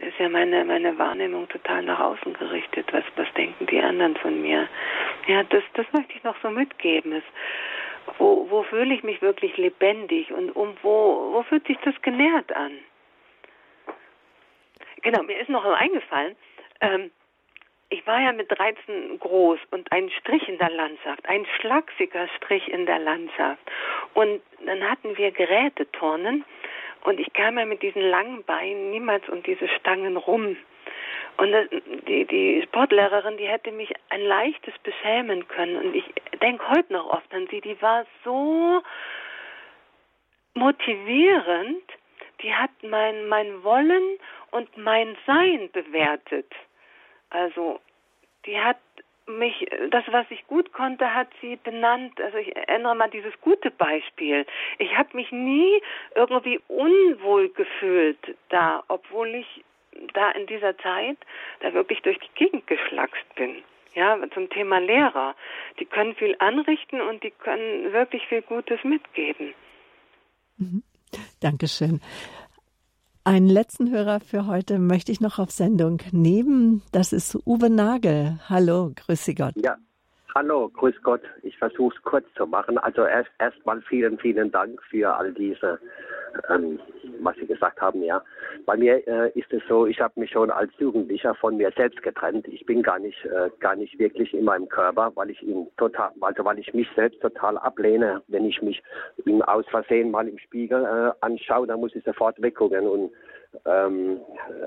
ist 0.01 0.19
ja 0.19 0.29
meine, 0.29 0.65
meine 0.65 0.99
Wahrnehmung 0.99 1.49
total 1.49 1.83
nach 1.83 2.01
außen 2.01 2.33
gerichtet. 2.35 2.87
Was, 2.93 3.05
was 3.17 3.33
denken 3.35 3.67
die 3.67 3.81
anderen 3.81 4.17
von 4.17 4.41
mir? 4.41 4.69
Ja, 5.27 5.43
das, 5.45 5.63
das 5.75 5.87
möchte 5.93 6.15
ich 6.15 6.25
noch 6.25 6.37
so 6.43 6.51
mitgeben. 6.51 7.13
Es, 7.13 7.23
wo, 8.19 8.47
wo 8.49 8.63
fühle 8.63 8.95
ich 8.95 9.03
mich 9.03 9.21
wirklich 9.21 9.57
lebendig 9.57 10.33
und 10.33 10.51
um 10.57 10.75
wo, 10.83 11.33
wo 11.33 11.43
fühlt 11.43 11.67
sich 11.67 11.77
das 11.85 11.95
genährt 12.03 12.51
an? 12.57 12.73
Genau, 15.03 15.23
mir 15.23 15.39
ist 15.39 15.49
noch 15.49 15.65
eingefallen, 15.65 16.35
ähm, 16.81 17.11
ich 17.91 18.07
war 18.07 18.21
ja 18.21 18.33
mit 18.33 18.51
13 18.51 19.19
groß 19.19 19.59
und 19.73 19.91
ein 19.93 20.11
Strich 20.11 20.49
in 20.49 20.59
der 20.59 20.71
Landschaft, 20.71 21.29
ein 21.29 21.45
schlagsiger 21.59 22.29
Strich 22.37 22.69
in 22.69 22.87
der 22.87 23.01
Landschaft. 23.01 23.61
Und 24.15 24.41
dann 24.65 24.89
hatten 24.89 25.17
wir 25.19 25.33
Geräteturnen 25.33 26.45
und 27.03 27.19
ich 27.19 27.33
kam 27.33 27.59
ja 27.59 27.65
mit 27.65 27.83
diesen 27.83 28.03
langen 28.03 28.45
Beinen 28.45 28.91
niemals 28.91 29.29
um 29.29 29.43
diese 29.43 29.69
Stangen 29.69 30.17
rum. 30.17 30.57
Und 31.37 31.55
die, 32.07 32.27
die 32.27 32.63
Sportlehrerin, 32.63 33.37
die 33.39 33.49
hätte 33.49 33.73
mich 33.73 33.93
ein 34.11 34.23
leichtes 34.23 34.75
beschämen 34.83 35.49
können. 35.49 35.77
Und 35.77 35.97
ich 35.97 36.05
denke 36.41 36.69
heute 36.69 36.93
noch 36.93 37.07
oft 37.07 37.33
an 37.35 37.49
sie, 37.51 37.61
die 37.61 37.81
war 37.83 38.05
so 38.25 38.83
motivierend, 40.55 41.83
die 42.43 42.55
hat 42.55 42.71
mein, 42.83 43.27
mein 43.29 43.65
Wollen 43.65 44.19
und 44.51 44.77
mein 44.77 45.17
Sein 45.27 45.71
bewertet. 45.73 46.53
Also, 47.31 47.81
die 48.47 48.59
hat 48.59 48.79
mich, 49.27 49.67
das, 49.91 50.05
was 50.11 50.27
ich 50.31 50.47
gut 50.47 50.73
konnte, 50.73 51.15
hat 51.15 51.29
sie 51.41 51.57
benannt. 51.57 52.21
Also 52.21 52.39
ich 52.39 52.55
erinnere 52.57 52.97
mal 52.97 53.11
dieses 53.11 53.33
gute 53.41 53.71
Beispiel. 53.71 54.47
Ich 54.79 54.97
habe 54.97 55.17
mich 55.17 55.31
nie 55.31 55.81
irgendwie 56.15 56.61
unwohl 56.69 57.49
gefühlt 57.51 58.19
da, 58.49 58.83
obwohl 58.89 59.35
ich 59.35 59.65
da 60.15 60.31
in 60.33 60.47
dieser 60.47 60.77
Zeit 60.79 61.19
da 61.61 61.73
wirklich 61.75 62.01
durch 62.03 62.19
die 62.19 62.35
Gegend 62.35 62.67
geschlackst 62.67 63.35
bin. 63.35 63.63
Ja, 63.95 64.17
zum 64.33 64.49
Thema 64.51 64.79
Lehrer. 64.79 65.35
Die 65.81 65.85
können 65.85 66.15
viel 66.15 66.37
anrichten 66.39 67.01
und 67.01 67.25
die 67.25 67.33
können 67.33 67.93
wirklich 67.93 68.25
viel 68.29 68.43
Gutes 68.43 68.83
mitgeben. 68.85 69.53
Mhm. 70.59 70.83
Dankeschön. 71.41 72.01
Einen 73.23 73.49
letzten 73.49 73.91
Hörer 73.91 74.21
für 74.21 74.47
heute 74.47 74.79
möchte 74.79 75.13
ich 75.13 75.21
noch 75.21 75.39
auf 75.39 75.51
Sendung 75.51 76.01
nehmen. 76.11 76.83
Das 76.91 77.13
ist 77.13 77.37
Uwe 77.45 77.69
Nagel. 77.69 78.41
Hallo, 78.49 78.93
grüße 78.97 79.35
Gott. 79.35 79.53
Ja, 79.63 79.77
hallo, 80.35 80.69
grüß 80.69 80.95
Gott. 81.03 81.23
Ich 81.43 81.57
versuche 81.59 81.95
es 81.97 82.03
kurz 82.03 82.27
zu 82.35 82.47
machen. 82.47 82.79
Also 82.79 83.05
erst 83.05 83.31
erstmal 83.39 83.81
vielen, 83.83 84.19
vielen 84.19 84.51
Dank 84.51 84.83
für 84.91 85.15
all 85.15 85.33
diese 85.33 85.79
ähm, 86.49 86.79
was 87.21 87.37
Sie 87.37 87.47
gesagt 87.47 87.81
haben, 87.81 88.03
ja. 88.03 88.23
Bei 88.67 88.77
mir 88.77 89.07
äh, 89.07 89.31
ist 89.39 89.53
es 89.53 89.63
so, 89.69 89.87
ich 89.87 90.01
habe 90.01 90.19
mich 90.19 90.31
schon 90.31 90.51
als 90.51 90.73
Jugendlicher 90.79 91.35
von 91.35 91.57
mir 91.57 91.73
selbst 91.77 92.03
getrennt. 92.03 92.47
Ich 92.49 92.65
bin 92.67 92.83
gar 92.83 92.99
nicht, 92.99 93.25
äh, 93.25 93.51
gar 93.61 93.77
nicht 93.77 93.99
wirklich 93.99 94.33
in 94.35 94.45
meinem 94.45 94.69
Körper, 94.69 95.13
weil 95.15 95.31
ich 95.31 95.43
ihn 95.43 95.69
total, 95.77 96.11
also 96.21 96.45
weil 96.45 96.59
ich 96.59 96.73
mich 96.75 96.89
selbst 96.95 97.21
total 97.21 97.59
ablehne. 97.59 98.23
Wenn 98.29 98.45
ich 98.45 98.61
mich 98.63 98.83
ihm 99.25 99.43
aus 99.43 99.67
Versehen 99.69 100.11
mal 100.11 100.29
im 100.29 100.39
Spiegel 100.39 100.85
äh, 100.85 101.25
anschaue, 101.25 101.67
dann 101.67 101.81
muss 101.81 101.95
ich 101.95 102.05
sofort 102.05 102.41
weggucken. 102.41 102.87
Und 102.87 103.13
ähm, 103.67 104.21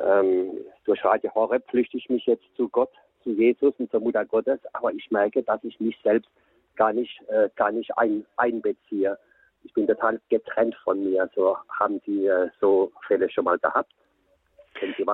ähm, 0.05 0.51
durch 0.85 1.03
Radio 1.05 1.33
Horeb 1.33 1.63
flüchte 1.69 1.97
ich 1.97 2.09
mich 2.09 2.25
jetzt 2.25 2.45
zu 2.55 2.67
Gott, 2.69 2.91
zu 3.23 3.31
Jesus 3.31 3.73
und 3.77 3.89
zur 3.91 4.01
Mutter 4.01 4.25
Gottes, 4.25 4.59
aber 4.73 4.91
ich 4.93 5.09
merke, 5.11 5.43
dass 5.43 5.63
ich 5.63 5.79
mich 5.79 5.97
selbst 6.03 6.29
gar 6.75 6.93
nicht, 6.93 7.21
äh, 7.29 7.49
gar 7.55 7.71
nicht 7.71 7.97
ein, 7.97 8.25
einbeziehe 8.37 9.17
ich 9.63 9.73
bin 9.73 9.87
total 9.87 10.19
getrennt 10.29 10.75
von 10.83 11.03
mir. 11.03 11.29
So 11.35 11.57
haben 11.79 12.01
Sie 12.05 12.25
äh, 12.27 12.49
so 12.59 12.91
Fälle 13.07 13.29
schon 13.29 13.45
mal 13.45 13.57
gehabt? 13.57 13.91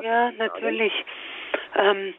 ja, 0.02 0.32
natürlich. 0.32 0.94
Ähm, 1.76 2.16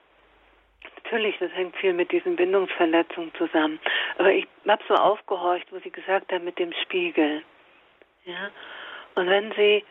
natürlich, 1.03 1.36
das 1.38 1.51
hängt 1.53 1.76
viel 1.76 1.93
mit 1.93 2.12
diesen 2.12 2.36
Bindungsverletzungen 2.36 3.32
zusammen. 3.34 3.80
Aber 4.18 4.32
ich 4.32 4.47
habe 4.68 4.82
so 4.86 4.95
aufgehorcht, 4.95 5.66
wo 5.72 5.78
Sie 5.80 5.91
gesagt 5.91 6.32
haben 6.32 6.45
mit 6.45 6.59
dem 6.59 6.72
Spiegel. 6.82 7.43
Ja. 8.24 8.51
Und 9.16 9.28
wenn 9.28 9.53
Sie 9.53 9.84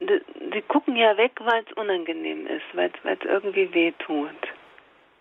Sie 0.00 0.62
gucken 0.68 0.94
ja 0.94 1.16
weg, 1.16 1.32
weil 1.40 1.64
es 1.68 1.76
unangenehm 1.76 2.46
ist, 2.46 2.64
weil 2.72 2.92
es 3.02 3.24
irgendwie 3.24 3.74
weh 3.74 3.92
tut. 3.98 4.30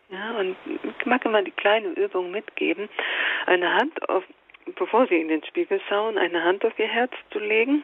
Ja, 0.10 0.32
und 0.40 0.56
ich 0.66 1.06
mag 1.06 1.26
immer 1.26 1.42
die 1.42 1.52
kleine 1.52 1.90
Übung 1.90 2.32
mitgeben, 2.32 2.90
eine 3.46 3.74
Hand 3.74 4.10
auf 4.10 4.24
bevor 4.76 5.08
Sie 5.08 5.20
in 5.20 5.28
den 5.28 5.44
Spiegel 5.46 5.80
schauen, 5.88 6.18
eine 6.18 6.44
Hand 6.44 6.66
auf 6.66 6.78
Ihr 6.78 6.88
Herz 6.88 7.12
zu 7.32 7.40
legen 7.40 7.84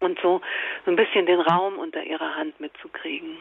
und 0.00 0.18
so, 0.20 0.40
ein 0.86 0.96
bisschen 0.96 1.26
den 1.26 1.40
Raum 1.40 1.78
unter 1.78 2.02
Ihrer 2.02 2.36
Hand 2.36 2.58
mitzukriegen 2.60 3.38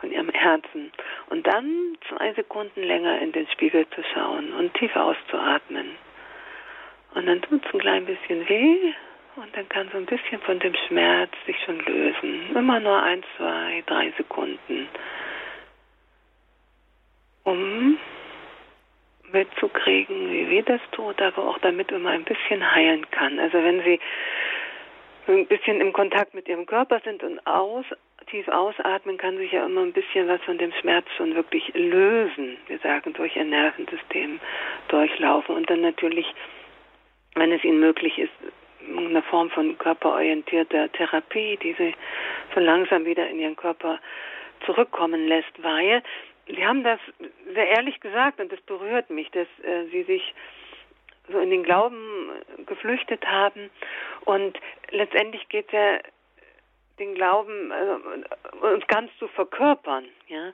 von 0.00 0.10
Ihrem 0.10 0.30
Herzen. 0.30 0.92
Und 1.28 1.46
dann 1.46 1.98
zwei 2.08 2.32
Sekunden 2.32 2.82
länger 2.82 3.20
in 3.20 3.32
den 3.32 3.46
Spiegel 3.48 3.86
zu 3.90 4.02
schauen 4.14 4.52
und 4.54 4.72
tief 4.74 4.94
auszuatmen. 4.96 5.96
Und 7.14 7.26
dann 7.26 7.42
tut 7.42 7.64
es 7.64 7.74
ein 7.74 7.80
klein 7.80 8.06
bisschen 8.06 8.48
weh 8.48 8.92
und 9.36 9.56
dann 9.56 9.68
kann 9.68 9.88
so 9.92 9.98
ein 9.98 10.06
bisschen 10.06 10.40
von 10.40 10.58
dem 10.58 10.74
Schmerz 10.86 11.30
sich 11.46 11.56
schon 11.64 11.78
lösen. 11.80 12.56
Immer 12.56 12.80
nur 12.80 13.02
ein, 13.02 13.22
zwei, 13.36 13.82
drei 13.86 14.12
Sekunden. 14.16 14.88
Um 17.48 17.98
mitzukriegen, 19.32 20.30
wie 20.30 20.50
weh 20.50 20.62
das 20.62 20.80
tut, 20.92 21.20
aber 21.22 21.48
auch 21.48 21.58
damit 21.58 21.90
man 21.90 22.06
ein 22.06 22.24
bisschen 22.24 22.74
heilen 22.74 23.10
kann. 23.10 23.38
Also 23.38 23.62
wenn 23.62 23.82
Sie 23.84 23.98
ein 25.28 25.46
bisschen 25.46 25.80
im 25.80 25.94
Kontakt 25.94 26.34
mit 26.34 26.46
Ihrem 26.46 26.66
Körper 26.66 27.00
sind 27.00 27.22
und 27.22 27.46
aus, 27.46 27.86
tief 28.30 28.48
ausatmen, 28.48 29.16
kann 29.16 29.38
sich 29.38 29.52
ja 29.52 29.64
immer 29.64 29.80
ein 29.80 29.94
bisschen 29.94 30.28
was 30.28 30.42
von 30.42 30.58
dem 30.58 30.72
Schmerz 30.72 31.06
schon 31.16 31.34
wirklich 31.34 31.72
lösen. 31.74 32.58
Wir 32.66 32.78
sagen, 32.80 33.14
durch 33.14 33.34
Ihr 33.36 33.44
Nervensystem 33.44 34.40
durchlaufen 34.88 35.56
und 35.56 35.70
dann 35.70 35.80
natürlich, 35.80 36.26
wenn 37.34 37.52
es 37.52 37.64
Ihnen 37.64 37.80
möglich 37.80 38.18
ist, 38.18 38.32
eine 38.94 39.22
Form 39.22 39.50
von 39.50 39.76
körperorientierter 39.78 40.92
Therapie, 40.92 41.58
die 41.62 41.74
Sie 41.74 41.94
so 42.54 42.60
langsam 42.60 43.06
wieder 43.06 43.26
in 43.28 43.38
Ihren 43.38 43.56
Körper 43.56 43.98
zurückkommen 44.64 45.26
lässt, 45.28 45.62
weil 45.62 46.02
Sie 46.48 46.66
haben 46.66 46.82
das 46.82 47.00
sehr 47.54 47.68
ehrlich 47.68 48.00
gesagt 48.00 48.40
und 48.40 48.50
das 48.50 48.60
berührt 48.62 49.10
mich, 49.10 49.30
dass 49.30 49.48
äh, 49.62 49.84
Sie 49.90 50.02
sich 50.04 50.34
so 51.30 51.38
in 51.38 51.50
den 51.50 51.62
Glauben 51.62 52.30
geflüchtet 52.66 53.26
haben 53.26 53.70
und 54.24 54.58
letztendlich 54.90 55.48
geht 55.48 55.66
es 55.66 55.72
ja 55.72 55.98
den 56.98 57.14
Glauben 57.14 57.70
äh, 57.70 58.66
uns 58.66 58.86
ganz 58.86 59.10
zu 59.18 59.28
verkörpern, 59.28 60.06
ja. 60.26 60.52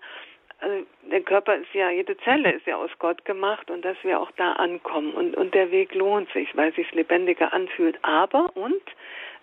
also 0.60 0.84
der 1.02 1.22
Körper 1.22 1.56
ist 1.56 1.72
ja, 1.72 1.90
jede 1.90 2.16
Zelle 2.18 2.52
ist 2.52 2.66
ja 2.66 2.76
aus 2.76 2.90
Gott 2.98 3.24
gemacht 3.24 3.70
und 3.70 3.84
dass 3.84 3.96
wir 4.02 4.20
auch 4.20 4.30
da 4.32 4.52
ankommen. 4.52 5.12
Und, 5.12 5.36
und 5.36 5.54
der 5.54 5.70
Weg 5.70 5.94
lohnt 5.94 6.30
sich, 6.32 6.54
weil 6.56 6.70
es 6.70 6.76
sich 6.76 6.92
lebendiger 6.92 7.52
anfühlt. 7.52 7.98
Aber 8.02 8.50
und 8.56 8.82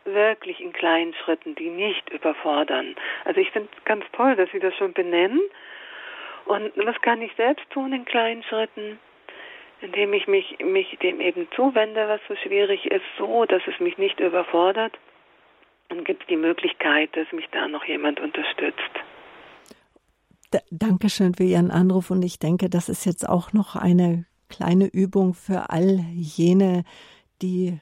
wirklich 0.06 0.60
in 0.60 0.74
kleinen 0.74 1.14
Schritten, 1.14 1.56
die 1.56 1.70
nicht 1.70 2.10
überfordern. 2.10 2.96
Also 3.26 3.40
ich 3.40 3.52
finde 3.52 3.70
es 3.78 3.86
ganz 3.86 4.04
toll, 4.14 4.36
dass 4.36 4.50
Sie 4.52 4.60
das 4.60 4.76
schon 4.76 4.94
benennen. 4.94 5.42
Und 6.52 6.74
was 6.86 7.00
kann 7.02 7.22
ich 7.22 7.32
selbst 7.38 7.64
tun 7.70 7.94
in 7.94 8.04
kleinen 8.04 8.44
Schritten? 8.44 9.00
Indem 9.80 10.12
ich 10.12 10.28
mich, 10.28 10.58
mich 10.60 10.98
dem 11.02 11.22
eben 11.22 11.48
zuwende, 11.56 12.10
was 12.10 12.20
so 12.28 12.36
schwierig 12.36 12.86
ist, 12.92 13.06
so, 13.18 13.46
dass 13.46 13.62
es 13.68 13.80
mich 13.80 13.98
nicht 13.98 14.20
überfordert. 14.20 15.00
Und 15.90 16.04
gibt 16.04 16.24
es 16.24 16.28
die 16.28 16.36
Möglichkeit, 16.36 17.16
dass 17.16 17.32
mich 17.32 17.48
da 17.54 17.70
noch 17.70 17.86
jemand 17.86 18.20
unterstützt. 18.20 18.92
Dankeschön 20.72 21.36
für 21.36 21.44
Ihren 21.44 21.72
Anruf 21.72 22.12
und 22.12 22.22
ich 22.22 22.38
denke, 22.38 22.70
das 22.70 22.90
ist 22.90 23.06
jetzt 23.06 23.28
auch 23.28 23.54
noch 23.54 23.78
eine 23.78 24.26
kleine 24.50 24.88
Übung 24.88 25.34
für 25.34 25.70
all 25.70 26.00
jene, 26.14 26.84
die 27.42 27.80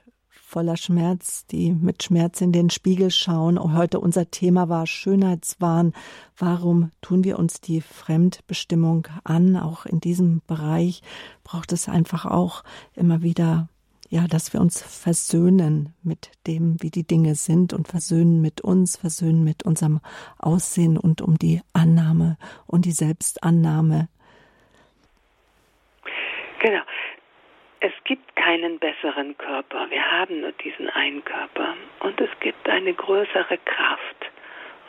voller 0.50 0.78
Schmerz, 0.78 1.45
die 1.45 1.72
mit 1.72 2.02
Schmerz 2.02 2.41
in 2.41 2.52
den 2.52 2.72
Spiegel 2.72 3.12
schauen. 3.12 3.60
Heute 3.78 4.00
unser 4.00 4.32
Thema 4.32 4.68
war 4.68 4.88
Schönheitswahn. 4.88 5.93
Warum 6.36 6.91
tun 7.02 7.24
wir 7.24 7.38
uns 7.38 7.62
die 7.62 7.82
Fremdbestimmung 7.82 9.08
an? 9.24 9.56
Auch 9.56 9.86
in 9.86 10.00
diesem 10.00 10.41
Bereich 10.47 11.04
braucht 11.43 11.72
es 11.72 11.88
einfach 11.88 12.26
auch 12.26 12.64
immer 12.95 13.22
wieder 13.22 13.70
ja, 14.12 14.26
dass 14.26 14.54
wir 14.54 14.60
uns 14.60 14.82
versöhnen 14.82 15.93
mit 16.02 16.32
dem, 16.47 16.82
wie 16.82 16.89
die 16.89 17.06
Dinge 17.06 17.36
sind 17.36 17.74
und 17.74 17.88
versöhnen 17.88 18.41
mit 18.41 18.60
uns, 18.60 18.97
versöhnen 18.97 19.43
mit 19.43 19.62
unserem 19.62 20.00
Aussehen 20.39 20.97
und 20.97 21.22
um 21.22 21.38
die 21.38 21.62
Annahme 21.74 22.39
und 22.66 22.86
die 22.86 22.91
Selbstannahme. 22.91 24.10
Genau. 26.64 26.82
Es 27.82 27.93
gibt 28.03 28.36
keinen 28.36 28.77
besseren 28.80 29.38
Körper. 29.38 29.89
Wir 29.89 30.03
haben 30.03 30.41
nur 30.41 30.51
diesen 30.51 30.89
einen 30.89 31.23
Körper. 31.23 31.75
Und 32.01 32.19
es 32.19 32.30
gibt 32.41 32.67
eine 32.67 32.93
größere 32.93 33.57
Kraft. 33.63 34.32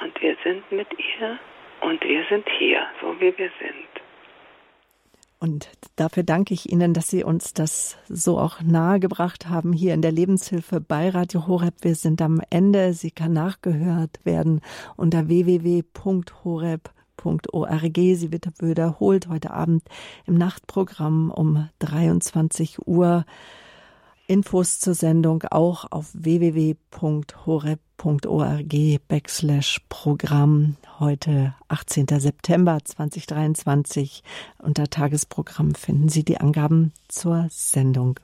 Und 0.00 0.20
wir 0.20 0.36
sind 0.42 0.70
mit 0.72 0.88
ihr 0.98 1.38
und 1.82 2.02
wir 2.02 2.24
sind 2.28 2.48
hier, 2.58 2.86
so 3.00 3.14
wie 3.20 3.36
wir 3.38 3.50
sind. 3.60 3.90
Und 5.38 5.70
dafür 5.96 6.22
danke 6.22 6.52
ich 6.52 6.70
Ihnen, 6.70 6.92
dass 6.92 7.08
Sie 7.08 7.24
uns 7.24 7.54
das 7.54 7.96
so 8.08 8.38
auch 8.38 8.60
nahegebracht 8.60 9.48
haben 9.48 9.72
hier 9.72 9.94
in 9.94 10.02
der 10.02 10.12
Lebenshilfe 10.12 10.80
bei 10.80 11.08
Radio 11.08 11.46
Horeb. 11.46 11.74
Wir 11.80 11.94
sind 11.94 12.20
am 12.20 12.42
Ende. 12.50 12.92
Sie 12.92 13.10
kann 13.10 13.32
nachgehört 13.32 14.18
werden 14.24 14.60
unter 14.96 15.28
www.horeb.org. 17.24 17.96
Sie 17.96 18.32
wird 18.32 18.48
wiederholt 18.60 19.28
heute 19.28 19.52
Abend 19.52 19.82
im 20.26 20.34
Nachtprogramm 20.34 21.30
um 21.30 21.68
23 21.78 22.86
Uhr. 22.86 23.24
Infos 24.26 24.78
zur 24.78 24.94
Sendung 24.94 25.42
auch 25.50 25.86
auf 25.90 26.10
www.horeb.org 26.12 27.78
backslash 29.08 29.80
Programm. 29.88 30.76
Heute 31.00 31.54
18. 31.66 32.06
September 32.08 32.78
2023. 32.84 34.22
Unter 34.58 34.88
Tagesprogramm 34.88 35.74
finden 35.74 36.08
Sie 36.08 36.24
die 36.24 36.38
Angaben 36.38 36.92
zur 37.08 37.48
Sendung. 37.50 38.20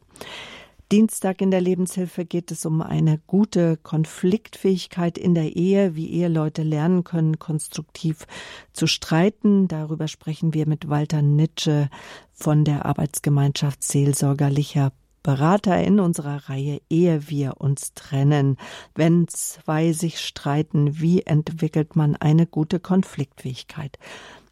Dienstag 0.93 1.41
in 1.41 1.51
der 1.51 1.61
Lebenshilfe 1.61 2.25
geht 2.25 2.53
es 2.53 2.65
um 2.65 2.81
eine 2.81 3.19
gute 3.27 3.77
Konfliktfähigkeit 3.77 5.19
in 5.19 5.35
der 5.35 5.57
Ehe, 5.57 5.97
wie 5.97 6.09
Eheleute 6.11 6.63
lernen 6.63 7.03
können, 7.03 7.41
konstruktiv 7.41 8.29
zu 8.73 8.87
streiten. 8.87 9.67
Darüber 9.67 10.07
sprechen 10.07 10.55
wir 10.55 10.69
mit 10.69 10.89
Walter 10.89 11.23
Nitsche 11.23 11.91
von 12.33 12.65
der 12.65 12.87
Arbeitsgemeinschaft 12.87 13.83
Seelsorgerlicher 13.83 14.93
Berater 15.25 15.83
in 15.83 15.99
unserer 15.99 16.49
Reihe 16.49 16.81
Ehe 16.89 17.29
wir 17.29 17.61
uns 17.61 17.95
trennen. 17.95 18.57
Wenn 18.95 19.27
zwei 19.27 19.91
sich 19.91 20.21
streiten, 20.21 21.01
wie 21.01 21.23
entwickelt 21.23 21.97
man 21.97 22.15
eine 22.15 22.47
gute 22.47 22.79
Konfliktfähigkeit? 22.79 23.99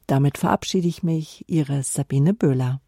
Damit 0.09 0.39
verabschiede 0.39 0.89
ich 0.89 1.05
mich, 1.05 1.45
Ihre 1.47 1.85
Sabine 1.85 2.35
Böhler. 2.35 2.81